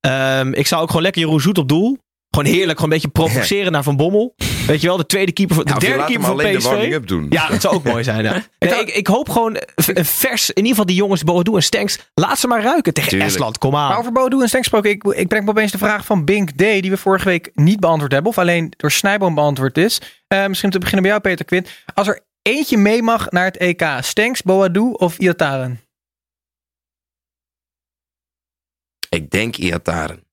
Ehm, 0.00 0.52
ik 0.52 0.66
zou 0.66 0.82
ook 0.82 0.88
gewoon 0.88 1.02
lekker 1.02 1.22
Jeroen 1.22 1.40
Zoet 1.40 1.58
op 1.58 1.68
doel. 1.68 1.98
Gewoon 2.30 2.52
heerlijk, 2.52 2.78
gewoon 2.78 2.94
een 2.94 3.00
beetje 3.00 3.08
provoceren 3.22 3.72
naar 3.72 3.82
Van 3.82 3.96
Bommel. 3.96 4.34
Weet 4.66 4.80
je 4.80 4.86
wel, 4.86 4.96
de 4.96 5.06
tweede 5.06 5.32
keeper, 5.32 5.54
van- 5.54 5.64
de 5.64 5.70
Ja, 5.70 5.76
je 5.80 5.86
derde 5.86 6.04
keeper 6.04 6.22
van 6.24 6.32
alleen 6.32 6.52
de 6.52 6.58
PSV. 6.58 6.66
warming-up 6.68 7.06
doen. 7.06 7.26
Ja, 7.30 7.48
dat 7.48 7.60
zou 7.60 7.74
ook 7.74 7.82
mooi 7.84 8.04
zijn. 8.04 8.22
Ja. 8.24 8.32
Nee, 8.58 8.80
ik, 8.80 8.88
ik 8.94 9.06
hoop 9.06 9.28
gewoon 9.28 9.56
een 9.74 10.04
vers, 10.04 10.48
in 10.48 10.54
ieder 10.56 10.70
geval 10.70 10.86
die 10.86 10.96
jongens, 10.96 11.24
Boadu 11.24 11.54
en 11.54 11.62
Stenks, 11.62 11.98
laat 12.14 12.38
ze 12.38 12.46
maar 12.46 12.62
ruiken 12.62 12.94
tegen 12.94 13.10
Tuurlijk. 13.10 13.30
Estland. 13.30 13.58
Kom 13.58 13.76
aan. 13.76 13.88
Maar 13.88 13.98
over 13.98 14.12
Bodo 14.12 14.40
en 14.40 14.48
Stenk 14.48 14.62
gesproken, 14.62 14.90
ik, 14.90 15.04
ik 15.04 15.28
breng 15.28 15.44
me 15.44 15.50
opeens 15.50 15.72
de 15.72 15.78
vraag 15.78 16.04
van 16.04 16.24
Bink 16.24 16.50
D, 16.50 16.58
die 16.58 16.90
we 16.90 16.96
vorige 16.96 17.24
week 17.28 17.50
niet 17.54 17.80
beantwoord 17.80 18.12
hebben, 18.12 18.30
of 18.30 18.38
alleen 18.38 18.72
door 18.76 18.90
Snijboom 18.90 19.34
beantwoord 19.34 19.78
is. 19.78 20.00
Eh, 20.28 20.46
misschien 20.46 20.70
te 20.70 20.78
beginnen 20.78 21.02
bij 21.02 21.10
jou, 21.10 21.22
Peter 21.22 21.44
Quint. 21.44 21.68
Als 21.94 22.08
er 22.08 22.20
eentje 22.42 22.76
mee 22.76 23.02
mag 23.02 23.30
naar 23.30 23.44
het 23.44 23.56
EK, 23.56 23.82
Stenks, 24.00 24.42
Boadu 24.42 24.80
of 24.92 25.18
Iataren? 25.18 25.80
Ik 29.08 29.30
denk 29.30 29.56
Iataren. 29.56 30.24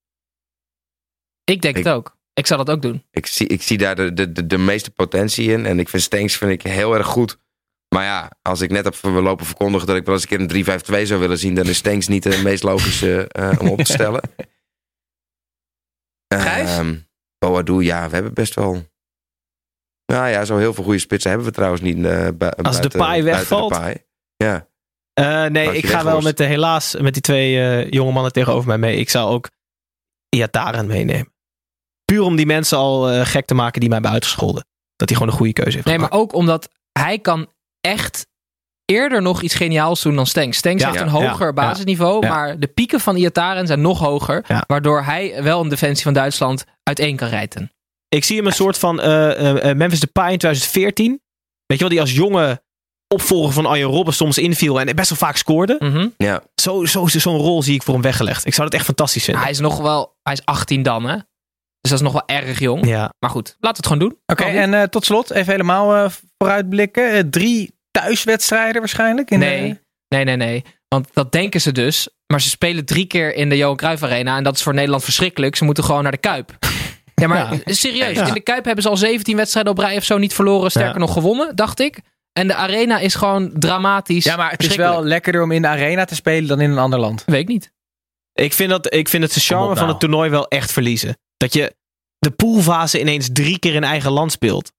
Ik 1.43 1.61
denk 1.61 1.77
Ik- 1.77 1.83
het 1.83 1.93
ook. 1.93 2.17
Ik 2.33 2.47
zou 2.47 2.65
dat 2.65 2.75
ook 2.75 2.81
doen. 2.81 3.03
Ik 3.11 3.25
zie, 3.25 3.47
ik 3.47 3.61
zie 3.61 3.77
daar 3.77 3.95
de, 3.95 4.13
de, 4.13 4.31
de, 4.31 4.45
de 4.47 4.57
meeste 4.57 4.91
potentie 4.91 5.51
in. 5.51 5.65
En 5.65 5.79
ik 5.79 5.89
vind 5.89 6.03
Stenks 6.03 6.37
vind 6.37 6.51
ik 6.51 6.61
heel 6.61 6.93
erg 6.95 7.07
goed. 7.07 7.37
Maar 7.95 8.03
ja, 8.03 8.31
als 8.41 8.61
ik 8.61 8.71
net 8.71 8.83
heb 8.83 8.97
lopen 9.03 9.45
verkondigen 9.45 9.87
dat 9.87 9.95
ik 9.95 10.05
wel 10.05 10.13
eens 10.13 10.23
een 10.29 10.47
keer 10.47 10.65
een 10.65 11.01
3-5-2 11.03 11.07
zou 11.07 11.19
willen 11.19 11.37
zien, 11.37 11.55
dan 11.55 11.65
is 11.67 11.77
Stenks 11.77 12.07
niet 12.07 12.23
de 12.23 12.41
meest 12.43 12.63
logische 12.63 13.27
eh, 13.27 13.51
om 13.61 13.69
op 13.69 13.77
te 13.77 13.91
stellen. 13.93 14.21
Gijs? 16.27 16.69
Ehm 16.69 16.95
Boadu, 17.37 17.81
ja, 17.81 18.07
we 18.07 18.13
hebben 18.13 18.33
best 18.33 18.53
wel. 18.53 18.85
Nou 20.05 20.27
ja, 20.29 20.45
zo 20.45 20.57
heel 20.57 20.73
veel 20.73 20.83
goede 20.83 20.99
spitsen 20.99 21.29
hebben 21.29 21.47
we 21.47 21.53
trouwens 21.53 21.81
niet. 21.81 21.95
eh, 22.05 22.27
bu- 22.37 22.45
Als 22.45 22.53
buiten- 22.55 22.81
Depay 22.81 23.07
buiten 23.07 23.23
wegvalt? 23.23 23.73
Depay. 23.73 24.05
Ja. 24.37 24.67
Eh, 25.13 25.45
nee, 25.45 25.77
ik 25.77 25.85
ga 25.85 26.03
wel 26.03 26.21
met 26.21 26.37
de, 26.37 26.43
helaas 26.43 26.95
met 26.95 27.13
die 27.13 27.21
twee 27.21 27.59
eh, 27.59 27.89
jonge 27.91 28.11
mannen 28.11 28.31
tegenover 28.31 28.67
mij 28.67 28.77
mee. 28.77 28.97
Ik 28.97 29.09
zou 29.09 29.29
ook 29.31 29.49
Iataren 30.29 30.87
meenemen. 30.87 31.33
Puur 32.05 32.21
om 32.21 32.35
die 32.35 32.45
mensen 32.45 32.77
al 32.77 33.09
eh, 33.09 33.25
gek 33.25 33.45
te 33.45 33.53
maken 33.53 33.79
die 33.79 33.89
mij 33.89 33.97
hebben 33.97 34.13
uitgescholden. 34.15 34.65
Dat 34.95 35.09
hij 35.09 35.17
gewoon 35.17 35.31
een 35.33 35.37
goede 35.39 35.53
keuze 35.53 35.71
heeft 35.75 35.85
Nee, 35.87 35.99
maar 35.99 36.11
ook 36.11 36.33
omdat 36.33 36.69
hij 36.91 37.19
kan 37.19 37.47
echt 37.81 38.27
eerder 38.85 39.21
nog 39.21 39.41
iets 39.41 39.55
geniaals 39.55 40.01
doen 40.01 40.15
dan 40.15 40.25
Stenks. 40.25 40.57
Stenks 40.57 40.81
Ja, 40.81 40.89
heeft 40.89 41.01
een 41.01 41.07
ja, 41.21 41.27
hoger 41.29 41.45
ja, 41.45 41.53
basisniveau, 41.53 42.25
ja. 42.25 42.29
maar 42.33 42.59
de 42.59 42.67
pieken 42.67 42.99
van 42.99 43.15
Iataren 43.15 43.67
zijn 43.67 43.81
nog 43.81 43.99
hoger. 43.99 44.43
Ja. 44.47 44.63
Waardoor 44.67 45.03
hij 45.03 45.43
wel 45.43 45.61
een 45.61 45.69
defensie 45.69 46.03
van 46.03 46.13
Duitsland 46.13 46.65
uiteen 46.83 47.15
kan 47.15 47.27
rijten. 47.29 47.71
Ik 48.09 48.23
zie 48.23 48.37
hem 48.37 48.45
een 48.45 48.51
soort 48.53 48.77
van 48.77 49.01
eh, 49.01 49.31
eh, 49.31 49.69
eh, 49.69 49.77
Memphis 49.77 49.99
Depay 49.99 50.31
in 50.31 50.37
2014. 50.37 51.09
Weet 51.65 51.77
je 51.77 51.83
wel, 51.83 51.89
die 51.89 51.99
als 52.01 52.11
jonge 52.13 52.63
opvolger 53.13 53.53
van 53.53 53.65
Arjen 53.65 53.87
Robben 53.87 54.13
soms 54.13 54.37
inviel 54.37 54.79
en 54.79 54.95
best 54.95 55.09
wel 55.09 55.17
vaak 55.17 55.37
scoorde. 55.37 55.75
Mhm. 55.79 56.07
ja. 56.17 56.43
Zo, 56.61 56.85
zo, 56.85 57.07
Zo'n 57.07 57.37
rol 57.37 57.63
zie 57.63 57.73
ik 57.75 57.83
voor 57.83 57.93
hem 57.93 58.03
weggelegd. 58.03 58.45
Ik 58.45 58.53
zou 58.53 58.67
dat 58.69 58.77
echt 58.77 58.85
fantastisch 58.85 59.23
vinden. 59.23 59.43
Hij 59.43 59.51
is 59.51 59.59
nog 59.59 59.77
wel, 59.81 60.15
hij 60.23 60.33
is 60.33 60.45
18 60.45 60.83
dan, 60.83 61.03
hè? 61.05 61.15
Dus 61.15 61.91
dat 61.91 61.93
is 61.93 62.01
nog 62.01 62.13
wel 62.13 62.37
erg 62.37 62.59
jong. 62.59 62.87
Ja. 62.87 63.13
Maar 63.19 63.29
goed, 63.29 63.47
laten 63.59 63.59
we 63.59 63.67
het 63.67 63.85
gewoon 63.87 63.99
doen. 63.99 64.17
Oké, 64.25 64.43
en 64.43 64.73
eh, 64.73 64.83
tot 64.83 65.05
slot, 65.05 65.31
even 65.31 65.51
helemaal 65.51 66.09
vooruitblikken. 66.37 67.29
Drie 67.29 67.73
thuiswedstrijden 67.91 68.79
waarschijnlijk. 68.81 69.31
In 69.31 69.39
Nee, 69.39 69.69
de- 69.69 69.79
nee, 70.15 70.23
nee, 70.23 70.35
nee. 70.35 70.63
Want 70.87 71.07
dat 71.13 71.31
denken 71.31 71.61
ze 71.61 71.71
dus. 71.71 72.09
Maar 72.27 72.41
ze 72.41 72.49
spelen 72.49 72.85
drie 72.85 73.05
keer 73.05 73.35
in 73.35 73.49
de 73.49 73.57
Johan 73.57 73.75
Cruijff 73.75 74.03
Arena. 74.03 74.37
En 74.37 74.43
dat 74.43 74.55
is 74.55 74.63
voor 74.63 74.73
Nederland 74.73 75.03
verschrikkelijk. 75.03 75.55
Ze 75.55 75.63
moeten 75.63 75.83
gewoon 75.83 76.03
naar 76.03 76.11
de 76.11 76.17
Kuip. 76.17 76.57
Ja, 77.21 77.27
maar 77.27 77.53
Ja. 77.53 77.73
serieus. 77.73 78.15
Ja. 78.17 78.27
In 78.27 78.33
de 78.33 78.41
Kuip 78.41 78.65
hebben 78.65 78.83
ze 78.83 78.89
al 78.89 78.97
17 78.97 79.35
wedstrijden 79.35 79.71
op 79.71 79.77
rij 79.77 79.97
of 79.97 80.03
zo 80.03 80.17
niet 80.17 80.33
verloren. 80.33 80.69
Sterker 80.71 80.91
Ja. 80.93 80.97
nog 80.99 81.13
gewonnen, 81.13 81.55
dacht 81.55 81.79
ik. 81.79 81.99
En 82.33 82.47
de 82.47 82.55
Arena 82.55 82.99
is 82.99 83.15
gewoon 83.15 83.51
dramatisch. 83.53 84.23
ja, 84.23 84.35
maar 84.35 84.51
het 84.51 84.63
is 84.63 84.75
wel 84.75 85.03
lekkerder 85.03 85.41
om 85.43 85.51
in 85.51 85.61
de 85.61 85.67
arena 85.67 86.05
te 86.05 86.15
spelen 86.15 86.47
dan 86.47 86.61
in 86.61 86.71
een 86.71 86.77
ander 86.77 86.99
land. 86.99 87.23
Weet 87.25 87.41
ik 87.41 87.47
niet. 87.47 87.71
Ik 88.33 88.53
vind, 88.53 88.69
dat, 88.69 88.93
ik 88.93 89.09
vind 89.09 89.23
het 89.23 89.33
de 89.33 89.39
charme 89.39 89.65
van 89.65 89.75
nou. 89.75 89.89
het 89.89 89.99
toernooi 89.99 90.29
wel 90.29 90.47
echt 90.47 90.71
verliezen. 90.71 91.17
Dat 91.37 91.53
je 91.53 91.75
de 92.19 92.31
poolfase 92.31 92.99
ineens 92.99 93.29
drie 93.33 93.59
keer 93.59 93.73
in 93.75 93.83
eigen 93.83 94.11
land 94.11 94.31
speelt. 94.31 94.71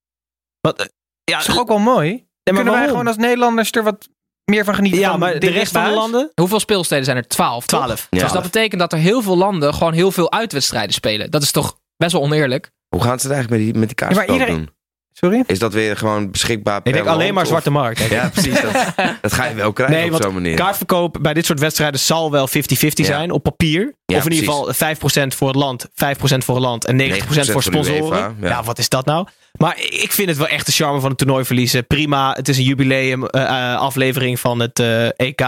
Wat, 0.60 0.78
eh, 0.80 0.86
ja, 1.24 1.32
Dat 1.38 1.40
is 1.40 1.46
toch 1.52 1.58
ook 1.62 1.68
wel 1.68 1.78
mooi? 1.78 2.10
maar 2.12 2.54
Kunnen 2.54 2.72
wij 2.72 2.88
gewoon 2.88 3.06
als 3.06 3.16
Nederlanders 3.16 3.70
er 3.70 3.82
wat 3.82 4.08
meer 4.44 4.64
van 4.64 4.74
genieten? 4.74 5.00
ja, 5.00 5.10
van 5.10 5.18
maar 5.18 5.38
de 5.38 5.50
rest 5.50 5.72
van 5.72 5.84
de 5.84 5.90
landen? 5.90 6.30
Hoeveel 6.34 6.60
speelsteden 6.60 7.04
zijn 7.04 7.16
er? 7.16 7.26
12. 7.28 7.66
toch? 7.66 7.80
Twaalf. 7.84 8.06
Ja. 8.10 8.18
Dus 8.22 8.32
dat 8.32 8.42
betekent 8.42 8.80
dat 8.80 8.92
er 8.92 8.98
heel 8.98 9.22
veel 9.22 9.36
landen 9.36 9.74
gewoon 9.74 9.92
heel 9.92 10.10
veel 10.10 10.32
uitwedstrijden 10.32 10.94
spelen. 10.94 11.30
Dat 11.30 11.42
is 11.42 11.50
toch 11.50 11.78
best 11.96 12.12
wel 12.12 12.22
oneerlijk? 12.22 12.70
Hoe 12.88 13.02
gaan 13.02 13.20
ze 13.20 13.26
het 13.26 13.34
eigenlijk 13.36 13.50
met 13.64 13.72
die, 13.72 13.80
met 13.80 13.88
die 13.88 13.98
Ja, 14.08 14.14
maar 14.14 14.14
kaartverkoop 14.14 14.48
iedereen- 14.48 14.64
doen? 14.66 14.74
Sorry? 15.12 15.42
Is 15.46 15.58
dat 15.58 15.72
weer 15.72 15.96
gewoon 15.96 16.30
beschikbaar 16.30 16.76
Ik 16.76 16.82
per 16.82 16.92
denk 16.92 17.06
alleen 17.06 17.34
maar 17.34 17.42
of- 17.42 17.48
zwarte 17.48 17.70
markt. 17.70 17.98
denk 17.98 18.10
ik. 18.10 18.16
Ja, 18.16 18.28
precies. 18.28 18.60
Dat, 18.60 18.72
dat 19.22 19.32
ga 19.32 19.44
je 19.44 19.54
wel 19.54 19.72
krijgen 19.72 19.96
Nee, 19.96 20.14
op 20.14 20.22
zo'n 20.22 20.34
manier. 20.34 20.56
Kaartverkoop 20.56 21.18
bij 21.20 21.34
dit 21.34 21.46
soort 21.46 21.60
wedstrijden 21.60 22.00
zal 22.00 22.30
wel 22.30 22.48
50-50 22.48 22.52
Ja. 22.94 23.04
zijn 23.04 23.30
op 23.30 23.42
papier. 23.42 23.94
Ja, 24.04 24.16
of 24.16 24.24
in 24.26 24.32
ieder 24.32 24.48
geval 24.52 24.72
5% 24.74 25.34
voor 25.34 25.48
het 25.48 25.56
land, 25.56 25.86
5% 25.94 26.44
voor 26.44 26.54
het 26.54 26.64
land 26.64 26.84
en 26.86 26.96
90% 26.96 27.24
voor 27.26 27.34
90% 27.46 27.52
voor 27.52 27.62
sponsoren. 27.62 28.02
UEFA, 28.02 28.34
ja. 28.40 28.48
ja. 28.48 28.62
wat 28.62 28.78
is 28.78 28.88
dat 28.88 29.06
nou? 29.06 29.26
Maar 29.58 29.78
ik 29.80 30.12
vind 30.12 30.28
het 30.28 30.38
wel 30.38 30.48
echt 30.48 30.66
de 30.66 30.72
charme 30.72 31.00
van 31.00 31.08
het 31.08 31.18
toernooi 31.18 31.44
verliezen. 31.44 31.86
Prima, 31.86 32.32
het 32.32 32.48
is 32.48 32.58
een 32.58 32.64
jubileum 32.64 33.26
eh, 33.26 33.42
eh, 33.42 33.78
aflevering 33.80 34.40
van 34.40 34.60
het 34.60 34.78
eh, 34.78 35.06
EK. 35.16 35.42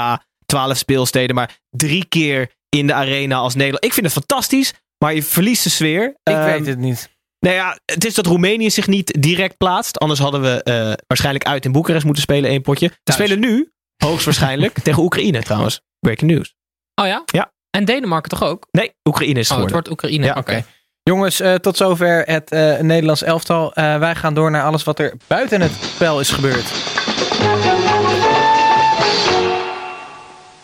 12 0.47 0.77
speelsteden, 0.77 1.35
maar 1.35 1.59
drie 1.71 2.05
keer 2.09 2.51
in 2.69 2.87
de 2.87 2.93
arena 2.95 3.37
als 3.37 3.55
Nederland. 3.55 3.85
Ik 3.85 3.93
vind 3.93 4.07
het 4.07 4.15
fantastisch, 4.15 4.73
maar 4.99 5.15
je 5.15 5.23
verliest 5.23 5.63
de 5.65 5.71
sfeer. 5.71 6.05
Ik 6.09 6.17
Ehm, 6.23 6.45
weet 6.45 6.67
het 6.67 6.79
niet. 6.79 7.17
Nou 7.41 7.55
ja, 7.55 7.79
het 7.85 8.05
is 8.05 8.15
dat 8.15 8.27
Roemenië 8.27 8.71
zich 8.71 8.87
niet 8.87 9.17
direct 9.23 9.57
plaatst. 9.57 9.99
Anders 9.99 10.21
hadden 10.21 10.41
we 10.41 10.63
eh, 10.63 10.93
waarschijnlijk 11.07 11.45
uit 11.47 11.65
in 11.65 11.73
Boekarest 11.73 12.05
moeten 12.05 12.23
spelen, 12.23 12.51
één 12.51 12.63
potje. 12.63 12.93
We 13.05 13.13
spelen 13.13 13.39
nu, 13.41 13.73
hoogstwaarschijnlijk, 13.97 14.79
tegen 14.83 15.03
Oekraïne 15.03 15.43
trouwens. 15.43 15.81
Breaking 15.99 16.31
news. 16.31 16.55
Oh 16.95 17.07
ja? 17.07 17.23
Ja. 17.27 17.53
En 17.71 17.85
Denemarken 17.85 18.31
toch 18.31 18.43
ook? 18.43 18.67
Nee, 18.71 18.93
Oekraïne 19.09 19.39
is 19.39 19.51
Oh, 19.51 19.57
het 19.57 19.67
geworden. 19.67 19.73
wordt 19.73 19.91
Oekraïne. 19.91 20.25
Ja, 20.27 20.35
Oké. 20.35 20.65
Jongens, 21.03 21.41
eh, 21.41 21.55
tot 21.55 21.77
zover 21.77 22.23
het 22.25 22.51
eh, 22.51 22.79
Nederlands 22.79 23.23
elftal. 23.23 23.73
Eh, 23.75 23.99
wij 23.99 24.15
gaan 24.15 24.35
door 24.35 24.51
naar 24.51 24.63
alles 24.65 24.85
wat 24.85 24.99
er 24.99 25.15
buiten 25.27 25.61
het 25.61 25.73
spel 25.73 26.21
is 26.21 26.31
gebeurd. 26.31 26.73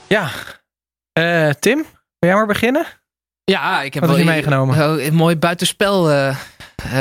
Ja, 0.08 0.30
Eh, 1.12 1.50
Tim, 1.50 1.76
wil 2.18 2.28
jij 2.30 2.34
maar 2.34 2.46
beginnen? 2.46 2.86
Ja, 3.44 3.82
ik 3.82 3.94
heb 3.94 4.02
Wat 4.02 4.12
wel 4.12 4.20
je 4.20 4.30
meegenomen? 4.30 5.06
een 5.06 5.14
mooi 5.14 5.36
buitenspel 5.36 6.10
eh, 6.10 6.28
eh, 6.28 6.36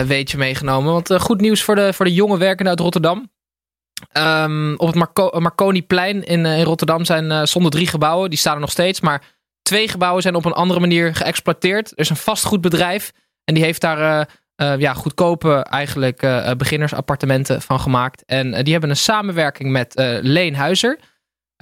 weetje 0.01 0.37
meegenomen. 0.37 0.93
Want 0.93 1.09
eh, 1.09 1.19
goed 1.19 1.41
nieuws 1.41 1.63
voor 1.63 1.75
de, 1.75 1.93
voor 1.93 2.05
de 2.05 2.13
jonge 2.13 2.37
werkenden 2.37 2.67
uit 2.67 2.79
Rotterdam. 2.79 3.31
Ehm, 4.11 4.73
op 4.73 4.87
het 4.87 4.95
Marco 4.95 5.39
Marconiplein 5.39 6.23
in, 6.23 6.45
in 6.45 6.63
Rotterdam 6.63 7.05
zijn 7.05 7.47
zonder 7.47 7.71
drie 7.71 7.87
gebouwen. 7.87 8.29
Die 8.29 8.39
staan 8.39 8.53
er 8.53 8.59
nog 8.59 8.71
steeds. 8.71 9.01
Maar 9.01 9.23
twee 9.61 9.87
gebouwen 9.87 10.21
zijn 10.21 10.35
op 10.35 10.45
een 10.45 10.53
andere 10.53 10.79
manier 10.79 11.15
geëxploiteerd. 11.15 11.91
Er 11.91 11.99
is 11.99 12.09
een 12.09 12.15
vastgoedbedrijf. 12.15 13.11
En 13.43 13.53
die 13.53 13.63
heeft 13.63 13.81
daar 13.81 14.27
ja, 14.77 14.93
goedkope 14.93 15.53
eigenlijk 15.53 16.27
beginnersappartementen 16.57 17.61
van 17.61 17.79
gemaakt. 17.79 18.23
En 18.25 18.63
die 18.63 18.71
hebben 18.71 18.89
een 18.89 18.95
samenwerking 18.95 19.71
met 19.71 19.93
Leen 20.21 20.55
Huizer. 20.55 20.99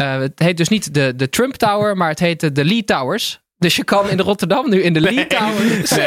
Eh, 0.01 0.19
het 0.19 0.39
heet 0.39 0.57
dus 0.57 0.69
niet 0.69 0.93
de, 0.93 1.15
de 1.15 1.29
Trump 1.29 1.55
Tower, 1.55 1.97
maar 1.97 2.09
het 2.09 2.19
heet 2.19 2.55
de 2.55 2.65
Lee 2.65 2.83
Towers. 2.83 3.40
Dus 3.61 3.75
je 3.75 3.83
kan 3.83 4.09
in 4.09 4.17
de 4.17 4.23
Rotterdam 4.23 4.69
nu 4.69 4.81
in 4.83 4.93
de 4.93 5.01
Lee 5.01 5.27
Towers. 5.27 5.89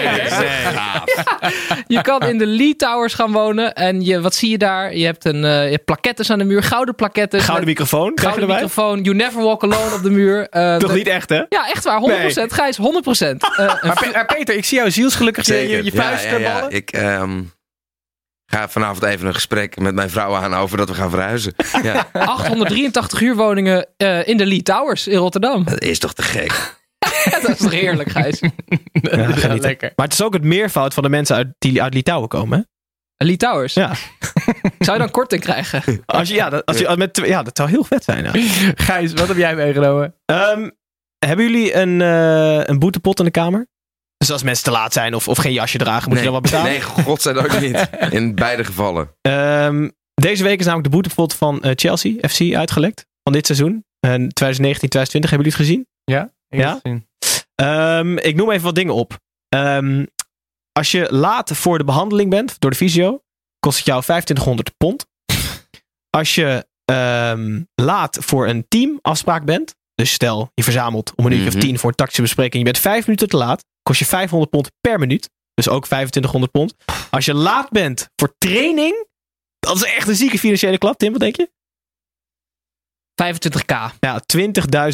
Je 1.87 2.01
kan 2.03 2.21
in 2.23 2.39
de 2.39 2.47
Lee 2.47 2.77
Towers 2.77 3.15
gaan 3.15 3.33
wonen. 3.33 3.75
En 3.75 4.05
je, 4.05 4.21
wat 4.21 4.35
zie 4.35 4.51
je 4.51 4.59
daar? 4.59 4.97
Je 4.97 5.05
hebt, 5.05 5.25
een, 5.25 5.45
eh, 5.45 5.65
je 5.65 5.71
hebt 5.71 5.85
plakettes 5.85 6.31
aan 6.31 6.39
de 6.39 6.45
muur, 6.45 6.63
gouden 6.63 6.95
plakettes. 6.95 7.45
Gouden 7.45 7.67
met 7.67 7.79
microfoon, 7.79 8.13
je 8.15 8.21
gouden 8.21 8.41
erbij? 8.41 8.57
microfoon. 8.57 9.03
You 9.03 9.17
never 9.17 9.43
walk 9.43 9.63
alone 9.63 9.95
op 9.95 10.03
de 10.03 10.11
muur. 10.11 10.49
Eh, 10.49 10.77
Toch 10.77 10.91
de- 10.91 10.97
niet 10.97 11.07
echt, 11.07 11.29
hè? 11.29 11.37
Ja, 11.49 11.69
echt 11.71 11.85
waar. 11.85 11.99
100%. 12.01 12.53
Gijs, 12.53 12.77
100%. 12.77 13.43
Eh, 13.57 13.57
Maar, 13.83 13.97
Pe- 14.01 14.11
maar 14.13 14.27
Peter, 14.27 14.55
ik 14.57 14.65
zie 14.65 14.79
jou 14.79 14.91
zielsgelukkig 14.91 15.47
je, 15.47 15.55
je, 15.55 15.69
je 15.69 15.85
Ja, 15.85 16.03
vuist 16.03 16.25
ja, 16.25 16.37
ja. 16.37 16.55
ballen. 16.55 16.71
Ik 16.75 16.91
ehm, 16.91 17.43
ga 18.47 18.69
vanavond 18.69 19.03
even 19.03 19.27
een 19.27 19.35
gesprek 19.35 19.79
met 19.81 19.95
mijn 19.95 20.11
vrouw 20.11 20.35
aan 20.35 20.55
over 20.55 20.77
dat 20.77 20.89
we 20.89 20.95
gaan 20.95 21.11
verhuizen. 21.11 21.55
Ja, 21.83 22.09
883 22.13 23.19
huurwoningen 23.19 23.87
eh, 23.97 24.29
in 24.29 24.37
de 24.37 24.47
Lee 24.47 24.63
Towers 24.63 25.07
in 25.09 25.19
Rotterdam. 25.19 25.65
dat 25.65 25.83
is 25.83 25.99
toch 25.99 26.13
te 26.15 26.23
gek? 26.23 26.83
dat 27.43 27.49
is 27.49 27.59
toch 27.59 27.73
heerlijk, 27.73 28.11
Gijs? 28.11 28.41
Ja, 28.93 29.27
genieten. 29.27 29.61
lekker. 29.61 29.93
Maar 29.97 30.07
het 30.07 30.15
is 30.15 30.23
ook 30.23 30.33
het 30.33 30.45
meervoud 30.45 30.95
van 30.95 31.03
de 31.03 31.09
mensen 31.09 31.37
uit, 31.37 31.49
die 31.59 31.83
uit 31.83 31.95
Litouwen 31.95 32.29
komen. 32.29 32.59
Hè? 32.59 32.65
Lee 33.25 33.37
Towers. 33.37 33.75
Ja. 33.75 33.93
Zou 34.79 34.93
je 34.93 35.03
dan 35.03 35.11
korting 35.11 35.41
krijgen? 35.41 36.03
Als 36.07 36.29
je, 36.29 36.35
ja, 36.35 36.51
dat, 36.51 36.67
als 36.67 36.79
je, 36.79 36.95
met, 36.97 37.21
ja, 37.25 37.43
dat 37.43 37.57
zou 37.57 37.69
heel 37.71 37.85
vet 37.85 38.05
zijn. 38.05 38.25
Ja. 38.25 38.31
Gijs, 38.85 39.13
wat 39.13 39.29
heb 39.29 39.37
jij 39.37 39.55
meegenomen? 39.55 40.15
Ehm, 40.25 40.71
hebben 41.27 41.51
jullie 41.51 41.75
een, 41.75 42.01
eh, 42.01 42.65
een 42.65 42.79
boetepot 42.79 43.19
in 43.19 43.25
de 43.25 43.31
kamer? 43.31 43.67
Dus 44.17 44.31
als 44.31 44.43
mensen 44.43 44.65
te 44.65 44.71
laat 44.71 44.93
zijn 44.93 45.15
of, 45.15 45.29
of 45.29 45.39
geen 45.39 45.53
jasje 45.53 45.79
dragen, 45.79 46.09
moet 46.09 46.19
nee, 46.19 46.25
je 46.25 46.31
dan 46.33 46.41
wat 46.41 46.51
betalen? 46.51 46.71
nee, 46.71 46.81
godzijdank 46.81 47.61
niet. 47.61 47.89
In 48.11 48.35
beide 48.35 48.65
gevallen. 48.65 49.11
Ehm, 49.21 49.89
deze 50.15 50.43
week 50.43 50.59
is 50.59 50.65
namelijk 50.65 50.91
de 50.91 50.97
boetepot 50.97 51.35
van 51.35 51.63
eh, 51.63 51.71
Chelsea 51.75 52.29
FC 52.29 52.55
uitgelekt. 52.55 53.07
Van 53.23 53.33
dit 53.33 53.47
seizoen. 53.47 53.85
En 54.01 54.29
2019, 54.29 54.89
2020, 54.89 55.31
hebben 55.31 55.51
jullie 55.51 55.59
het 55.59 55.69
gezien? 55.69 55.87
Ja? 56.05 56.33
Ehm, 57.55 58.17
ik 58.17 58.37
noem 58.37 58.51
even 58.51 58.65
wat 58.65 58.75
dingen 58.75 58.95
op. 58.95 59.19
Ehm, 59.49 60.05
als 60.73 60.91
je 60.91 61.07
laat 61.13 61.51
voor 61.57 61.79
de 61.79 61.85
behandeling 61.85 62.31
bent 62.31 62.61
door 62.61 62.71
de 62.71 62.77
fysio, 62.77 63.21
kost 63.59 63.77
het 63.77 63.87
jou 63.87 64.03
2500 64.03 64.77
pond. 64.77 65.07
Als 66.11 66.35
je 66.35 66.67
ehm, 66.85 67.63
laat 67.75 68.19
voor 68.21 68.49
een 68.49 68.65
teamafspraak 68.69 69.45
bent, 69.45 69.75
dus 69.95 70.13
stel 70.13 70.51
je 70.55 70.63
verzamelt 70.63 71.13
om 71.17 71.27
een 71.27 71.33
uur 71.33 71.47
of 71.47 71.53
Mhm. 71.53 71.63
tien 71.63 71.79
voor 71.79 71.89
een 71.91 71.97
tactische 71.97 72.23
bespreking, 72.23 72.65
je 72.67 72.71
bent 72.73 72.79
vijf 72.83 73.07
minuten 73.07 73.29
te 73.29 73.37
laat, 73.37 73.65
kost 73.83 73.99
je 73.99 74.05
500 74.05 74.51
pond 74.51 74.71
per 74.81 74.99
minuut. 74.99 75.31
Dus 75.55 75.69
ook 75.69 75.85
2500 75.85 76.53
pond. 76.53 76.75
Als 77.11 77.25
je 77.25 77.35
laat 77.35 77.71
bent 77.71 78.09
voor 78.17 78.35
training. 78.39 79.07
Dat 79.59 79.77
is 79.77 79.85
echt 79.85 80.09
een 80.09 80.15
zieke 80.15 80.39
financiële 80.39 80.79
klap. 80.79 80.99
Tim, 80.99 81.11
wat 81.11 81.21
denk 81.21 81.37
je? 81.37 81.51
25k. 83.23 83.75
Ja, 84.01 84.21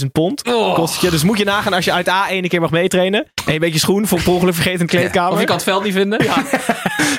20.000 0.01 0.07
pond 0.13 0.47
Oh. 0.49 0.75
kost 0.75 0.93
het 0.93 1.03
je. 1.03 1.11
Dus 1.11 1.23
moet 1.23 1.39
je 1.39 1.45
nagaan 1.45 1.73
als 1.73 1.85
je 1.85 1.93
uit 1.93 2.09
A 2.09 2.29
één 2.29 2.49
keer 2.49 2.61
mag 2.61 2.71
meetrainen. 2.71 3.21
En 3.21 3.31
je 3.47 3.53
een 3.53 3.59
beetje 3.59 3.79
schoen 3.79 4.07
voor 4.07 4.21
ongeluk 4.27 4.55
vergeten 4.55 4.81
in 4.81 4.87
de 4.87 4.93
kleedkamer. 4.93 5.33
Of 5.33 5.41
je 5.41 5.45
kan 5.47 5.55
het 5.55 5.65
veld 5.65 5.85
niet 5.85 5.93
vinden. 5.95 6.19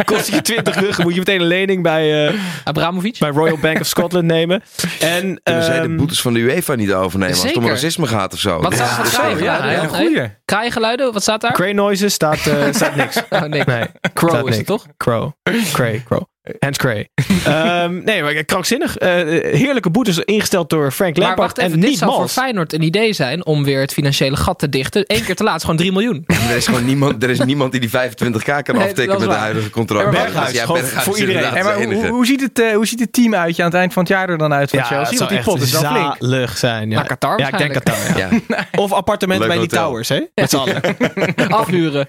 kost 0.06 0.26
het 0.26 0.36
je 0.36 0.42
20 0.42 0.80
ruggen. 0.80 1.04
Moet 1.04 1.14
je 1.14 1.20
meteen 1.20 1.42
een 1.42 1.48
lening 1.48 1.84
bij, 1.84 2.28
eh, 2.28 2.34
Abramovic. 2.64 3.20
bij 3.20 3.30
Royal 3.30 3.58
Bank 3.58 3.80
of 3.80 3.88
Scotland 3.88 4.26
nemen. 4.26 4.64
En, 5.00 5.40
Kunnen 5.44 5.64
zij 5.64 5.80
de 5.80 5.86
ehm, 5.88 5.96
boetes 5.98 6.22
van 6.22 6.34
de 6.34 6.40
UEFA 6.40 6.76
niet 6.76 6.94
overnemen 6.94 7.36
als 7.36 7.44
het 7.44 7.58
om 7.58 7.68
racisme 7.68 8.08
gaat 8.08 8.34
of 8.34 8.40
zo? 8.40 8.60
Wat 8.62 8.78
Ja. 8.78 9.04
staat 9.06 9.32
er 9.32 9.44
ja, 9.44 9.72
ja. 10.10 10.36
Kraaiengeluiden, 10.46 11.14
wat 11.14 11.22
staat 11.22 11.42
daar? 11.42 11.52
Cray 11.54 11.72
noises 11.72 12.14
staat, 12.14 12.48
eh, 12.48 12.74
staat 12.74 12.96
niks. 12.96 13.16
Oh, 13.30 13.42
nee. 13.42 13.64
Nee, 13.66 13.86
Crow 14.14 14.30
staat 14.30 14.40
is 14.40 14.44
niks. 14.46 14.58
het 14.58 14.66
toch? 14.66 14.86
Crow. 14.98 15.32
Cray, 15.74 16.04
Crow. 16.06 16.22
Hans 16.60 16.77
Cray. 16.77 17.10
Ehm, 17.45 18.04
nee, 18.04 18.21
maar 18.23 18.43
krankzinnig. 18.43 18.97
Eh, 18.97 19.10
heerlijke 19.54 19.89
boetes 19.89 20.17
ingesteld 20.19 20.69
door 20.69 20.91
Frank 20.91 21.17
Maar 21.17 21.25
Lampard. 21.25 21.47
wacht 21.47 21.58
even, 21.60 21.73
en 21.73 21.80
dit 21.80 21.89
niet 21.89 21.97
zou 21.97 22.12
voor 22.12 22.19
Mals. 22.19 22.34
Feyenoord 22.34 22.73
een 22.73 22.82
idee 22.82 23.13
zijn 23.13 23.45
om 23.45 23.63
weer 23.63 23.80
het 23.80 23.93
financiële 23.93 24.36
gat 24.36 24.60
te 24.60 24.69
dichten. 24.69 25.04
Eén 25.08 25.23
keer 25.23 25.36
te 25.36 25.43
laat, 25.43 25.56
is 25.56 25.62
gewoon 25.62 25.77
3 25.77 25.91
miljoen. 25.91 26.23
Maar 26.27 26.49
er 26.49 26.56
is 26.56 26.65
gewoon 26.65 26.86
niemand, 26.86 27.23
er 27.23 27.30
is 27.30 27.39
niemand 27.39 27.71
die 27.71 27.80
die 27.82 27.89
25k 27.89 28.63
kan 28.63 28.75
Nee, 28.75 28.84
aftikken 28.84 29.08
dat 29.08 29.15
is 29.21 29.25
met 29.27 29.30
de 29.36 29.41
huidige 29.41 29.69
contract. 29.69 30.06
Ja, 30.06 30.12
maar 30.12 30.21
Berghuis, 30.23 30.51
Ja, 30.51 30.65
gewoon 30.65 30.82
Berghuis 30.82 31.04
voor 31.06 31.19
iedereen. 31.19 31.43
Hey, 31.54 31.63
maar 31.63 31.84
hoe, 31.84 32.08
hoe, 32.08 32.25
ziet 32.25 32.41
het, 32.41 32.60
eh, 32.60 32.73
hoe 32.73 32.86
ziet 32.88 32.99
het 32.99 33.13
team 33.13 33.36
uit 33.36 33.56
je 33.56 33.63
aan 33.63 33.69
het 33.69 33.77
eind 33.77 33.93
van 33.93 34.04
het 34.04 34.12
jaar 34.12 34.30
er 34.30 34.38
dan 34.38 34.54
uit 34.54 34.69
van 34.69 34.80
Ja, 34.80 34.86
Chelsea? 34.86 35.10
het 35.10 35.19
Want 35.19 35.30
die 35.32 35.41
pot 35.41 35.62
is 35.62 35.71
wel 35.71 35.91
flink. 35.91 36.15
zalig 36.19 36.58
zijn. 36.58 36.89
Ja. 36.89 36.95
Naar 36.95 37.06
Qatar 37.06 37.39
ja, 37.39 37.47
ik 37.47 37.58
denk. 37.58 37.73
Qatar. 37.73 38.17
Ja. 38.17 38.30
Ja, 38.47 38.67
Of 38.84 38.91
appartementen 38.91 39.47
Leuk 39.47 39.58
bij 39.58 39.67
die 39.67 39.77
towers, 39.77 40.10
hè? 40.10 40.19
Met 40.36 40.49
z'n 40.49 40.56
allen. 40.58 40.82
Afhuren. 41.62 42.06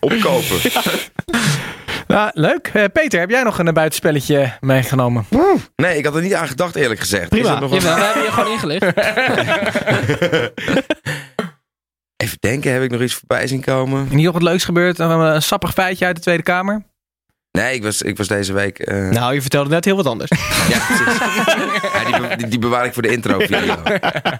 opkopen. 0.00 0.56
Nou, 2.08 2.30
leuk. 2.34 2.70
Eh, 2.72 2.84
Peter, 2.92 3.20
heb 3.20 3.30
jij 3.30 3.42
nog 3.42 3.58
een 3.58 3.66
eh, 3.68 3.72
buitenspelletje 3.72 4.52
meegenomen? 4.60 5.26
Nee, 5.76 5.98
ik 5.98 6.04
had 6.04 6.14
er 6.16 6.22
niet 6.22 6.34
aan 6.34 6.48
gedacht 6.48 6.74
eerlijk 6.76 7.00
gezegd. 7.00 7.28
Prima. 7.28 7.54
Is 7.54 7.60
nog 7.60 7.70
een- 7.70 7.78
Jawel, 7.80 7.94
we 7.96 8.02
hebben 8.04 8.22
je 8.22 8.30
gewoon 8.30 8.52
ingelicht. 8.52 8.84
Even 12.16 12.36
denken, 12.40 12.72
heb 12.72 12.82
ik 12.82 12.90
nog 12.90 13.00
iets 13.00 13.14
voorbij 13.14 13.46
zien 13.46 13.60
komen? 13.60 14.06
Niet 14.10 14.24
nog 14.24 14.32
wat 14.32 14.42
leuks 14.42 14.64
gebeurd? 14.64 14.98
Een, 14.98 15.10
een 15.10 15.42
sappig 15.42 15.72
feitje 15.72 16.06
uit 16.06 16.16
de 16.16 16.22
Tweede 16.22 16.42
Kamer? 16.42 16.82
Nee, 17.50 17.74
ik 17.74 17.82
was, 17.82 18.02
ik 18.02 18.16
was 18.16 18.26
deze 18.28 18.52
week... 18.52 18.78
eh, 18.78 19.08
Nou, 19.08 19.34
je 19.34 19.40
vertelde 19.40 19.70
net 19.70 19.84
heel 19.84 19.96
wat 19.96 20.06
anders. 20.06 20.30
Ja, 20.68 20.78
precies. 20.86 21.18
Ja, 21.92 22.04
die, 22.04 22.28
be- 22.28 22.36
die, 22.36 22.48
die 22.48 22.58
bewaar 22.58 22.84
ik 22.84 22.92
voor 22.92 23.02
de 23.02 23.08
intro 23.08 23.38
video. 23.38 23.76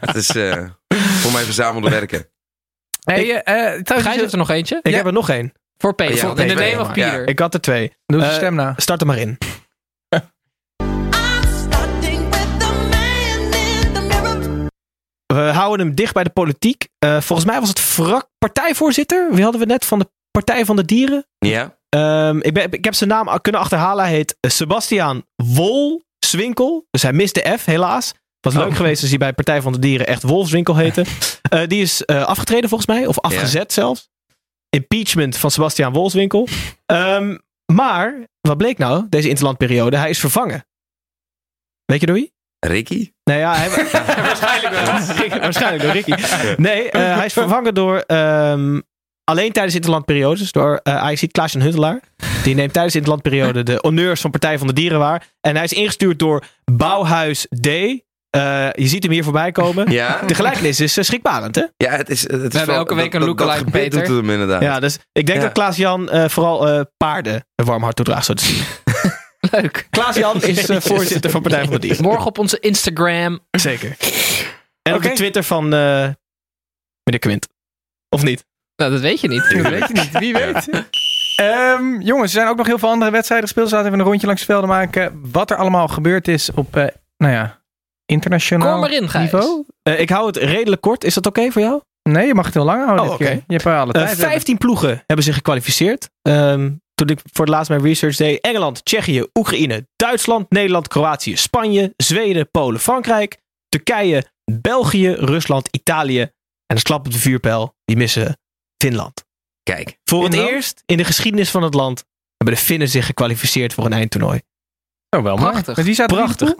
Het 0.00 0.14
is 0.14 0.28
eh, 0.36 0.64
voor 0.94 1.32
mijn 1.32 1.44
verzamelde 1.44 1.90
werken. 1.90 2.26
Hey, 3.04 3.42
eh, 3.42 3.64
eh, 3.74 3.82
trouwens, 3.82 4.08
Gijs 4.08 4.20
heeft 4.20 4.32
er 4.32 4.38
nog 4.38 4.50
eentje. 4.50 4.78
Ik 4.82 4.90
Ja. 4.90 4.96
heb 4.96 5.06
er 5.06 5.12
nog 5.12 5.28
één. 5.30 5.52
Voor 5.78 5.94
Peter. 5.94 6.16
Ja, 6.16 6.28
In 6.28 6.34
Peter, 6.34 6.56
name 6.56 6.80
of. 6.80 6.92
Peter. 6.92 7.28
Ik 7.28 7.38
had 7.38 7.54
er 7.54 7.60
twee. 7.60 7.92
doe 8.06 8.20
eens 8.20 8.28
de 8.28 8.34
stem 8.34 8.54
na. 8.54 8.74
Start 8.76 9.00
er 9.00 9.06
maar 9.06 9.18
in. 9.18 9.38
We 15.26 15.40
houden 15.40 15.86
hem 15.86 15.94
dicht 15.94 16.14
bij 16.14 16.24
de 16.24 16.30
politiek. 16.30 16.88
Eh, 16.98 17.20
volgens 17.20 17.48
mij 17.48 17.60
was 17.60 17.68
het 17.68 17.80
Vrak 17.80 18.28
partijvoorzitter. 18.38 19.28
Wie 19.34 19.42
hadden 19.42 19.60
we 19.60 19.66
net 19.66 19.84
van 19.84 19.98
de 19.98 20.10
Partij 20.30 20.64
van 20.64 20.76
de 20.76 20.84
Dieren? 20.84 21.26
Ja? 21.38 21.76
Ehm, 21.88 22.38
ik, 22.40 22.54
ben, 22.54 22.72
ik 22.72 22.84
heb 22.84 22.94
zijn 22.94 23.10
naam 23.10 23.40
kunnen 23.40 23.60
achterhalen. 23.60 24.04
Hij 24.04 24.14
heet 24.14 24.36
Sebastiaan 24.40 25.22
Wolswinkel. 25.36 26.86
Dus 26.90 27.02
hij 27.02 27.12
mist 27.12 27.34
de 27.34 27.56
F, 27.58 27.64
helaas. 27.64 28.06
Het 28.08 28.54
was 28.54 28.54
leuk 28.64 28.76
geweest 28.76 29.00
als 29.00 29.10
hij 29.10 29.18
bij 29.18 29.32
Partij 29.32 29.62
van 29.62 29.72
de 29.72 29.78
Dieren 29.78 30.06
echt 30.06 30.22
Wolfswinkel 30.22 30.76
heette. 30.76 31.04
Eh, 31.48 31.66
die 31.66 31.82
is 31.82 32.04
eh, 32.04 32.24
afgetreden 32.24 32.68
volgens 32.68 32.90
mij. 32.90 33.06
Of 33.06 33.20
afgezet 33.20 33.72
zelfs. 33.72 34.08
Impeachment 34.70 35.36
van 35.36 35.50
Sebastiaan 35.50 35.92
Wolfswinkel. 35.92 36.48
Ehm, 36.86 37.36
maar, 37.72 38.26
wat 38.40 38.56
bleek 38.56 38.78
nou, 38.78 39.06
deze 39.08 39.28
interlandperiode? 39.28 39.96
Hij 39.96 40.10
is 40.10 40.18
vervangen. 40.18 40.66
Weet 41.84 42.00
je 42.00 42.06
door 42.06 42.14
wie? 42.16 42.32
Ricky? 42.66 43.12
Nee, 43.24 43.38
ja, 43.38 43.54
hij, 43.54 43.70
waarschijnlijk, 44.22 44.74
door, 44.74 45.16
Ricky- 45.16 45.38
waarschijnlijk 45.38 45.82
door 45.82 45.92
Ricky. 45.92 46.12
Nee, 46.56 46.90
eh, 46.90 47.16
hij 47.16 47.24
is 47.26 47.32
vervangen 47.32 47.74
door 47.74 47.98
ehm, 47.98 48.80
alleen 49.24 49.52
tijdens 49.52 49.74
interlandperiodes 49.74 50.52
door 50.52 50.80
uh, 50.84 51.02
AXC 51.02 51.32
Klaas-Jan 51.32 51.62
Huntelaar. 51.62 52.00
Die 52.42 52.54
neemt 52.54 52.72
tijdens 52.72 52.92
de 52.92 52.98
interlandperiode 52.98 53.62
de 53.62 53.78
honneurs 53.80 54.20
van 54.20 54.30
Partij 54.30 54.58
van 54.58 54.66
de 54.66 54.72
Dieren 54.72 54.98
waar. 54.98 55.26
En 55.40 55.54
hij 55.54 55.64
is 55.64 55.72
ingestuurd 55.72 56.18
door 56.18 56.44
Bouwhuis 56.72 57.46
D. 57.60 57.66
Eh, 58.30 58.68
je 58.72 58.86
ziet 58.86 59.02
hem 59.02 59.12
hier 59.12 59.24
voorbij 59.24 59.52
komen. 59.52 59.90
Ja? 59.90 60.20
De 60.26 60.34
gelijkenis 60.34 60.80
is 60.80 60.96
eh, 60.96 61.04
schrikbarend, 61.04 61.54
hè? 61.54 61.64
Ja, 61.76 61.90
het 61.90 62.08
is... 62.10 62.20
Het 62.22 62.30
is 62.32 62.38
hebben 62.40 62.66
wel- 62.66 62.76
elke 62.76 62.94
week 62.94 63.14
een 63.14 63.24
lookalike 63.24 63.70
Peter. 63.70 64.04
doet 64.04 64.16
hem 64.16 64.30
inderdaad. 64.30 64.62
Ja, 64.62 64.80
dus 64.80 64.98
ik 65.12 65.26
denk 65.26 65.38
Ja. 65.38 65.44
dat 65.44 65.52
Klaas-Jan 65.52 66.08
eh, 66.10 66.28
vooral 66.28 66.68
eh, 66.68 66.80
paarden 66.96 67.46
een 67.54 67.64
warm 67.64 67.82
hart 67.82 67.96
toedraagt, 67.96 68.24
zo 68.24 68.34
te 68.34 68.44
zien. 68.44 68.62
Leuk. 69.60 69.86
Klaas-Jan 69.90 70.42
is 70.42 70.68
eh, 70.68 70.80
voorzitter 70.80 71.30
van 71.30 71.42
Partij 71.42 71.62
van 71.64 71.72
de 71.72 71.78
Dieren. 71.78 72.02
Morgen 72.02 72.26
op 72.26 72.38
onze 72.38 72.58
Instagram. 72.60 73.40
Zeker. 73.50 73.96
En 74.82 74.94
op 74.94 75.02
de 75.02 75.12
Twitter 75.12 75.42
van 75.42 75.64
eh 75.74 75.80
meneer 77.04 77.18
Quint. 77.20 77.48
Of 78.08 78.22
niet? 78.22 78.44
Nou, 78.76 78.90
dat 78.92 79.00
weet 79.00 79.20
je 79.20 79.28
niet. 79.28 79.50
Dat 79.52 79.68
weet 79.68 79.88
je 79.88 79.94
niet. 79.94 80.18
Wie 80.18 80.32
weet. 80.32 80.68
Ehm, 81.36 82.00
jongens, 82.00 82.34
er 82.34 82.40
zijn 82.40 82.48
ook 82.48 82.56
nog 82.56 82.66
heel 82.66 82.78
veel 82.78 82.88
andere 82.88 83.10
wedstrijden 83.10 83.48
gespeeld. 83.48 83.70
Laten 83.70 83.84
we 83.86 83.90
even 83.92 84.00
een 84.04 84.10
rondje 84.10 84.26
langs 84.26 84.40
de 84.42 84.52
velden 84.52 84.68
maken. 84.68 85.20
Wat 85.32 85.50
er 85.50 85.56
allemaal 85.56 85.88
gebeurd 85.88 86.28
is 86.28 86.50
op, 86.54 86.76
eh, 86.76 86.86
nou 87.16 87.32
ja, 87.32 87.57
internationaal 88.08 88.70
Kom 88.72 88.80
maar 88.80 88.92
in, 88.92 89.08
Gijs. 89.08 89.32
niveau. 89.32 89.64
Eh, 89.82 90.00
ik 90.00 90.10
hou 90.10 90.26
het 90.26 90.36
redelijk 90.36 90.80
kort. 90.82 91.04
Is 91.04 91.14
dat 91.14 91.26
oké 91.26 91.50
voor 91.50 91.62
jou? 91.62 91.80
Nee, 92.02 92.26
je 92.26 92.34
mag 92.34 92.44
het 92.44 92.54
heel 92.54 92.64
lang 92.64 92.84
houden 92.84 93.06
Oh, 93.06 93.12
oké. 93.12 93.30
Je 93.30 93.42
hebt 93.46 93.66
alle 93.66 93.92
Eh, 93.92 94.02
tijd. 94.04 94.16
15 94.18 94.58
ploegen 94.58 95.02
hebben 95.06 95.24
zich 95.24 95.34
gekwalificeerd. 95.34 96.08
Ehm, 96.22 96.70
toen 96.94 97.08
ik 97.08 97.20
voor 97.32 97.44
het 97.44 97.54
laatst 97.54 97.70
mijn 97.70 97.82
research 97.82 98.16
deed. 98.16 98.40
Engeland, 98.40 98.84
Tsjechië, 98.84 99.24
Oekraïne, 99.34 99.86
Duitsland, 99.96 100.50
Nederland, 100.50 100.88
Kroatië, 100.88 101.36
Spanje, 101.36 101.92
Zweden, 101.96 102.50
Polen, 102.50 102.80
Frankrijk, 102.80 103.38
Turkije, 103.68 104.24
België, 104.52 105.10
Rusland, 105.10 105.68
Italië. 105.70 106.20
En 106.20 106.74
als 106.74 106.82
klap 106.82 107.06
op 107.06 107.12
de 107.12 107.18
vuurpijl, 107.18 107.74
die 107.84 107.96
missen 107.96 108.38
Finland. 108.82 109.24
Kijk. 109.62 109.98
Voor 110.04 110.24
het 110.24 110.34
eerst 110.34 110.82
in 110.86 110.96
de 110.96 111.04
geschiedenis 111.04 111.50
van 111.50 111.62
het 111.62 111.74
land 111.74 112.04
hebben 112.36 112.54
de 112.56 112.62
Finnen 112.62 112.88
zich 112.88 113.06
gekwalificeerd 113.06 113.74
voor 113.74 113.84
een 113.84 113.92
eindtoernooi. 113.92 114.40
Oh, 115.16 115.22
wel 115.22 115.36
mooi. 115.36 115.50
Prachtig. 115.50 115.76
Maar 115.76 115.84
die 115.84 115.94
de 115.96 116.04
Prachtig. 116.06 116.54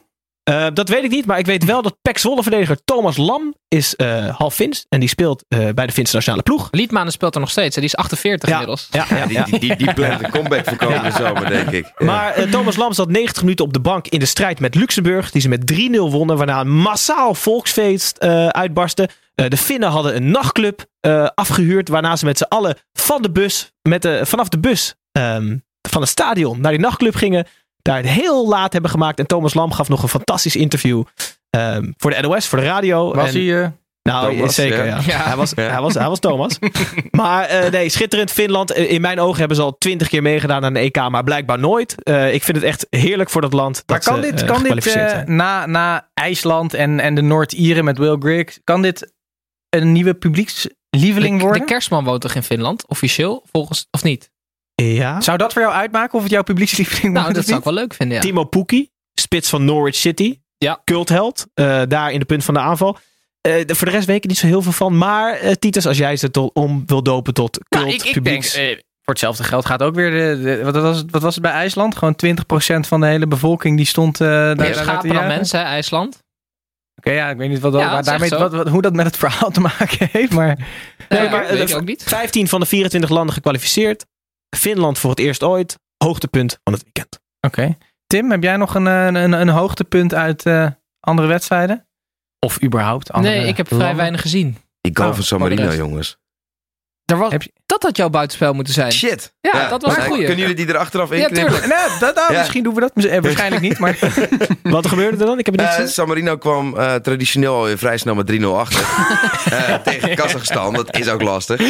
Eh, 0.49 0.67
dat 0.75 0.89
weet 0.89 1.05
ik 1.05 1.11
niet, 1.11 1.27
maar 1.27 1.39
ik 1.39 1.47
weet 1.47 1.65
wel 1.65 1.83
dat 1.83 1.97
Pek 2.03 2.19
Zwolle 2.19 2.43
verdediger 2.43 2.79
Thomas 2.85 3.17
Lam 3.17 3.55
is 3.69 3.97
eh, 3.97 4.37
half 4.37 4.55
Fins. 4.55 4.87
En 4.89 5.01
die 5.01 5.09
speelt 5.09 5.45
eh, 5.49 5.69
bij 5.75 5.87
de 5.87 5.93
Finse 5.93 6.15
nationale 6.15 6.43
ploeg. 6.43 6.69
Liedmanen 6.71 7.13
speelt 7.13 7.35
er 7.35 7.41
nog 7.41 7.51
steeds. 7.51 7.75
hè. 7.75 7.81
Die 7.81 7.91
is 7.91 7.97
48 7.97 8.49
Ja. 8.49 8.55
inmiddels. 8.55 8.89
Ja, 8.91 9.07
ja, 9.11 9.27
die, 9.27 9.45
die, 9.45 9.59
die, 9.59 9.77
die 9.77 9.95
plant 9.95 10.23
een 10.25 10.31
comeback 10.31 10.65
voor 10.65 10.77
komende 10.77 11.11
zomer, 11.11 11.49
denk 11.49 11.71
ik. 11.71 11.93
Ja. 11.99 12.07
Maar 12.07 12.49
Thomas 12.51 12.77
Lam 12.77 12.93
zat 12.93 13.09
90 13.11 13.43
minuten 13.43 13.65
op 13.65 13.73
de 13.73 13.81
bank 13.81 14.09
in 14.09 14.19
de 14.19 14.27
strijd 14.27 14.61
met 14.61 14.75
Luxemburg. 14.75 15.31
Die 15.31 15.43
ze 15.43 15.49
met 15.49 15.73
3-0 15.73 15.77
wonnen. 16.11 16.37
Waarna 16.37 16.61
een 16.61 16.71
massaal 16.77 17.35
volksfeest 17.35 18.17
eh, 18.17 18.47
uitbarstte. 18.47 19.09
Eh, 19.35 19.49
de 19.49 19.57
Finnen 19.57 19.89
hadden 19.89 20.17
een 20.17 20.31
nachtclub 20.31 20.85
eh, 21.01 21.27
afgehuurd. 21.35 21.89
Waarna 21.89 22.17
ze 22.17 22.25
met 22.25 22.39
z'n 22.39 22.45
allen 22.49 22.77
van 22.93 23.23
de 23.23 23.31
bus, 23.31 23.73
met 23.83 24.03
de, 24.03 24.21
vanaf 24.27 24.49
de 24.49 24.59
bus 24.59 24.95
ehm, 25.13 25.57
van 25.89 26.01
het 26.01 26.11
stadion 26.11 26.61
naar 26.61 26.73
die 26.73 26.81
nachtclub 26.81 27.15
gingen. 27.15 27.47
Daar 27.89 27.97
het 27.97 28.09
heel 28.09 28.49
laat 28.49 28.73
hebben 28.73 28.91
gemaakt. 28.91 29.19
En 29.19 29.27
Thomas 29.27 29.55
Lam 29.55 29.73
gaf 29.73 29.89
nog 29.89 30.03
een 30.03 30.09
fantastisch 30.09 30.57
interview 30.57 31.03
ehm, 31.51 31.93
voor 31.97 32.11
de 32.11 32.21
NOS, 32.21 32.47
voor 32.47 32.59
de 32.59 32.65
radio. 32.65 33.15
Was 33.15 33.35
en, 33.35 33.47
hij... 33.47 33.63
eh, 33.63 33.69
nou, 34.03 34.35
Thomas, 34.35 34.55
zeker, 34.55 34.85
ja. 34.85 34.85
ja. 34.85 35.03
Ja. 35.07 35.23
Hij, 35.25 35.37
was, 35.37 35.53
hij, 35.55 35.81
was, 35.81 35.95
hij 35.95 36.09
was 36.09 36.19
Thomas. 36.19 36.59
maar 37.11 37.45
eh, 37.45 37.71
nee, 37.71 37.89
schitterend. 37.89 38.31
Finland, 38.31 38.71
eh, 38.71 38.91
in 38.91 39.01
mijn 39.01 39.21
ogen 39.21 39.39
hebben 39.39 39.57
ze 39.57 39.63
al 39.63 39.79
twintig 39.79 40.09
keer 40.09 40.23
meegedaan 40.23 40.65
aan 40.65 40.73
de 40.73 40.81
EK, 40.81 41.09
maar 41.09 41.25
blijkbaar 41.25 41.59
nooit. 41.59 42.03
Eh, 42.03 42.35
ik 42.35 42.43
vind 42.43 42.57
het 42.57 42.67
echt 42.67 42.87
heerlijk 42.91 43.31
voor 43.31 43.41
dat 43.41 43.53
land. 43.53 43.83
maar 43.87 43.97
dat 43.97 44.07
kan 44.09 44.23
ze, 44.25 44.31
dit, 44.31 44.45
kan 44.45 44.63
dit 44.63 45.27
na, 45.27 45.67
na 45.67 46.09
IJsland 46.15 46.75
en, 46.75 47.01
en 47.01 47.15
de 47.15 47.23
Noord-Ieren 47.23 47.85
met 47.85 47.99
Will 47.99 48.17
Griggs, 48.19 48.61
kan 48.65 48.83
dit 48.83 49.13
een 49.69 49.93
nieuwe 49.93 50.15
publiekslieveling 50.15 51.33
De, 51.33 51.39
de 51.39 51.45
worden? 51.45 51.67
kerstman 51.67 52.05
woont 52.05 52.21
toch 52.21 52.35
in 52.35 52.43
Finland, 52.43 52.87
officieel, 52.87 53.45
volgens, 53.53 53.87
of 53.91 54.03
niet? 54.03 54.31
Ja. 54.83 55.21
Zou 55.21 55.39
dat 55.39 55.53
voor 55.53 55.63
jou 55.63 55.75
uitmaken 55.75 56.15
of 56.17 56.23
het 56.23 56.33
jouw 56.33 56.43
publiekslieveling 56.43 57.03
Nou, 57.13 57.15
wordt 57.15 57.29
dat 57.35 57.39
of 57.43 57.45
zou 57.49 57.59
ik 57.59 57.65
wel 57.65 57.75
leuk 57.75 57.95
vinden, 57.95 58.17
ja. 58.17 58.23
Timo 58.23 58.45
Pukki, 58.45 58.91
spits 59.15 59.49
van 59.49 59.65
Norwich 59.65 59.95
City. 59.95 60.39
Ja. 60.59 60.81
Cultheld, 60.85 61.47
eh, 61.55 61.83
daar 61.89 62.13
in 62.13 62.19
de 62.19 62.25
punt 62.25 62.45
van 62.45 62.55
de 62.55 62.61
aanval. 62.61 62.99
Eh, 63.41 63.55
voor 63.67 63.87
de 63.87 63.93
rest 63.93 64.07
weet 64.07 64.17
ik 64.17 64.23
er 64.23 64.29
niet 64.29 64.39
zo 64.39 64.47
heel 64.47 64.63
veel 64.63 64.73
van. 64.73 64.99
Maar 64.99 65.35
eh, 65.35 65.53
Titus, 65.53 65.87
als 65.87 65.99
jij 65.99 66.17
ze 66.17 66.31
tot, 66.31 66.55
om 66.55 66.83
wil 66.87 67.03
dopen 67.03 67.35
tot 67.35 67.59
cult 67.69 67.85
Nou, 67.85 67.87
ik, 67.89 67.95
ik 67.97 68.03
denk, 68.03 68.15
publieks... 68.15 68.55
eh, 68.55 68.67
voor 69.03 69.15
hetzelfde 69.17 69.45
geld 69.45 69.67
gaat 69.67 69.83
ook 69.83 69.95
weer 69.95 70.11
de, 70.11 70.43
de- 70.43 70.65
wat, 70.65 70.75
was 70.75 70.97
het, 70.97 71.11
wat 71.11 71.23
was 71.23 71.35
het 71.35 71.43
bij 71.43 71.53
IJsland? 71.53 71.97
Gewoon 71.97 72.17
20% 72.27 72.87
van 72.89 73.01
de 73.01 73.07
hele 73.07 73.27
bevolking 73.27 73.77
die 73.77 73.87
stond 73.87 74.21
eh 74.21 74.29
daar, 74.29 74.57
te 74.57 74.73
schapen 74.75 75.09
dan 75.15 75.27
mensen, 75.27 75.59
hè, 75.59 75.65
IJsland. 75.65 76.23
Oké, 76.97 77.11
ja, 77.11 77.31
ik 77.31 77.37
weet 77.37 77.49
niet 77.49 77.61
wat, 77.61 77.73
dat- 77.73 77.81
Ja, 77.81 77.87
waar 77.87 77.97
dat 77.97 78.05
daarmee, 78.05 78.31
wat, 78.31 78.53
wat- 78.53 78.69
hoe 78.69 78.83
dat 78.83 78.93
met 78.93 79.07
het 79.07 79.17
verhaal 79.17 79.51
te 79.51 79.61
maken 79.61 80.09
heeft, 80.13 80.33
maar... 80.33 80.59
Nee, 81.09 81.23
Ja, 81.23 81.31
maar, 81.31 81.47
weet 81.49 81.71
ik 81.71 81.77
ook 81.77 81.85
niet. 81.85 82.03
15 82.03 82.49
van 82.49 82.61
de 82.61 82.67
24 82.67 83.11
landen 83.11 83.35
gekwalificeerd. 83.35 84.07
Finland 84.57 84.99
voor 84.99 85.11
het 85.11 85.19
eerst 85.19 85.43
ooit. 85.43 85.79
Hoogtepunt 86.05 86.59
van 86.65 86.73
het 86.73 86.83
weekend. 86.83 87.21
Oké. 87.41 87.77
Tim, 88.07 88.31
heb 88.31 88.43
jij 88.43 88.57
nog 88.57 88.75
een, 88.75 88.87
een, 88.87 89.15
een, 89.15 89.33
een 89.33 89.49
hoogtepunt 89.49 90.15
uit 90.15 90.47
eh, 90.47 90.67
andere 91.01 91.29
wedstrijden? 91.29 91.87
Of 92.47 92.63
überhaupt 92.63 93.13
andere 93.13 93.35
Nee, 93.35 93.47
ik 93.47 93.57
heb 93.57 93.69
vrij 93.69 93.97
weinig 93.97 94.21
gezien. 94.21 94.57
Die 94.81 94.97
goal 94.97 95.09
Oh, 95.09 95.15
van 95.15 95.25
San 95.25 95.39
voor 95.39 95.49
de 95.49 95.55
Marino, 95.55 95.77
jongens. 95.77 96.19
Er 97.09 97.17
was, 97.17 97.33
Heb 97.33 97.43
je- 97.43 97.51
dat 97.55 97.67
Dat 97.67 97.83
had 97.83 97.97
jouw 97.97 98.09
buitenspel 98.11 98.53
moeten 98.53 98.73
zijn. 98.75 98.93
Shit. 98.93 99.33
Ja, 99.41 99.69
dat 99.69 99.83
was 99.83 99.93
een 99.93 99.99
maar 99.99 100.07
goeie. 100.09 100.25
Kunnen 100.25 100.41
jullie 100.41 100.55
die 100.65 100.67
er 100.75 100.77
achteraf 100.81 101.11
in 101.13 101.19
Ja, 101.19 101.27
knippen? 101.27 101.53
tuurlijk. 101.53 101.73
Nou, 101.77 101.91
dat, 101.99 102.15
nou, 102.15 102.33
Ja. 102.33 102.39
misschien 102.39 102.63
doen 102.63 102.75
we 102.75 102.81
dat. 102.81 103.05
Eh, 103.05 103.21
waarschijnlijk 103.21 103.63
niet, 103.63 103.79
maar... 103.79 103.99
Wat 104.63 104.87
gebeurde 104.87 105.17
er 105.17 105.27
dan? 105.27 105.39
Ik 105.39 105.47
heb 105.47 105.55
het 105.55 105.65
niet 105.65 105.73
Eh, 105.73 105.77
gezien. 105.77 105.93
San 105.93 106.09
Marino 106.09 106.37
kwam 106.37 106.77
eh, 106.77 106.95
traditioneel 106.95 107.55
alweer 107.55 107.79
vrij 107.79 107.97
snel 107.99 108.15
met 108.15 108.27
3-0 108.27 108.45
achter. 108.59 108.81
Eh, 109.51 109.75
tegen 109.75 110.15
Kazachstan. 110.15 110.75
Dat 110.75 110.97
is 110.97 111.09
ook 111.09 111.23
lastig. 111.23 111.61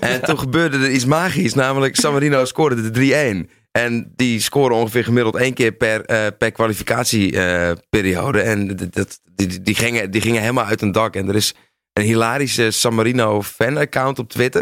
en 0.00 0.22
toen 0.22 0.38
gebeurde 0.38 0.78
er 0.78 0.90
iets 0.90 1.04
magisch. 1.04 1.54
Namelijk 1.54 1.96
San 1.96 2.12
Marino 2.12 2.44
scoorde 2.44 2.90
de 2.90 3.46
3-1. 3.46 3.50
En 3.72 4.12
die 4.16 4.40
scoren 4.40 4.76
ongeveer 4.76 5.04
gemiddeld 5.04 5.36
één 5.36 5.54
keer 5.54 5.72
per, 5.72 6.04
eh, 6.04 6.26
per 6.38 6.52
kwalificatieperiode. 6.52 8.40
en 8.40 8.76
dat- 8.76 8.92
dat, 8.94 9.20
die, 9.34 9.62
die, 9.62 9.74
gingen, 9.74 10.10
die 10.10 10.20
gingen 10.20 10.40
helemaal 10.40 10.64
uit 10.64 10.82
een 10.82 10.92
dak. 10.92 11.14
En 11.16 11.28
er 11.28 11.36
is 11.36 11.54
een 12.00 12.06
hilarische 12.06 12.70
San 12.70 12.94
Marino 12.94 13.42
fan-account 13.42 14.18
op 14.18 14.28
Twitter. 14.28 14.60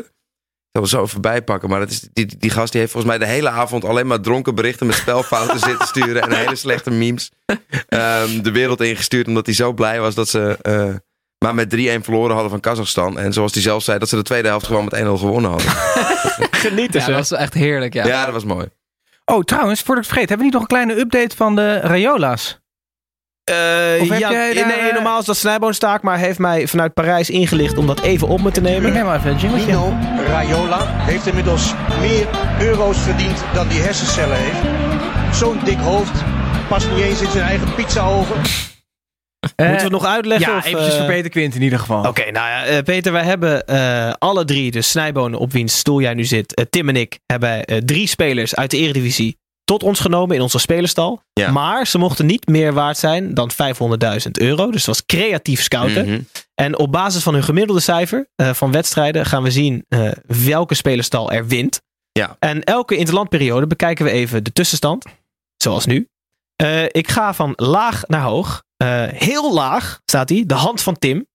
Ik 0.70 0.84
zal 0.84 0.86
zo 0.86 1.06
voorbij 1.06 1.42
pakken. 1.42 1.68
Maar 1.68 1.80
dat 1.80 1.90
is, 1.90 2.08
die, 2.12 2.38
die 2.38 2.50
gast 2.50 2.72
die 2.72 2.80
heeft 2.80 2.92
volgens 2.92 3.16
mij 3.16 3.26
de 3.26 3.32
hele 3.32 3.48
avond 3.48 3.84
alleen 3.84 4.06
maar 4.06 4.20
dronken 4.20 4.54
berichten 4.54 4.86
met 4.86 4.96
spelfouten 4.96 5.58
zitten 5.68 5.86
sturen. 5.86 6.22
En 6.22 6.32
hele 6.36 6.56
slechte 6.56 6.90
memes 6.90 7.30
ehm, 7.88 8.42
de 8.42 8.50
wereld 8.52 8.80
ingestuurd. 8.80 9.26
Omdat 9.26 9.46
hij 9.46 9.54
zo 9.54 9.72
blij 9.72 10.00
was 10.00 10.14
dat 10.14 10.28
ze 10.28 10.58
eh, 10.62 10.94
maar 11.44 11.54
met 11.54 11.76
3-1 11.76 11.78
verloren 12.04 12.32
hadden 12.32 12.50
van 12.50 12.60
Kazachstan. 12.60 13.18
En 13.18 13.32
zoals 13.32 13.52
hij 13.52 13.62
zelf 13.62 13.82
zei, 13.82 13.98
dat 13.98 14.08
ze 14.08 14.16
de 14.16 14.22
tweede 14.22 14.48
helft 14.48 14.66
gewoon 14.66 14.84
met 14.84 14.94
1-0 14.94 14.98
gewonnen 14.98 15.50
hadden. 15.50 15.70
Genieten 16.64 17.00
Ja, 17.00 17.06
ze. 17.06 17.10
dat 17.12 17.28
was 17.28 17.38
echt 17.38 17.54
heerlijk, 17.54 17.92
ja. 17.94 18.06
Ja, 18.06 18.24
dat 18.24 18.34
was 18.34 18.44
mooi. 18.44 18.68
Oh, 19.24 19.42
trouwens, 19.44 19.82
voordat 19.82 20.04
ik 20.04 20.10
het 20.10 20.18
vergeet, 20.18 20.28
hebben 20.28 20.38
we 20.38 20.44
niet 20.44 20.52
nog 20.52 20.62
een 20.62 20.68
kleine 20.68 21.00
update 21.00 21.36
van 21.36 21.56
de 21.56 21.80
Rayola's? 21.80 22.60
Eh, 23.48 24.02
Of 24.02 24.08
heb 24.08 24.18
ja, 24.18 24.30
jij 24.30 24.54
daar, 24.54 24.66
nee, 24.66 24.76
eh, 24.76 24.94
normaal 24.94 25.18
is 25.20 25.24
dat 25.24 25.36
snijboonstaak, 25.36 26.02
maar 26.02 26.18
heeft 26.18 26.38
mij 26.38 26.66
vanuit 26.66 26.94
Parijs 26.94 27.30
ingelicht 27.30 27.78
om 27.78 27.86
dat 27.86 28.00
even 28.00 28.28
op 28.28 28.42
me 28.42 28.50
te 28.50 28.60
Ik 28.60 28.66
nemen. 28.66 28.92
neem 28.92 29.04
maar 29.04 29.18
even 29.18 29.30
een 29.30 29.36
jingletje. 29.38 29.66
Nino 29.66 29.94
Raiola 30.26 30.78
heeft 30.86 31.26
inmiddels 31.26 31.74
meer 32.00 32.26
euro's 32.60 32.98
verdiend 32.98 33.42
dan 33.54 33.68
die 33.68 33.80
hersencellen 33.80 34.36
heeft. 34.36 35.36
Zo'n 35.36 35.58
dik 35.64 35.78
hoofd 35.78 36.22
past 36.68 36.90
niet 36.94 37.04
eens 37.04 37.20
in 37.22 37.30
zijn 37.30 37.44
eigen 37.44 37.74
pizzaoven. 37.74 38.36
Eh, 39.56 39.66
Moeten 39.68 39.76
we 39.88 39.94
het 39.94 40.02
nog 40.02 40.12
uitleggen? 40.12 40.50
Ja, 40.52 40.58
of, 40.58 40.64
eventjes 40.64 40.94
voor 40.96 41.06
Peter 41.06 41.30
Quint 41.30 41.54
in 41.54 41.62
ieder 41.62 41.78
geval. 41.78 42.04
Oké, 42.06 42.30
nou 42.30 42.48
ja, 42.48 42.64
eh, 42.64 42.82
Peter, 42.82 43.12
wij 43.12 43.24
hebben 43.24 43.66
eh, 43.66 44.12
alle 44.18 44.44
drie, 44.44 44.70
dus 44.70 44.90
Snijbonen 44.90 45.38
op 45.38 45.52
wiens 45.52 45.78
stoel 45.78 46.00
jij 46.00 46.14
nu 46.14 46.24
zit, 46.24 46.66
Tim 46.70 46.88
en 46.88 46.96
ik, 46.96 47.18
hebben 47.26 47.64
eh, 47.64 47.76
drie 47.76 48.06
spelers 48.06 48.54
uit 48.56 48.70
de 48.70 48.76
Eredivisie 48.76 49.36
tot 49.68 49.82
ons 49.82 50.00
genomen 50.00 50.36
in 50.36 50.42
onze 50.42 50.58
spelerstal. 50.58 51.22
Ja. 51.32 51.50
Maar 51.50 51.86
ze 51.86 51.98
mochten 51.98 52.26
niet 52.26 52.46
meer 52.46 52.72
waard 52.72 52.98
zijn 52.98 53.34
dan 53.34 53.50
500.000 53.52 54.30
euro. 54.30 54.70
Dus 54.70 54.84
dat 54.84 54.94
was 54.94 55.06
creatief 55.06 55.62
scouten. 55.62 56.06
Mhm. 56.06 56.20
En 56.54 56.78
op 56.78 56.92
basis 56.92 57.22
van 57.22 57.34
hun 57.34 57.42
gemiddelde 57.42 57.80
cijfer 57.80 58.28
eh, 58.34 58.52
van 58.52 58.72
wedstrijden 58.72 59.26
gaan 59.26 59.42
we 59.42 59.50
zien 59.50 59.84
eh, 59.88 60.10
welke 60.26 60.74
spelerstal 60.74 61.32
er 61.32 61.46
wint. 61.46 61.80
Ja. 62.12 62.36
En 62.38 62.64
elke 62.64 62.96
interlandperiode 62.96 63.66
bekijken 63.66 64.04
we 64.04 64.10
even 64.10 64.44
de 64.44 64.52
tussenstand. 64.52 65.04
Zoals 65.56 65.86
nu. 65.86 66.08
Eh, 66.56 66.84
ik 66.84 67.10
ga 67.10 67.34
van 67.34 67.52
laag 67.56 68.02
naar 68.06 68.22
hoog. 68.22 68.62
Heel 69.12 69.54
laag 69.54 70.00
staat 70.04 70.28
hij. 70.28 70.44
De 70.46 70.54
hand 70.54 70.82
van 70.82 70.98
Tim. 70.98 71.26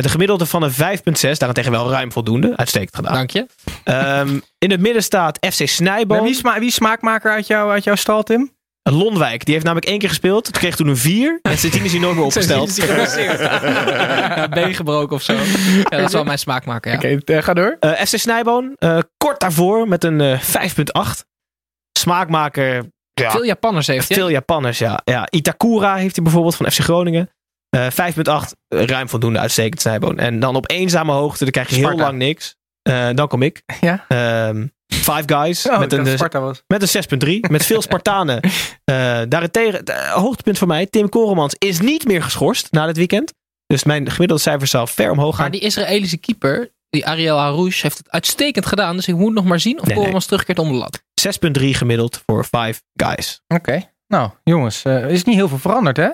Met 0.00 0.08
een 0.08 0.14
gemiddelde 0.14 0.46
van 0.46 0.62
een 0.62 0.72
5,6. 0.72 1.38
Daarentegen 1.38 1.70
wel 1.70 1.90
ruim 1.90 2.12
voldoende. 2.12 2.56
Uitstekend 2.56 2.94
gedaan. 2.94 3.14
Dank 3.14 3.30
je. 3.30 3.46
Ehm, 3.84 4.38
in 4.58 4.70
het 4.70 4.80
midden 4.80 5.02
staat 5.02 5.46
FC 5.52 5.68
Snijboom. 5.68 6.22
Wie, 6.22 6.34
sma- 6.34 6.58
smaakmaker 6.60 7.32
uit, 7.32 7.46
jou, 7.46 7.70
uit 7.70 7.84
jouw 7.84 7.94
stal, 7.94 8.22
Tim? 8.22 8.52
Lonwijk. 8.82 9.44
Die 9.44 9.52
heeft 9.54 9.64
namelijk 9.66 9.90
één 9.90 9.98
keer 9.98 10.08
gespeeld. 10.08 10.44
Toen 10.44 10.52
kreeg 10.52 10.76
toen 10.76 10.88
een 10.88 10.96
4. 10.96 11.38
En 11.42 11.58
sindsdien 11.58 11.84
is 11.84 11.90
hij 11.92 12.00
nooit 12.04 12.14
meer 12.16 12.24
opgesteld. 12.24 12.76
Ja, 12.76 14.48
been 14.48 14.74
gebroken 14.74 15.16
of 15.16 15.22
zo. 15.22 15.32
Ja, 15.32 15.88
dat 15.88 16.00
is 16.00 16.12
wel 16.12 16.24
mijn 16.24 16.38
smaakmaker, 16.38 16.90
ja. 16.92 16.96
Oké, 16.96 17.32
eh, 17.32 17.42
ga 17.42 17.54
door. 17.54 17.76
Eh, 17.80 17.92
FC 17.92 18.18
Snijboon, 18.18 18.74
eh, 18.78 18.98
kort 19.16 19.40
daarvoor 19.40 19.88
met 19.88 20.04
een 20.04 20.20
eh 20.20 20.38
5,8. 20.40 21.24
Smaakmaker, 21.98 22.84
ja, 23.12 23.30
Veel 23.30 23.44
Japanners 23.44 23.86
heeft 23.86 24.08
hij. 24.08 24.16
veel 24.16 24.30
Japanners, 24.30 24.78
ja. 24.78 25.00
ja. 25.04 25.26
Itakura 25.30 25.94
heeft 25.94 26.14
hij 26.14 26.24
bijvoorbeeld 26.24 26.56
van 26.56 26.70
FC 26.70 26.78
Groningen. 26.78 27.30
Eh 27.70 27.86
5,8, 27.90 28.56
eh, 28.68 28.84
ruim 28.84 29.08
voldoende 29.08 29.38
uitstekend 29.38 29.80
Snijboon. 29.80 30.18
En 30.18 30.40
dan 30.40 30.56
op 30.56 30.70
eenzame 30.70 31.12
hoogte, 31.12 31.42
dan 31.44 31.52
krijg 31.52 31.68
je 31.68 31.74
heel 31.76 31.96
lang 31.96 32.18
niks. 32.18 32.56
Eh, 32.82 33.08
dan 33.14 33.28
kom 33.28 33.42
ik. 33.42 33.62
Ja. 33.80 34.04
Ehm, 34.08 34.66
Five 34.86 35.22
Guys 35.26 35.68
Oh, 35.68 35.78
met, 35.78 35.92
een, 35.92 36.02
met 36.66 36.94
een 36.94 37.04
6,3. 37.44 37.50
Met 37.50 37.64
veel 37.66 37.82
Spartanen. 37.88 38.40
Eh 38.84 39.20
daarentegen, 39.28 39.74
het 39.74 39.90
hoogtepunt 39.92 40.58
voor 40.58 40.68
mij, 40.68 40.86
Tim 40.86 41.08
Koremans 41.08 41.54
is 41.58 41.80
niet 41.80 42.06
meer 42.06 42.22
geschorst 42.22 42.68
na 42.70 42.86
dit 42.86 42.96
weekend. 42.96 43.32
Dus 43.66 43.84
mijn 43.84 44.10
gemiddelde 44.10 44.42
cijfer 44.42 44.66
zal 44.66 44.86
ver 44.86 45.10
omhoog 45.10 45.34
gaan. 45.34 45.42
Maar 45.42 45.50
die 45.50 45.60
Israëlische 45.60 46.16
keeper, 46.16 46.72
die 46.88 47.06
Ariel 47.06 47.36
Harouche, 47.38 47.82
heeft 47.82 47.98
het 47.98 48.10
uitstekend 48.10 48.66
gedaan. 48.66 48.96
Dus 48.96 49.08
ik 49.08 49.14
moet 49.14 49.32
nog 49.34 49.44
maar 49.44 49.60
zien 49.60 49.80
of 49.80 49.86
Nee, 49.86 49.96
Koremans 49.96 50.26
terugkeert 50.26 50.58
onder 50.58 50.74
de 50.74 50.80
lat. 50.80 51.02
6,3 51.60 51.68
gemiddeld 51.70 52.22
voor 52.26 52.44
Five 52.44 52.80
Guys. 52.94 53.40
Oké. 53.48 53.90
Nou, 54.06 54.30
jongens, 54.44 54.82
eh, 54.82 54.94
er 54.94 55.10
is 55.10 55.24
niet 55.24 55.36
heel 55.36 55.48
veel 55.48 55.58
veranderd, 55.58 55.96
hè? 55.96 56.08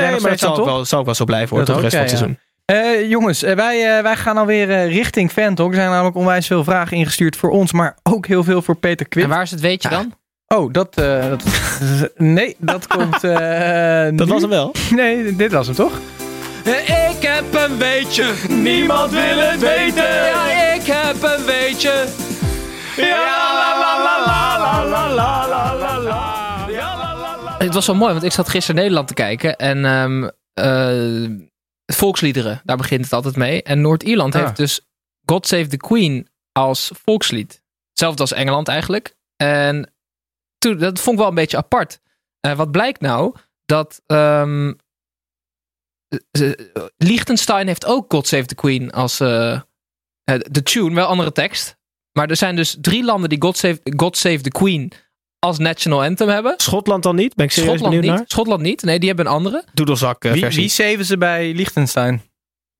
Nee, 0.00 0.10
nog 0.10 0.20
maar 0.20 0.30
dat 0.30 0.40
zal 0.40 0.58
ook, 0.58 0.64
wel, 0.64 0.84
zal 0.84 0.98
ook 0.98 1.04
wel 1.04 1.14
zo 1.14 1.24
blijven 1.24 1.56
hoor, 1.56 1.64
Dat 1.64 1.66
tot 1.66 1.76
de 1.76 1.82
rest 1.82 1.94
van 1.94 2.02
het 2.02 2.10
ja, 2.10 2.16
seizoen. 2.16 2.38
Eh, 3.00 3.08
jongens, 3.10 3.42
eh, 3.42 3.54
wij, 3.54 3.96
eh, 3.96 4.02
wij 4.02 4.16
gaan 4.16 4.36
alweer 4.36 4.88
richting 4.88 5.30
Fantalk. 5.32 5.68
Er 5.70 5.74
zijn 5.76 5.90
namelijk 5.90 6.16
onwijs 6.16 6.46
veel 6.46 6.64
vragen 6.64 6.96
ingestuurd 6.96 7.36
voor 7.36 7.50
ons, 7.50 7.72
maar 7.72 7.96
ook 8.02 8.26
heel 8.26 8.44
veel 8.44 8.62
voor 8.62 8.76
Peter 8.76 9.04
En 9.06 9.08
Quint. 9.08 9.28
waar 9.28 9.42
is 9.42 9.50
het 9.50 9.60
weetje 9.60 9.88
dan? 9.88 10.14
Oh, 10.46 10.72
dat, 10.72 10.96
eh, 10.96 11.28
dat... 11.28 11.42
nee, 12.16 12.56
dat 12.58 12.86
komt... 12.96 13.24
eh, 13.24 14.02
Dat 14.04 14.26
nu. 14.26 14.32
was 14.32 14.40
hem 14.40 14.50
wel. 14.50 14.74
Nee, 14.90 15.36
dit 15.36 15.52
was 15.52 15.66
hem 15.66 15.76
toch? 15.76 15.92
Ik 17.18 17.22
heb 17.26 17.54
een 17.54 17.78
weetje, 17.78 18.24
niemand 18.48 19.10
wil 19.10 19.38
het 19.38 19.60
weten. 19.60 20.14
Ja, 20.14 20.72
ik 20.74 20.82
heb 20.86 21.22
een 21.22 21.44
weetje. 21.44 22.04
Het 27.68 27.76
was 27.76 27.86
wel 27.86 27.96
mooi, 27.96 28.12
want 28.12 28.24
ik 28.24 28.32
zat 28.32 28.48
gisteren 28.48 28.80
Nederland 28.80 29.08
te 29.08 29.14
kijken. 29.14 29.56
En 29.56 29.84
ehm 29.84 30.28
eh, 30.54 31.30
volksliederen, 31.86 32.60
daar 32.64 32.76
begint 32.76 33.04
het 33.04 33.12
altijd 33.12 33.36
mee. 33.36 33.62
En 33.62 33.80
Noord-Ierland 33.80 34.34
Ah. 34.34 34.42
heeft 34.42 34.56
dus 34.56 34.80
God 35.24 35.46
Save 35.46 35.66
the 35.66 35.76
Queen 35.76 36.28
als 36.52 36.90
volkslied. 37.04 37.62
Hetzelfde 37.88 38.20
als 38.20 38.32
Engeland 38.32 38.68
eigenlijk. 38.68 39.16
En 39.36 39.92
toen, 40.58 40.78
dat 40.78 41.00
vond 41.00 41.12
ik 41.16 41.20
wel 41.20 41.28
een 41.28 41.34
beetje 41.34 41.56
apart. 41.56 42.00
Eh, 42.40 42.56
wat 42.56 42.70
blijkt 42.70 43.00
nou? 43.00 43.36
Dat 43.64 44.02
ehm, 44.06 44.72
eh, 46.30 46.50
Liechtenstein 46.96 47.66
heeft 47.66 47.86
ook 47.86 48.12
God 48.12 48.26
Save 48.26 48.46
the 48.46 48.54
Queen 48.54 48.92
als 48.92 49.16
de 49.18 50.62
tune, 50.62 50.94
wel 50.94 51.06
andere 51.06 51.32
tekst. 51.32 51.76
Maar 52.12 52.30
er 52.30 52.36
zijn 52.36 52.56
dus 52.56 52.76
drie 52.80 53.04
landen 53.04 53.28
die 53.28 53.42
God 53.42 53.56
Save, 53.56 53.80
God 53.96 54.16
Save 54.16 54.40
the 54.40 54.50
Queen 54.50 54.92
als 55.38 55.58
national 55.58 56.02
anthem 56.02 56.28
hebben. 56.28 56.54
Schotland 56.56 57.02
dan 57.02 57.16
niet? 57.16 57.34
Ben 57.34 57.44
ik 57.44 57.50
serieus 57.52 57.68
Schotland 57.70 57.94
benieuwd 57.94 58.10
niet. 58.10 58.20
naar? 58.20 58.30
Schotland 58.30 58.62
niet. 58.62 58.82
Nee, 58.82 58.98
die 58.98 59.08
hebben 59.08 59.26
een 59.26 59.32
andere. 59.32 59.64
Doedelzak 59.74 60.24
eh, 60.24 60.32
Wie, 60.32 60.42
versie. 60.42 60.60
wie 60.60 60.70
zeven 60.70 61.04
ze 61.04 61.18
bij 61.18 61.52
Liechtenstein? 61.54 62.22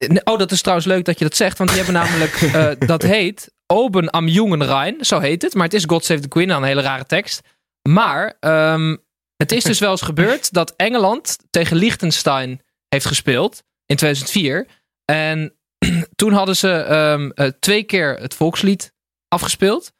Nee, 0.07 0.25
Oh, 0.25 0.39
dat 0.39 0.51
is 0.53 0.61
trouwens 0.61 0.87
leuk 0.89 1.05
dat 1.05 1.19
je 1.19 1.25
dat 1.25 1.37
zegt. 1.37 1.59
Want 1.59 1.71
die 1.71 1.83
hebben 1.83 2.01
namelijk, 2.03 2.33
eh, 2.43 2.89
dat 2.89 3.03
heet 3.03 3.53
Oben 3.67 4.11
am 4.11 4.29
Jungen 4.29 4.65
Rhein. 4.65 5.05
Zo 5.05 5.19
heet 5.21 5.43
het. 5.43 5.55
Maar 5.55 5.65
het 5.65 5.75
is 5.75 5.85
God 5.87 6.05
Save 6.05 6.21
the 6.21 6.29
Queen. 6.29 6.51
Een 6.51 6.63
hele 6.63 6.81
rare 6.83 7.05
tekst. 7.07 7.41
Maar 7.89 8.37
ehm, 8.41 8.97
het 9.37 9.53
is 9.53 9.65
dus 9.65 9.79
wel 9.79 9.91
eens 9.91 10.03
gebeurd 10.03 10.53
dat 10.59 10.75
Engeland 10.77 11.37
tegen 11.51 11.77
Liechtenstein 11.77 12.61
heeft 12.89 13.07
gespeeld. 13.07 13.63
In 13.87 13.97
2004. 13.97 14.67
En 15.05 15.55
toen 16.17 16.33
hadden 16.33 16.57
ze 16.57 16.71
ehm, 16.73 17.31
eh, 17.31 17.47
twee 17.61 17.83
keer 17.83 18.17
het 18.21 18.35
volkslied 18.35 18.93
afgespeeld. 19.29 19.93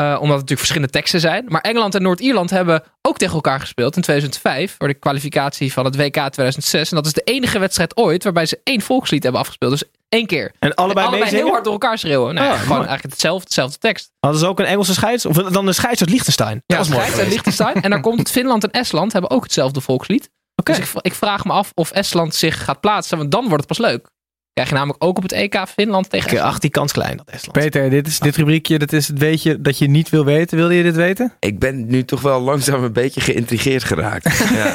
Eh, 0.00 0.04
omdat 0.04 0.20
het 0.20 0.30
natuurlijk 0.30 0.58
verschillende 0.58 0.90
teksten 0.92 1.20
zijn. 1.20 1.44
Maar 1.48 1.60
Engeland 1.60 1.94
en 1.94 2.02
Noord-Ierland 2.02 2.50
hebben 2.50 2.82
ook 3.02 3.18
tegen 3.18 3.34
elkaar 3.34 3.60
gespeeld 3.60 3.96
in 3.96 4.02
2005. 4.02 4.74
Voor 4.78 4.88
de 4.88 4.94
kwalificatie 4.94 5.72
van 5.72 5.84
het 5.84 5.96
WK 5.96 6.12
2006. 6.12 6.90
En 6.90 6.96
dat 6.96 7.06
is 7.06 7.12
de 7.12 7.20
enige 7.24 7.58
wedstrijd 7.58 7.96
ooit 7.96 8.24
waarbij 8.24 8.46
ze 8.46 8.60
één 8.64 8.80
volkslied 8.80 9.22
hebben 9.22 9.40
afgespeeld. 9.40 9.70
Dus 9.70 9.84
één 10.08 10.26
keer. 10.26 10.52
En 10.58 10.74
allebei, 10.74 11.24
heel 11.24 11.48
hard 11.48 11.64
door 11.64 11.72
elkaar 11.72 11.98
schreeuwen. 11.98 12.34
Nou, 12.34 12.46
ja, 12.46 12.52
Ah, 12.52 12.58
gewoon 12.58 12.76
mooi. 12.76 12.88
eigenlijk 12.88 13.14
hetzelfde, 13.14 13.44
hetzelfde 13.44 13.78
tekst. 13.78 14.10
Hadden 14.20 14.40
ze 14.40 14.46
ook 14.46 14.58
een 14.58 14.64
Engelse 14.66 14.94
scheids? 14.94 15.26
Of 15.26 15.36
dan 15.36 15.66
een 15.66 15.74
scheids 15.74 16.00
uit 16.00 16.10
Liechtenstein? 16.10 16.62
Ja, 16.66 16.76
was 16.76 16.88
mooi. 16.88 17.02
Schweiz 17.04 17.22
en 17.22 17.28
Liechtenstein. 17.28 17.82
En 17.82 17.90
dan 17.90 18.00
komt 18.00 18.18
het 18.18 18.30
Finland 18.30 18.64
en 18.64 18.70
Estland 18.70 19.12
hebben 19.12 19.30
ook 19.30 19.42
hetzelfde 19.42 19.80
volkslied. 19.80 20.30
Oké. 20.56 20.72
Dus 20.72 20.80
ik, 20.90 21.00
ik 21.00 21.14
vraag 21.14 21.44
me 21.44 21.52
af 21.52 21.70
of 21.74 21.90
Estland 21.90 22.34
zich 22.34 22.64
gaat 22.64 22.80
plaatsen. 22.80 23.18
Want 23.18 23.30
dan 23.30 23.48
wordt 23.48 23.68
het 23.68 23.78
pas 23.78 23.90
leuk. 23.90 24.08
Krijg 24.56 24.70
je 24.70 24.76
namelijk 24.76 25.04
ook 25.04 25.16
op 25.16 25.22
het 25.22 25.32
EK 25.32 25.62
Finland 25.68 26.10
tegen 26.10 26.26
Ik 26.26 26.32
Estland. 26.32 26.52
acht 26.52 26.60
die 26.60 26.70
kans 26.70 26.92
klein, 26.92 27.16
dat 27.16 27.26
Estland. 27.30 27.52
Peter, 27.58 27.90
dit, 27.90 28.06
is, 28.06 28.18
dit 28.18 28.36
rubriekje, 28.36 28.78
dat 28.78 28.92
is 28.92 29.08
het 29.08 29.18
weetje 29.18 29.60
dat 29.60 29.78
je 29.78 29.88
niet 29.88 30.08
wil 30.08 30.24
weten. 30.24 30.56
Wilde 30.56 30.74
je 30.74 30.82
dit 30.82 30.96
weten? 30.96 31.32
Ik 31.40 31.58
ben 31.58 31.86
nu 31.86 32.04
toch 32.04 32.20
wel 32.20 32.40
langzaam 32.40 32.84
een 32.84 32.92
beetje 32.92 33.20
geïntrigeerd 33.20 33.84
geraakt. 33.84 34.24
Ja, 34.54 34.74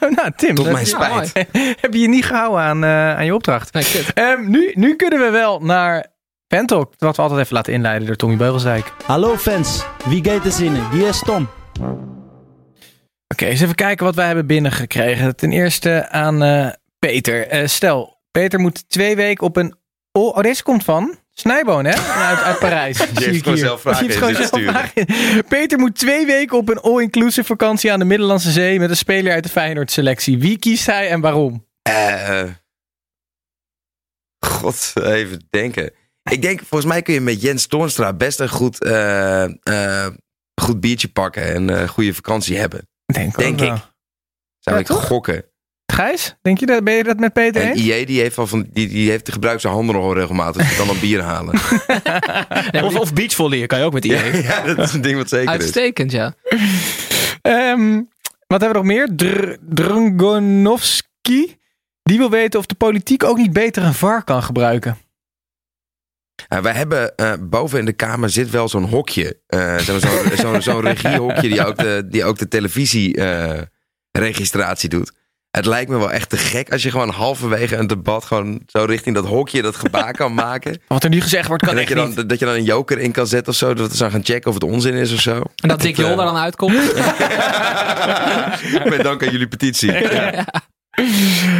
nou, 0.00 0.30
Tim, 0.36 0.54
tot 0.54 0.72
mijn 0.72 0.86
spijt. 0.86 1.32
heb 1.80 1.92
je 1.92 1.98
je 1.98 2.08
niet 2.08 2.24
gehouden 2.24 2.60
aan, 2.60 2.84
eh, 2.84 3.16
aan 3.16 3.24
je 3.24 3.34
opdracht. 3.34 3.72
Nee. 3.72 3.84
Ehm, 4.14 4.50
nu, 4.50 4.72
nu 4.74 4.96
kunnen 4.96 5.18
we 5.18 5.30
wel 5.30 5.60
naar 5.60 6.06
Fantalk. 6.48 6.92
Wat 6.98 7.16
we 7.16 7.22
altijd 7.22 7.40
even 7.40 7.54
laten 7.54 7.72
inleiden 7.72 8.06
door 8.06 8.16
Tommy 8.16 8.36
Beugelsdijk. 8.36 8.92
Hallo 9.06 9.36
fans, 9.36 9.84
wie 10.04 10.24
gaat 10.24 10.44
er 10.44 10.52
zinnen? 10.52 10.90
Hier 10.90 11.08
is 11.08 11.22
Tom. 11.24 11.48
Oké, 13.28 13.44
eens 13.44 13.60
even 13.60 13.74
kijken 13.74 14.04
wat 14.04 14.14
wij 14.14 14.26
hebben 14.26 14.46
binnengekregen. 14.46 15.36
Ten 15.36 15.52
eerste 15.52 16.08
aan 16.08 16.42
eh, 16.42 16.68
Peter. 16.98 17.48
Eh, 17.48 17.66
stel, 17.66 18.11
Peter 18.32 18.60
moet 18.60 18.88
twee 18.88 19.16
weken 19.16 19.46
op 19.46 19.56
een... 19.56 19.74
Oh, 20.12 20.36
oh, 20.36 20.42
deze 20.42 20.62
komt 20.62 20.84
van 20.84 21.18
Snijboon, 21.30 21.84
hè? 21.84 21.94
Uit, 21.94 22.38
uit 22.38 22.58
Parijs. 22.58 22.98
Heeft 23.04 23.18
ik 23.26 23.42
gewoon 23.42 23.58
zelf 23.58 23.80
vragen 23.80 24.06
in 24.06 24.12
gewoon 24.12 24.34
zelf. 24.34 24.92
Peter 25.48 25.78
moet 25.78 25.94
twee 25.98 26.26
weken 26.26 26.56
op 26.58 26.68
een 26.68 26.80
all-inclusive 26.80 27.46
vakantie 27.46 27.92
aan 27.92 27.98
de 27.98 28.04
Middellandse 28.04 28.50
Zee 28.50 28.78
met 28.78 28.90
een 28.90 28.96
speler 28.96 29.32
uit 29.32 29.42
de 29.42 29.48
Feyenoord-selectie. 29.48 30.38
Wie 30.38 30.58
kiest 30.58 30.86
hij 30.86 31.08
en 31.10 31.20
waarom? 31.20 31.66
Eh, 31.82 32.42
God, 34.46 34.92
even 35.02 35.46
denken. 35.50 35.92
Ik 36.22 36.42
denk, 36.42 36.58
volgens 36.60 36.90
mij 36.92 37.02
kun 37.02 37.14
je 37.14 37.20
met 37.20 37.42
Jens 37.42 37.66
Toornstra 37.66 38.12
best 38.12 38.40
een 38.40 38.48
goed, 38.48 38.84
eh, 38.84 39.44
eh, 39.62 40.12
goed 40.60 40.80
biertje 40.80 41.08
pakken 41.08 41.54
en 41.54 41.68
een 41.68 41.88
goede 41.88 42.14
vakantie 42.14 42.58
hebben. 42.58 42.88
Denk, 43.04 43.36
Denk 43.38 43.60
ik. 43.60 43.90
Zou 44.58 44.76
Ja, 44.76 44.78
ik 44.78 44.86
toch? 44.86 45.06
gokken. 45.06 45.44
Gijs, 45.92 46.34
denk 46.42 46.58
je 46.58 46.66
dat, 46.66 46.84
ben 46.84 46.94
je 46.94 47.04
dat 47.04 47.18
met 47.18 47.32
Peter 47.32 47.62
En 47.62 47.68
eens? 47.68 47.80
IE 47.80 48.06
die 48.06 48.20
heeft, 48.20 48.38
al 48.38 48.46
van, 48.46 48.66
die, 48.72 48.88
die 48.88 49.10
heeft 49.10 49.32
gebruikt 49.32 49.60
zijn 49.60 49.72
handen 49.72 49.94
nog 49.94 50.04
wel 50.04 50.14
regelmatig. 50.14 50.68
Dus 50.68 50.76
dan 50.76 50.88
bier 51.00 51.20
halen. 51.20 51.54
Of, 52.84 52.98
of 52.98 53.12
beachvolley 53.12 53.66
kan 53.66 53.78
je 53.78 53.84
ook 53.84 53.92
met 53.92 54.04
ja, 54.04 54.24
IE. 54.24 54.42
ja, 54.42 54.62
dat 54.62 54.78
is 54.78 54.92
een 54.92 55.00
ding 55.00 55.16
wat 55.16 55.28
zeker 55.28 55.54
is. 55.54 55.60
Uitstekend, 55.60 56.10
ja. 56.10 56.34
Ehm, 57.42 58.00
wat 58.46 58.60
hebben 58.60 58.68
we 58.68 58.74
nog 58.74 58.84
meer? 58.84 59.08
Dr 59.16 59.52
Drungonovski. 59.60 61.56
Die 62.02 62.18
wil 62.18 62.30
weten 62.30 62.58
of 62.60 62.66
de 62.66 62.74
politiek 62.74 63.24
ook 63.24 63.36
niet 63.36 63.52
beter 63.52 63.82
een 63.82 63.94
VAR 63.94 64.24
kan 64.24 64.42
gebruiken. 64.42 64.98
Wij 66.48 66.72
hebben 66.72 67.16
eh, 67.16 67.32
boven 67.40 67.78
in 67.78 67.84
de 67.84 67.92
kamer 67.92 68.30
zit 68.30 68.50
wel 68.50 68.68
zo'n 68.68 68.88
hokje. 68.88 69.40
eh, 69.46 69.78
zo'n 69.78 70.00
zo, 70.00 70.08
zo, 70.36 70.60
zo'n 70.60 70.80
regiehokje 70.90 71.48
die 71.48 71.64
ook 71.66 71.78
de, 71.78 72.04
die 72.08 72.24
ook 72.24 72.38
de 72.38 72.48
televisieregistratie 72.48 74.88
doet. 74.88 75.12
Het 75.52 75.66
lijkt 75.66 75.90
me 75.90 75.98
wel 75.98 76.12
echt 76.12 76.28
te 76.30 76.36
gek 76.36 76.72
als 76.72 76.82
je 76.82 76.90
gewoon 76.90 77.08
halverwege 77.08 77.76
een 77.76 77.86
debat 77.86 78.24
gewoon 78.24 78.62
zo 78.66 78.84
richting 78.84 79.14
dat 79.14 79.26
hokje 79.26 79.62
dat 79.62 79.76
gebaar 79.76 80.12
kan 80.12 80.34
maken. 80.48 80.80
Wat 80.88 81.04
er 81.04 81.10
nu 81.10 81.20
gezegd 81.20 81.48
wordt, 81.48 81.62
kan 81.62 81.72
en 81.72 81.78
dat 81.78 81.84
echt 81.88 81.98
je, 81.98 82.04
dan, 82.06 82.14
niet. 82.16 82.28
dat 82.28 82.38
je 82.38 82.44
dan 82.44 82.54
een 82.54 82.64
joker 82.64 82.98
in 82.98 83.12
kan 83.12 83.26
zetten 83.26 83.52
of 83.52 83.58
zo. 83.58 83.74
Dat 83.74 83.90
we 83.90 83.96
zo 83.96 84.08
gaan 84.10 84.24
checken 84.24 84.48
of 84.48 84.54
het 84.54 84.64
onzin 84.64 84.94
is 84.94 85.12
of 85.12 85.20
zo. 85.20 85.40
En 85.62 85.68
dat 85.68 85.80
Dick 85.80 85.96
Jol 85.96 86.16
daar 86.16 86.26
dan 86.26 86.36
uitkomt. 86.36 86.74
Met 88.90 89.02
dank 89.02 89.22
aan 89.22 89.30
jullie 89.30 89.48
petitie. 89.48 89.92
Ja. 89.92 90.44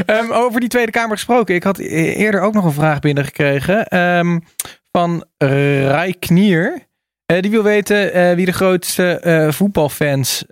Ehm, 0.06 0.30
over 0.30 0.60
die 0.60 0.68
Tweede 0.68 0.90
Kamer 0.92 1.16
gesproken. 1.16 1.54
Ik 1.54 1.62
had 1.62 1.78
e- 1.78 1.84
eerder 2.12 2.40
ook 2.40 2.54
nog 2.54 2.64
een 2.64 2.72
vraag 2.72 3.00
binnengekregen. 3.00 3.86
ehm, 3.86 4.38
van 4.92 5.24
Rai 5.38 6.18
Knier. 6.18 6.86
Eh, 7.26 7.40
die 7.40 7.50
wil 7.50 7.62
weten 7.62 8.12
eh, 8.12 8.34
wie 8.34 8.46
de 8.46 8.52
grootste 8.52 9.18
eh, 9.18 9.52
voetbalfans 9.52 10.44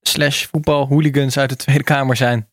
slash 0.00 0.44
voetbalhooligans 0.50 1.38
uit 1.38 1.48
de 1.48 1.56
Tweede 1.56 1.84
Kamer 1.84 2.16
zijn. 2.16 2.48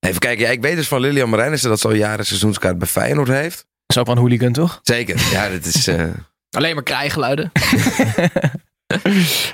Even 0.00 0.18
kijken, 0.20 0.44
ja, 0.44 0.50
ik 0.50 0.62
weet 0.62 0.76
dus 0.76 0.88
van 0.88 1.00
Lilian 1.00 1.28
Marijnissen 1.28 1.68
dat 1.68 1.80
ze 1.80 1.86
al 1.88 1.94
jaren 1.94 2.26
seizoenskaart 2.26 2.78
bij 2.78 2.88
Feyenoord 2.88 3.28
heeft. 3.28 3.56
Dat 3.56 3.66
is 3.86 3.98
ook 3.98 4.06
wel 4.06 4.14
een 4.14 4.20
hooligan, 4.20 4.52
toch? 4.52 4.80
Zeker, 4.82 5.30
ja, 5.30 5.48
dat 5.48 5.64
is... 5.64 5.86
eh, 5.86 6.04
Alleen 6.56 6.74
maar 6.74 6.82
krijgeluiden. 6.84 7.50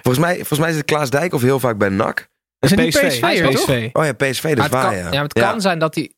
volgens, 0.02 0.18
mij, 0.18 0.34
volgens 0.36 0.58
mij 0.58 0.72
zit 0.72 0.84
Klaas 0.84 1.10
Dijkhoff 1.10 1.42
heel 1.42 1.60
vaak 1.60 1.78
bij 1.78 1.88
NAC. 1.88 2.28
Dat 2.58 2.70
is 2.70 2.88
PSV. 2.88 3.06
PSV, 3.08 3.22
is 3.22 3.40
toch? 3.40 3.52
PSV. 3.52 3.88
Oh 3.92 4.04
ja, 4.04 4.12
PSV, 4.12 4.42
dat 4.48 4.56
is 4.58 4.62
het 4.62 4.72
waar, 4.72 4.84
kan, 4.84 4.94
ja. 4.94 4.98
ja, 5.04 5.10
maar 5.10 5.22
het 5.22 5.32
kan 5.32 5.60
zijn 5.60 5.78
dat 5.78 5.94
hij, 5.94 6.12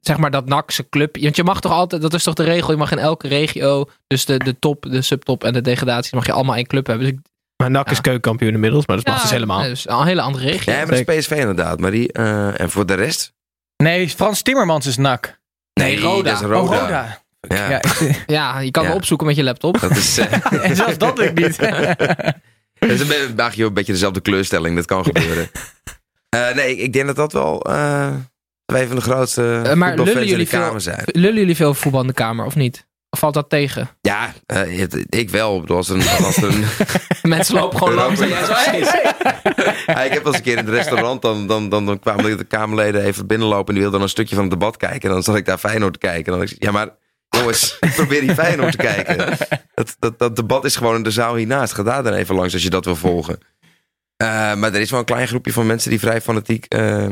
zeg 0.00 0.16
maar, 0.16 0.30
dat 0.30 0.46
NAC 0.46 0.70
zijn 0.70 0.88
club. 0.88 1.16
Want 1.20 1.36
je 1.36 1.44
mag 1.44 1.60
toch 1.60 1.72
altijd, 1.72 2.02
dat 2.02 2.14
is 2.14 2.22
toch 2.22 2.34
de 2.34 2.44
regel, 2.44 2.70
je 2.72 2.78
mag 2.78 2.92
in 2.92 2.98
elke 2.98 3.28
regio, 3.28 3.84
dus 4.06 4.24
de, 4.24 4.38
de 4.38 4.58
top, 4.58 4.86
de 4.90 5.02
subtop 5.02 5.44
en 5.44 5.52
de 5.52 5.60
degradatie, 5.60 6.14
mag 6.14 6.26
je 6.26 6.32
allemaal 6.32 6.56
één 6.56 6.66
club 6.66 6.86
hebben. 6.86 7.06
Dus 7.06 7.14
ik, 7.14 7.20
Maar 7.56 7.70
NAC 7.70 7.90
is 7.90 8.00
keukenkampioen 8.00 8.54
inmiddels, 8.54 8.86
maar 8.86 8.96
dat 8.96 9.06
mag 9.06 9.22
dus 9.22 9.30
helemaal. 9.30 9.62
dus 9.62 9.88
een 9.88 10.06
hele 10.06 10.22
andere 10.22 10.44
regio. 10.44 10.72
Ja, 10.72 10.78
maar 10.78 10.86
dat 11.04 11.08
is 11.08 11.16
PSV 11.18 11.30
inderdaad. 11.30 11.80
Maar 11.80 11.90
die, 11.90 12.12
eh, 12.12 12.60
en 12.60 12.70
voor 12.70 12.86
de 12.86 12.94
rest? 12.94 13.32
Nee, 13.82 14.08
Frans 14.08 14.42
Timmermans 14.42 14.86
is 14.86 14.96
nak. 14.96 15.38
Nee, 15.74 16.00
Roda. 16.00 16.30
dat 16.30 16.40
is 16.40 16.46
Roda. 16.46 16.60
Oh, 16.74 16.80
Roda. 16.80 17.22
Ja, 17.40 17.70
Ja, 17.70 17.82
ik- 17.82 18.22
Ja, 18.26 18.58
je 18.60 18.70
kan 18.70 18.82
Ja. 18.82 18.88
het 18.88 18.98
opzoeken 18.98 19.26
met 19.26 19.36
je 19.36 19.42
laptop. 19.42 19.80
dat 19.80 19.90
is, 19.90 20.18
eh, 20.18 20.52
en 20.70 20.76
zelfs 20.76 20.98
dat 20.98 21.18
lukt 21.18 21.34
niet. 21.38 21.58
dat 22.78 22.90
is 22.90 23.00
een 23.00 23.06
beetje, 23.06 23.24
een 23.28 23.34
beetje- 23.36 23.64
een 23.64 23.74
beetje 23.74 23.92
dezelfde 23.92 24.20
kleurstelling. 24.20 24.76
Dat 24.76 24.86
kan 24.86 25.04
gebeuren. 25.04 25.50
Eh, 26.28 26.54
nee, 26.54 26.70
ik, 26.70 26.78
ik 26.78 26.92
denk 26.92 27.06
dat 27.06 27.16
dat 27.16 27.32
wel 27.32 27.62
eh, 27.62 28.12
twee 28.64 28.86
van 28.86 28.96
de 28.96 29.02
grootste 29.02 29.42
Eh, 29.42 29.48
maar 29.74 29.88
voetbalfans 29.88 29.96
lullen 29.96 30.12
in 30.14 30.20
de 30.20 30.26
jullie, 30.30 30.46
kamer 30.46 30.70
veel, 30.70 30.80
zijn. 30.80 31.02
lullen 31.06 31.38
jullie 31.38 31.56
veel 31.56 31.74
voetbal 31.74 32.00
in 32.00 32.06
de 32.06 32.12
kamer 32.12 32.44
of 32.46 32.54
niet? 32.54 32.86
Of 33.10 33.18
valt 33.18 33.34
dat 33.34 33.50
tegen? 33.50 33.88
Ja, 34.00 34.32
eh, 34.46 34.78
het- 34.78 35.06
ik 35.08 35.30
wel. 35.30 35.64
Als 35.66 35.88
een, 35.88 36.08
als 36.24 36.36
een, 36.42 36.64
Mensen 37.22 37.54
lopen 37.54 37.78
gewoon 37.78 37.94
langs 37.94 38.20
en 38.20 38.28
zo, 38.28 38.52
hey, 38.52 38.80
hey. 38.80 39.14
Ja, 39.86 40.02
ik 40.02 40.12
heb 40.12 40.22
wel 40.22 40.26
eens 40.32 40.36
een 40.36 40.42
keer 40.42 40.58
in 40.58 40.64
het 40.64 40.74
restaurant, 40.74 41.22
dan, 41.22 41.46
dan, 41.46 41.68
dan, 41.68 41.86
dan 41.86 41.98
kwamen 41.98 42.36
de 42.36 42.44
Kamerleden 42.44 43.02
even 43.04 43.26
binnenlopen 43.26 43.66
en 43.66 43.72
die 43.72 43.82
wilden 43.82 43.92
dan 43.92 44.02
een 44.02 44.08
stukje 44.08 44.34
van 44.34 44.44
het 44.44 44.52
debat 44.52 44.76
kijken. 44.76 45.08
En 45.08 45.14
dan 45.14 45.22
zat 45.22 45.36
ik 45.36 45.44
daar 45.44 45.58
Feyenoord 45.58 45.92
te 45.92 45.98
kijken. 45.98 46.24
En 46.24 46.30
dan 46.30 46.40
dacht 46.40 46.52
ik, 46.52 46.62
ja 46.62 46.70
maar 46.70 46.88
jongens, 47.28 47.76
ik 47.80 47.92
probeer 47.94 48.20
die 48.20 48.34
Feyenoord 48.34 48.70
te 48.72 48.76
kijken. 48.78 49.36
Dat, 49.74 49.96
dat, 49.98 50.18
dat 50.18 50.36
debat 50.36 50.64
is 50.64 50.76
gewoon 50.76 50.94
in 50.96 51.02
de 51.02 51.10
zaal 51.10 51.34
hiernaast. 51.36 51.72
Ga 51.74 51.82
daar 51.82 52.02
dan 52.02 52.12
even 52.12 52.34
langs 52.34 52.52
als 52.52 52.62
je 52.62 52.70
dat 52.70 52.84
wil 52.84 52.96
volgen. 52.96 53.38
Eh, 54.16 54.54
maar 54.54 54.74
er 54.74 54.80
is 54.80 54.90
wel 54.90 54.98
een 55.00 55.04
klein 55.04 55.28
groepje 55.28 55.52
van 55.52 55.66
mensen 55.66 55.90
die 55.90 55.98
vrij 56.00 56.20
fanatiek 56.20 56.64
eh, 56.64 57.06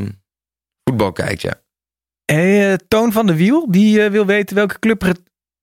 voetbal 0.85 1.13
kijkt, 1.13 1.43
ja. 1.43 1.61
Hey, 2.25 2.73
eh, 2.73 2.79
Toon 2.89 3.13
van 3.13 3.27
de 3.27 3.37
Wiel, 3.37 3.71
die 3.71 4.09
wil 4.11 4.27
weten 4.27 4.57
welke 4.57 4.79
club 4.79 5.03
er 5.03 5.17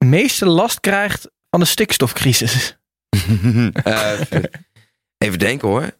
meeste 0.04 0.46
last 0.46 0.80
krijgt 0.80 1.32
van 1.50 1.60
de 1.60 1.66
stikstofcrisis. 1.66 2.78
Eh, 3.84 4.20
even 5.18 5.40
denken 5.40 5.68
hoor. 5.68 5.92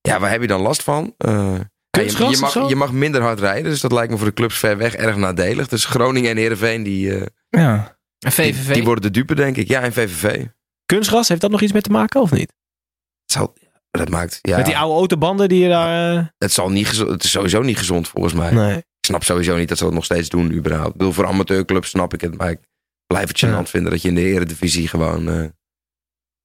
Ja, 0.00 0.20
waar 0.20 0.30
heb 0.30 0.40
je 0.40 0.46
dan 0.46 0.60
last 0.60 0.82
van? 0.82 1.14
Eh, 1.18 1.30
ja, 1.30 1.52
je, 1.54 1.66
Kunstgras 1.90 2.34
je, 2.34 2.40
mag, 2.40 2.68
je 2.68 2.76
mag 2.76 2.92
minder 2.92 3.22
hard 3.22 3.40
rijden, 3.40 3.70
dus 3.70 3.80
dat 3.80 3.92
lijkt 3.92 4.10
me 4.10 4.16
voor 4.16 4.26
de 4.26 4.32
clubs 4.32 4.58
ver 4.58 4.76
weg 4.76 4.94
erg 4.94 5.16
nadelig. 5.16 5.68
Dus 5.68 5.84
Groningen 5.84 6.30
en 6.30 6.36
Heerenveen, 6.36 6.82
die, 6.82 7.18
eh, 7.18 7.26
Ja. 7.48 7.98
En 8.18 8.32
die, 8.42 8.54
VVV. 8.54 8.72
die 8.72 8.84
worden 8.84 9.02
de 9.02 9.10
dupe, 9.10 9.34
denk 9.34 9.56
ik. 9.56 9.68
Ja, 9.68 9.80
en 9.80 9.92
VVV. 9.92 10.46
Kunstgras, 10.86 11.28
heeft 11.28 11.40
dat 11.40 11.50
nog 11.50 11.60
iets 11.60 11.72
mee 11.72 11.82
te 11.82 11.90
maken 11.90 12.20
of 12.20 12.30
niet? 12.30 12.52
Het 13.24 13.32
zal, 13.32 13.54
dat 13.90 14.08
maakt, 14.08 14.38
ja, 14.42 14.56
Met 14.56 14.66
die 14.66 14.76
oude 14.76 14.94
autobanden 14.98 15.48
die 15.48 15.62
je 15.62 15.68
daar... 15.68 16.34
het, 16.38 16.52
zal 16.52 16.70
niet 16.70 16.86
gezond, 16.86 17.10
het 17.10 17.24
is 17.24 17.30
sowieso 17.30 17.62
niet 17.62 17.78
gezond 17.78 18.08
volgens 18.08 18.34
mij. 18.34 18.52
Nee. 18.52 18.76
Ik 18.76 19.10
snap 19.10 19.24
sowieso 19.24 19.56
niet 19.56 19.68
dat 19.68 19.78
ze 19.78 19.84
dat 19.84 19.92
nog 19.92 20.04
steeds 20.04 20.28
doen 20.28 20.52
überhaupt. 20.52 20.90
Ik 20.90 20.96
bedoel, 20.96 21.12
voor 21.12 21.26
amateurclubs 21.26 21.88
snap 21.88 22.14
ik 22.14 22.20
het, 22.20 22.36
maar 22.36 22.50
ik 22.50 22.58
blijf 23.06 23.28
het 23.28 23.36
gênant 23.44 23.48
Ja. 23.50 23.66
vinden 23.66 23.90
dat 23.90 24.02
je 24.02 24.08
in 24.08 24.14
de 24.14 24.20
eredivisie 24.24 24.88
gewoon 24.88 25.28
eh, 25.28 25.48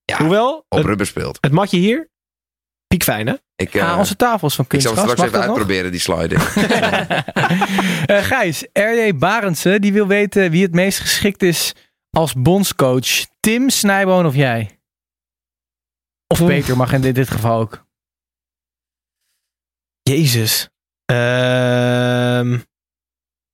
ja, 0.03 0.17
Hoewel, 0.17 0.65
op 0.69 0.77
het, 0.77 0.85
rubber 0.85 1.05
speelt. 1.05 1.37
het 1.41 1.51
matje 1.51 1.77
hier, 1.77 2.09
piekfijn 2.87 3.27
hè? 3.27 3.33
Ik, 3.55 3.73
eh, 3.75 3.91
Ah, 3.91 3.97
onze 3.97 4.15
tafels 4.15 4.55
van 4.55 4.65
ik 4.69 4.81
zal 4.81 4.93
kunstgras. 4.93 5.09
het 5.11 5.19
straks 5.19 5.31
Mag 5.31 5.41
even 5.41 5.47
nog? 5.47 5.57
uitproberen, 5.57 5.91
die 5.91 5.99
sliding. 5.99 6.41
Eh, 8.05 8.23
Gijs, 8.23 8.65
R.J. 8.73 9.15
Barendse, 9.15 9.79
die 9.79 9.93
wil 9.93 10.07
weten 10.07 10.51
wie 10.51 10.63
het 10.63 10.73
meest 10.73 10.99
geschikt 10.99 11.43
is 11.43 11.73
als 12.09 12.33
bondscoach. 12.33 13.25
Tim, 13.39 13.69
Snijboon 13.69 14.25
of 14.25 14.35
jij? 14.35 14.79
Of 16.27 16.45
Peter 16.45 16.77
mag 16.77 16.93
in 16.93 17.01
dit, 17.01 17.15
dit 17.15 17.29
geval 17.29 17.59
ook. 17.59 17.85
Jezus. 20.01 20.69
Ehm 21.05 22.57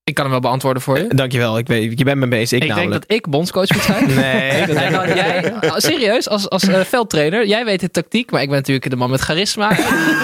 Ik 0.05 0.13
kan 0.13 0.23
hem 0.23 0.33
wel 0.33 0.41
beantwoorden 0.41 0.81
voor 0.81 0.97
je. 0.97 1.07
dankjewel, 1.07 1.57
ik 1.57 1.67
weet, 1.67 1.97
je 1.99 2.03
bent 2.03 2.17
me 2.17 2.27
bezig. 2.27 2.59
Ik, 2.59 2.69
Ik, 2.69 2.75
denk 2.75 2.91
dat 2.91 3.03
ik 3.07 3.27
bondscoach 3.29 3.73
moet 3.73 3.81
zijn. 3.81 4.05
Nee, 4.15 4.65
dat 4.65 4.75
En 4.75 4.91
dan 4.91 5.07
jij, 5.07 5.53
oh, 5.61 5.75
serieus, 5.77 6.29
als, 6.29 6.49
als 6.49 6.63
eh, 6.63 6.79
veldtrainer, 6.79 7.47
jij 7.47 7.65
weet 7.65 7.79
de 7.79 7.91
tactiek, 7.91 8.31
maar 8.31 8.41
ik 8.41 8.47
ben 8.47 8.57
natuurlijk 8.57 8.89
de 8.89 8.95
man 8.95 9.09
met 9.09 9.19
charisma. 9.19 9.69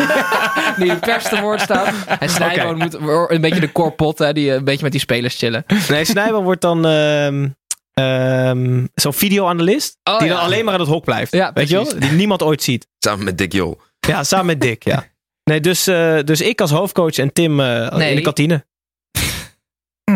die 0.78 0.90
de 0.90 0.98
pers 1.00 1.30
te 1.30 1.40
woord 1.42 1.62
staat. 1.62 1.94
En 2.20 2.30
Snijboon 2.30 2.78
moet 2.78 2.94
een 3.28 3.42
beetje 3.42 3.60
de 3.60 3.72
korpot, 3.72 4.20
hè, 4.20 4.34
die 4.34 4.50
eh, 4.50 4.56
een 4.56 4.64
beetje 4.64 4.84
met 4.84 4.92
die 4.92 5.02
spelers 5.02 5.38
chillen. 5.38 5.66
Nee, 5.90 6.06
Snijboom 6.06 6.44
wordt 6.44 6.62
dan 6.62 6.86
ehm, 6.86 7.48
ehm, 7.94 8.86
zo'n 8.94 9.14
videoanalist. 9.14 9.98
Oh, 10.04 10.20
die 10.20 10.28
ja. 10.28 10.34
dan 10.34 10.44
alleen 10.44 10.66
maar 10.66 10.74
aan 10.74 10.80
het 10.80 10.90
hok 10.90 11.04
blijft. 11.04 11.32
Ja, 11.32 11.52
weet 11.54 11.70
je 11.70 11.76
wel? 11.76 12.00
Die 12.00 12.12
niemand 12.12 12.44
ooit 12.44 12.64
ziet. 12.64 12.88
Samen 13.00 13.26
met 13.26 13.38
Dick 13.38 13.54
Jol. 13.54 13.82
Ja, 14.00 14.24
samen 14.24 14.46
met 14.46 14.62
Dick, 14.62 14.84
ja. 14.84 15.04
Nee, 15.44 15.60
dus, 15.60 15.88
eh, 15.88 16.18
dus 16.24 16.42
ik 16.42 16.62
als 16.62 16.72
hoofdcoach 16.72 17.18
en 17.18 17.34
Tim 17.34 17.60
eh, 17.60 17.92
Nee. 17.96 18.10
in 18.10 18.16
de 18.16 18.22
kantine. 18.22 18.66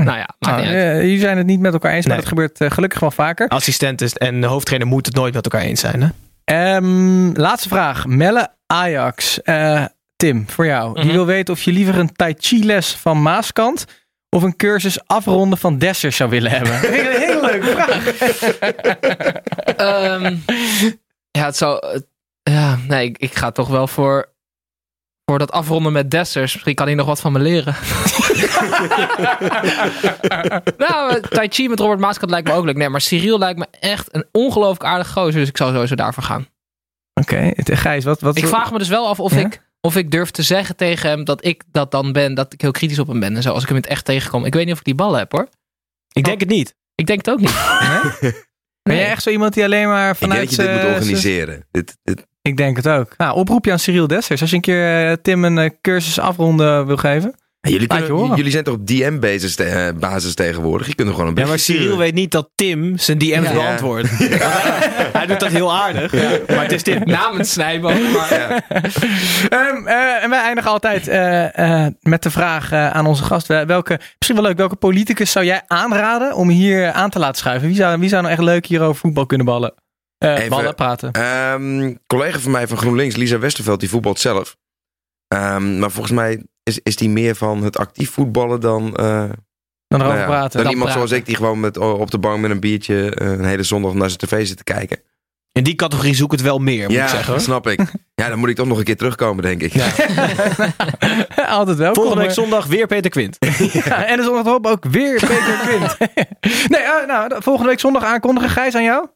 Nou 0.06 0.18
ja, 0.18 0.30
maakt 0.40 0.56
Nou, 0.56 0.58
niet 0.68 0.76
uit. 0.76 0.94
eh, 0.96 1.02
jullie 1.02 1.20
zijn 1.20 1.38
het 1.38 1.46
niet 1.46 1.60
met 1.60 1.74
elkaar 1.74 1.92
eens, 1.94 2.06
maar 2.06 2.14
Nee. 2.16 2.24
dat 2.26 2.34
gebeurt 2.34 2.62
eh, 2.62 2.72
gelukkig 2.72 3.00
wel 3.00 3.12
vaker. 3.12 3.48
Assistent 3.48 4.02
is, 4.02 4.14
en 4.14 4.42
de 4.42 4.48
hoofdtrainer 4.48 4.88
moet 4.88 5.06
het 5.06 5.16
nooit 5.16 5.34
met 5.34 5.44
elkaar 5.46 5.62
eens 5.62 5.80
zijn. 5.80 6.02
Hè? 6.02 6.08
Ehm, 6.44 7.32
laatste 7.34 7.70
vraag. 7.70 8.06
Melle 8.06 8.50
Ajax. 8.68 9.42
Eh, 9.42 9.86
Tim, 10.16 10.50
voor 10.50 10.66
jou. 10.66 10.94
Die 10.94 11.04
Mhm. 11.04 11.14
wil 11.14 11.26
weten 11.26 11.54
of 11.54 11.62
je 11.62 11.72
liever 11.72 11.98
een 12.00 12.12
Tai 12.16 12.36
Chi 12.38 12.66
les 12.66 12.96
van 12.96 13.22
Maaskant 13.22 13.86
of 14.30 14.44
een 14.44 14.56
cursus 14.56 15.08
afronden 15.08 15.58
van 15.58 15.78
Dessers 15.78 16.16
zou 16.16 16.30
willen 16.30 16.52
hebben. 16.52 16.74
Een 16.88 16.94
hele 16.94 17.40
leuke 17.42 17.66
vraag. 17.68 18.06
Ehm, 19.78 20.36
ja, 21.32 21.46
het 21.46 21.58
zou... 21.58 22.02
ja, 22.44 22.78
nee, 22.88 23.08
ik, 23.08 23.18
ik 23.18 23.36
ga 23.36 23.52
toch 23.52 23.68
wel 23.68 23.88
voor, 23.88 24.34
voor 25.26 25.40
dat 25.40 25.52
afronden 25.52 25.92
met 25.94 26.12
Dessers. 26.12 26.54
Misschien 26.54 26.76
kan 26.76 26.86
hij 26.86 26.96
nog 26.96 27.06
wat 27.06 27.22
van 27.22 27.32
me 27.32 27.40
leren. 27.40 27.76
nou, 30.78 31.16
eh, 31.16 31.22
Tai 31.22 31.48
Chi 31.50 31.70
met 31.70 31.80
Robert 31.80 32.00
Maaskant 32.00 32.32
lijkt 32.32 32.48
me 32.48 32.54
ook 32.54 32.66
leuk. 32.66 32.76
Nee, 32.76 32.90
maar 32.90 33.02
Cyril 33.02 33.38
lijkt 33.38 33.60
me 33.60 33.68
echt 33.80 34.08
een 34.16 34.26
ongelooflijk 34.32 34.84
aardig 34.84 35.12
gozer. 35.12 35.40
Dus 35.40 35.50
ik 35.50 35.58
zou 35.58 35.74
sowieso 35.74 35.96
daarvoor 35.96 36.24
gaan. 36.24 36.48
Oké, 37.14 37.52
het- 37.56 37.78
Gijs, 37.80 38.04
wat... 38.04 38.22
wat 38.22 38.38
Ik 38.38 38.48
vraag 38.48 38.72
me 38.72 38.78
dus 38.78 38.88
wel 38.88 39.08
af 39.08 39.20
of, 39.20 39.34
Ja? 39.36 39.40
ik, 39.46 39.62
of 39.82 39.96
ik 39.96 40.12
durf 40.12 40.32
te 40.32 40.42
zeggen 40.44 40.76
tegen 40.76 41.10
hem 41.10 41.24
dat 41.24 41.46
ik 41.46 41.64
dat 41.72 41.92
dan 41.92 42.12
ben. 42.12 42.34
Dat 42.34 42.54
ik 42.54 42.62
heel 42.62 42.72
kritisch 42.72 43.00
op 43.00 43.08
hem 43.08 43.20
ben 43.20 43.36
en 43.36 43.42
zo. 43.42 43.52
Als 43.54 43.62
ik 43.62 43.68
hem 43.68 43.78
in 43.78 43.84
het 43.84 43.92
echt 43.92 44.06
tegenkom. 44.06 44.46
Ik 44.46 44.54
weet 44.54 44.64
niet 44.66 44.74
of 44.74 44.80
ik 44.80 44.86
die 44.86 44.96
ballen 44.96 45.20
heb 45.20 45.32
hoor. 45.32 45.48
Ik 46.14 46.24
denk 46.24 46.40
het 46.40 46.50
niet. 46.50 46.76
Ik 46.96 47.06
denk 47.06 47.26
het 47.26 47.30
ook 47.30 47.40
niet. 47.40 47.54
Ben 48.90 48.96
jij 48.96 49.06
echt 49.10 49.24
zo 49.24 49.30
iemand 49.30 49.54
die 49.54 49.64
alleen 49.64 49.88
maar 49.88 50.12
Ik 50.12 50.20
denk 50.20 50.32
vanuit... 50.32 50.48
dat 50.50 50.56
je 50.56 50.62
dit 50.62 50.72
moet 50.72 50.82
eh, 50.82 50.88
organiseren. 50.94 51.68
Dit, 51.72 51.98
dit, 52.04 52.26
Ik 52.46 52.58
denk 52.58 52.76
het 52.76 52.88
ook. 52.88 53.14
Nou, 53.18 53.36
oproepje 53.36 53.72
aan 53.72 53.80
Cyril 53.80 54.08
Dessers. 54.08 54.42
Als 54.42 54.50
je 54.50 54.56
een 54.56 54.62
keer 54.62 55.08
eh, 55.10 55.14
Tim 55.22 55.44
een 55.44 55.58
eh, 55.58 55.70
cursus 55.82 56.20
afronden 56.20 56.86
wil 56.86 56.98
geven. 56.98 57.36
jullie, 57.62 57.88
kunnen, 57.88 58.36
jullie 58.36 58.52
zijn 58.52 58.64
toch 58.64 58.74
op 58.74 58.88
DM-basis 58.88 59.56
te- 59.56 59.64
eh, 59.64 60.00
basis 60.00 60.34
tegenwoordig? 60.36 60.88
Je 60.88 60.96
kunt 60.96 61.08
er 61.10 61.14
gewoon 61.16 61.30
een 61.30 61.36
Ja, 61.44 61.48
maar 61.48 61.60
Cyril 61.60 61.82
sturen. 61.82 61.98
weet 62.00 62.14
niet 62.14 62.32
dat 62.32 62.50
Tim 62.56 62.98
zijn 62.98 63.18
DM's 63.18 63.48
Ja. 63.48 63.54
beantwoordt. 63.54 64.10
Hij, 64.10 64.28
hij 65.20 65.26
doet 65.26 65.40
dat 65.40 65.50
heel 65.50 65.74
aardig. 65.74 66.14
Maar 66.48 66.62
het 66.62 66.72
is 66.72 66.82
Tim. 66.84 67.02
Namens 67.06 67.52
Snijboom. 67.52 68.12
Maar 68.12 68.64
Ehm, 69.50 69.88
eh, 69.88 70.24
en 70.24 70.30
wij 70.30 70.40
eindigen 70.40 70.72
altijd 70.72 71.08
eh, 71.08 71.84
eh, 71.86 71.92
met 72.02 72.24
de 72.24 72.30
vraag 72.32 72.72
aan 72.74 73.06
onze 73.06 73.24
gast. 73.24 73.48
Welke, 73.48 74.00
misschien 74.18 74.36
wel 74.40 74.46
leuk, 74.48 74.58
welke 74.58 74.76
politicus 74.76 75.32
zou 75.32 75.46
jij 75.46 75.62
aanraden 75.68 76.36
om 76.36 76.50
hier 76.50 76.92
aan 76.92 77.10
te 77.10 77.20
laten 77.20 77.38
schuiven? 77.38 77.68
Wie 77.68 77.76
zou, 77.78 78.00
wie 78.00 78.10
zou 78.10 78.22
nou 78.22 78.34
echt 78.34 78.44
leuk 78.44 78.66
hier 78.66 78.82
over 78.82 78.96
voetbal 78.96 79.26
kunnen 79.26 79.46
ballen? 79.46 79.74
Eh, 80.26 80.38
Even- 80.38 80.50
ballen, 80.50 80.76
praten. 80.76 81.12
Ehm, 81.12 81.94
collega 82.08 82.40
van 82.40 82.52
mij 82.52 82.68
van 82.68 82.78
GroenLinks, 82.78 83.16
Lisa 83.16 83.40
Westerveld, 83.40 83.80
die 83.80 83.90
voetbalt 83.90 84.20
zelf. 84.20 84.56
Ehm, 85.28 85.80
maar 85.80 85.92
volgens 85.92 86.16
mij 86.16 86.44
is, 86.64 86.80
is 86.84 86.96
die 86.96 87.10
meer 87.10 87.36
van 87.36 87.64
het 87.64 87.78
actief 87.78 88.12
voetballen 88.12 88.60
dan, 88.62 88.96
eh, 88.96 89.06
Dan 89.88 90.02
erover 90.02 90.08
nou 90.08 90.18
ja, 90.20 90.26
praten. 90.26 90.52
dan 90.52 90.64
Dan 90.64 90.72
iemand 90.72 90.90
praten. 90.92 90.94
zoals 91.08 91.12
ik 91.12 91.26
die 91.26 91.36
gewoon 91.36 91.60
met, 91.60 91.78
op 91.78 92.12
de 92.12 92.18
bank 92.20 92.40
met 92.42 92.52
een 92.52 92.60
biertje 92.60 93.10
eh, 93.16 93.28
een 93.32 93.46
hele 93.46 93.64
zondag 93.64 93.94
naar 93.94 94.08
zijn 94.10 94.20
tv 94.20 94.48
zit 94.48 94.58
te 94.58 94.64
kijken. 94.64 95.00
In 95.52 95.64
die 95.64 95.76
categorie 95.76 96.16
zoek 96.16 96.32
het 96.32 96.42
wel 96.42 96.60
meer, 96.60 96.84
moet 96.88 96.96
ja, 96.96 97.04
ik 97.04 97.10
zeggen. 97.10 97.32
hoor. 97.34 97.42
snap 97.42 97.68
ik. 97.68 97.80
Ja, 98.22 98.30
dan 98.30 98.40
moet 98.40 98.50
ik 98.50 98.56
toch 98.56 98.68
nog 98.68 98.78
een 98.78 98.84
keer 98.84 98.98
terugkomen, 98.98 99.44
denk 99.44 99.62
ik. 99.62 99.74
Altijd 101.48 101.78
welkom. 101.78 102.02
Volgende 102.04 102.22
week 102.24 102.32
zondag 102.34 102.66
weer 102.66 102.88
Peter 102.88 103.12
Quint. 103.12 103.38
Ja, 103.86 104.06
en 104.06 104.18
de 104.18 104.24
zondag 104.24 104.46
erop 104.46 104.66
ook 104.68 104.86
weer 104.86 105.20
Peter 105.20 105.58
Quint. 105.66 105.98
nee, 106.70 106.82
nou, 107.08 107.30
de- 107.30 107.36
volgende 107.42 107.70
week 107.70 107.80
zondag 107.80 108.04
aankondigen. 108.04 108.50
Gijs 108.50 108.76
aan 108.76 108.84
jou? 108.84 109.08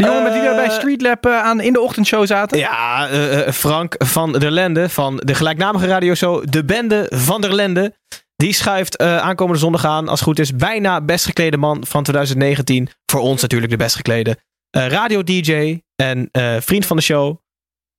De 0.00 0.04
jongen 0.04 0.22
met 0.22 0.32
wie 0.32 0.42
we 0.42 0.48
Eh, 0.48 0.54
bij 0.56 0.70
Streetlab 0.70 1.26
eh, 1.26 1.38
aan, 1.42 1.60
in 1.60 1.72
de 1.72 1.80
ochtendshow 1.80 2.26
zaten. 2.26 2.58
Ja, 2.58 3.08
eh, 3.08 3.46
eh, 3.46 3.52
Frank 3.52 3.94
van 3.98 4.32
der 4.32 4.50
Lende 4.50 4.88
van 4.88 5.16
de 5.16 5.34
gelijknamige 5.34 5.86
radioshow 5.86 6.44
De 6.50 6.64
Bende 6.64 7.06
van 7.14 7.40
der 7.40 7.54
Lende. 7.54 7.94
Die 8.36 8.52
schuift 8.52 8.96
eh, 8.96 9.16
aankomende 9.18 9.58
zondag 9.60 9.84
aan, 9.84 10.08
als 10.08 10.20
het 10.20 10.28
goed 10.28 10.38
is, 10.38 10.56
bijna 10.56 11.00
best 11.00 11.24
geklede 11.24 11.56
man 11.56 11.86
van 11.86 12.02
2019. 12.02 12.88
Voor 13.06 13.20
ons 13.20 13.42
natuurlijk 13.42 13.70
de 13.72 13.78
best 13.78 13.96
geklede. 13.96 14.36
Eh, 14.70 14.86
Radio-dj 14.86 15.80
en 15.96 16.28
eh, 16.32 16.56
vriend 16.60 16.86
van 16.86 16.96
de 16.96 17.02
show. 17.02 17.36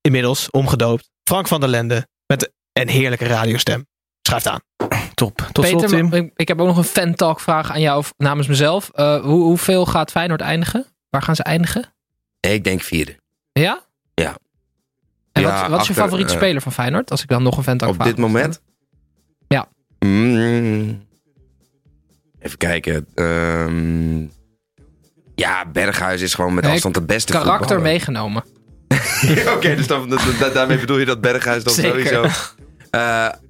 Inmiddels 0.01 0.49
omgedoopt. 0.51 1.09
Frank 1.29 1.47
van 1.47 1.59
der 1.59 1.69
Lende 1.69 2.07
met 2.27 2.53
een 2.73 2.89
heerlijke 2.89 3.25
radiostem. 3.25 3.87
Schuift 4.21 4.47
aan. 4.47 4.59
Top. 5.13 5.37
Tot 5.51 5.65
slot, 5.65 5.81
Peter, 5.81 5.97
Tim. 5.97 6.13
ik, 6.13 6.31
ik 6.35 6.47
heb 6.47 6.59
ook 6.59 6.67
nog 6.67 6.77
een 6.77 6.83
fan 6.83 7.15
talk 7.15 7.39
vraag 7.39 7.71
aan 7.71 7.81
jou 7.81 8.03
namens 8.17 8.47
mezelf. 8.47 8.89
Eh, 8.93 9.21
hoe, 9.21 9.43
hoeveel 9.43 9.85
gaat 9.85 10.11
Feyenoord 10.11 10.41
eindigen? 10.41 10.85
Waar 11.15 11.23
gaan 11.23 11.35
ze 11.35 11.43
eindigen? 11.43 11.93
Ik 12.39 12.63
denk 12.63 12.81
vierde. 12.81 13.15
Ja? 13.51 13.81
Ja. 14.13 14.37
En 15.31 15.41
Ja, 15.41 15.61
wat, 15.61 15.69
wat 15.69 15.81
is 15.81 15.87
je 15.87 15.93
favoriete 15.93 16.31
eh, 16.31 16.37
speler 16.37 16.61
van 16.61 16.71
Feyenoord? 16.71 17.11
Als 17.11 17.21
ik 17.21 17.27
dan 17.27 17.43
nog 17.43 17.67
een 17.67 17.77
talk 17.77 17.89
Op 17.93 18.03
dit 18.03 18.17
moment? 18.17 18.61
Ja. 19.47 19.67
Mm, 19.99 21.05
even 22.39 22.57
kijken. 22.57 23.07
Ehm, 23.13 24.19
ja, 25.35 25.65
Berghuis 25.71 26.21
is 26.21 26.33
gewoon 26.33 26.53
met 26.53 26.63
Nee, 26.63 26.73
afstand 26.73 26.95
de 26.95 27.01
beste 27.01 27.31
Karakter 27.31 27.57
voetballer. 27.57 27.83
meegenomen. 27.83 28.43
Oké, 29.55 29.75
dus 29.75 29.87
dan, 29.87 30.09
da- 30.09 30.17
da- 30.39 30.49
daarmee 30.49 30.79
bedoel 30.79 30.97
je 30.97 31.05
dat 31.05 31.21
Berghuis 31.21 31.63
dan 31.63 31.73
Zeker. 31.83 32.07
sowieso... 32.07 32.23
Eh, 32.89 33.29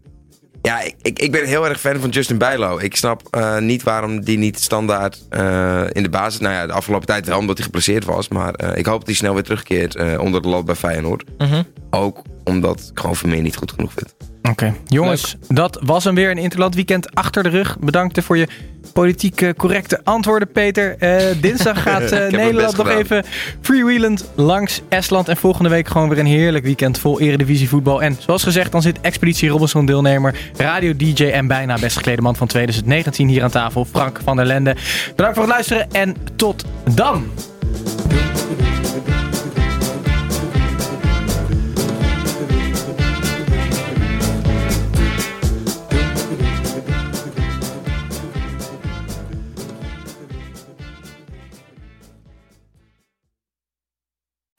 ja, 0.65 0.81
ik, 1.01 1.19
ik, 1.19 1.31
ben 1.31 1.45
heel 1.45 1.67
erg 1.67 1.79
fan 1.79 1.99
van 1.99 2.09
Justin 2.09 2.37
Bijlo. 2.37 2.77
Ik 2.77 2.95
snap 2.95 3.21
eh, 3.31 3.57
niet 3.57 3.83
waarom 3.83 4.23
die 4.23 4.37
niet 4.37 4.59
standaard 4.59 5.23
eh, 5.29 5.83
in 5.91 6.03
de 6.03 6.09
basis... 6.09 6.39
Nou 6.39 6.53
ja, 6.53 6.65
de 6.67 6.73
afgelopen 6.73 7.07
tijd 7.07 7.25
wel, 7.25 7.37
omdat 7.37 7.55
hij 7.55 7.65
geblesseerd 7.65 8.05
was. 8.05 8.27
Maar 8.27 8.53
eh, 8.53 8.77
ik 8.77 8.85
hoop 8.85 8.97
dat 8.97 9.07
hij 9.07 9.15
snel 9.15 9.33
weer 9.33 9.43
terugkeert 9.43 10.17
onder 10.19 10.41
de 10.41 10.47
lat 10.47 10.65
bij 10.65 10.75
Feyenoord. 10.75 11.23
Mhm. 11.37 11.63
Ook 11.89 12.21
omdat 12.43 12.91
ik 12.93 12.99
gewoon 12.99 13.15
Vermeer 13.15 13.41
niet 13.41 13.55
goed 13.55 13.71
genoeg 13.71 13.91
vind. 13.93 14.15
Oké, 14.49 14.73
jongens, 14.85 15.35
dat 15.47 15.79
was 15.83 16.03
hem 16.03 16.15
weer. 16.15 16.31
Een 16.31 16.37
Interland 16.37 16.75
weekend 16.75 17.15
achter 17.15 17.43
de 17.43 17.49
rug. 17.49 17.77
Bedankt 17.79 18.23
voor 18.23 18.37
je 18.37 18.47
politiek 18.93 19.41
eh, 19.41 19.49
correcte 19.57 20.01
antwoorden, 20.03 20.51
Peter. 20.51 20.95
Eh, 20.99 21.41
dinsdag 21.41 21.81
gaat 21.87 22.11
eh, 22.11 22.31
Nederland 22.31 22.77
nog 22.77 22.89
even 22.89 23.23
freewheelend 23.61 24.29
langs 24.35 24.81
Estland. 24.89 25.27
En 25.27 25.37
volgende 25.37 25.69
week 25.69 25.87
gewoon 25.87 26.09
weer 26.09 26.19
een 26.19 26.25
heerlijk 26.25 26.63
weekend 26.63 26.99
vol 26.99 27.19
eredivisie 27.19 27.69
voetbal. 27.69 28.01
En 28.01 28.17
zoals 28.19 28.43
gezegd, 28.43 28.71
dan 28.71 28.81
zit 28.81 29.01
Expeditie 29.01 29.49
Robinson 29.49 29.85
deelnemer, 29.85 30.35
radio 30.57 30.95
DJ 30.95 31.25
en 31.25 31.47
bijna 31.47 31.79
best 31.79 31.95
geklede 31.95 32.21
man 32.21 32.35
van 32.35 32.47
2019 32.47 33.27
hier 33.27 33.43
aan 33.43 33.49
tafel, 33.49 33.85
Frank 33.85 34.19
van 34.23 34.35
der 34.35 34.45
Lende. 34.45 34.75
Bedankt 35.15 35.37
voor 35.37 35.45
het 35.45 35.53
luisteren 35.53 35.91
en 35.91 36.15
tot 36.35 36.65
dan! 36.93 37.31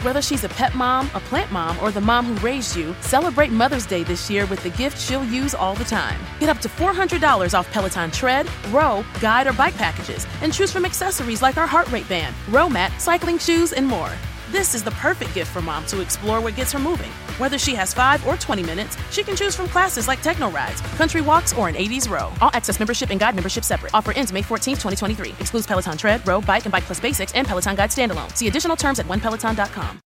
Whether 0.07 0.23
she's 0.23 0.45
a 0.45 0.49
pet 0.49 0.73
mom, 0.77 1.11
a 1.15 1.21
plant 1.29 1.51
mom, 1.51 1.77
or 1.81 1.91
the 1.91 2.01
mom 2.01 2.27
who 2.27 2.35
raised 2.35 2.77
you, 2.77 2.95
celebrate 3.01 3.51
Mother's 3.51 3.85
Day 3.87 4.05
this 4.05 4.31
year 4.31 4.47
with 4.47 4.63
the 4.63 4.71
gift 4.71 4.97
she'll 5.01 5.25
use 5.25 5.53
all 5.53 5.75
the 5.75 5.83
time. 5.83 6.21
Get 6.39 6.49
up 6.49 6.61
to 6.61 6.69
$400 6.69 7.59
off 7.59 7.69
Peloton 7.73 8.13
tread, 8.13 8.49
row, 8.71 9.05
guide, 9.21 9.49
or 9.49 9.53
bike 9.53 9.75
packages, 9.75 10.25
and 10.43 10.53
choose 10.53 10.71
from 10.71 10.85
accessories 10.85 11.43
like 11.43 11.57
our 11.57 11.67
heart 11.67 11.91
rate 11.91 12.09
band, 12.09 12.37
row 12.51 12.69
mat, 12.69 12.93
cycling 13.03 13.37
shoes, 13.37 13.73
and 13.73 13.85
more. 13.85 14.13
This 14.51 14.77
is 14.77 14.85
the 14.85 14.93
perfect 14.93 15.35
gift 15.35 15.51
for 15.51 15.61
mom 15.61 15.85
to 15.87 16.01
explore 16.01 16.41
what 16.41 16.55
gets 16.55 16.71
her 16.73 16.79
moving. 16.79 17.11
Whether 17.39 17.59
she 17.59 17.75
has 17.75 17.93
5 17.93 18.25
or 18.27 18.37
20 18.37 18.63
minutes, 18.63 18.97
she 19.11 19.25
can 19.25 19.35
choose 19.35 19.57
from 19.57 19.67
classes 19.67 20.07
like 20.07 20.23
techno 20.23 20.51
rides, 20.51 20.81
country 20.99 21.21
walks, 21.21 21.55
or 21.55 21.69
an 21.69 21.75
80s 21.75 22.09
row. 22.09 22.31
All 22.41 22.51
access 22.53 22.79
membership 22.79 23.11
and 23.11 23.19
guide 23.19 23.35
membership 23.35 23.65
separate. 23.65 23.93
Offer 23.95 24.13
ends 24.13 24.33
May 24.33 24.43
14th, 24.43 24.81
2023. 24.81 25.31
Excludes 25.41 25.67
Peloton 25.67 25.97
tread, 25.97 26.27
row, 26.27 26.41
bike, 26.41 26.65
and 26.65 26.73
bike 26.73 26.85
plus 26.85 27.01
basics 27.01 27.35
and 27.35 27.47
Peloton 27.47 27.75
guide 27.75 27.91
standalone. 27.91 28.37
See 28.37 28.49
additional 28.49 28.77
terms 28.77 28.99
at 28.99 29.07
onepeloton.com. 29.07 30.06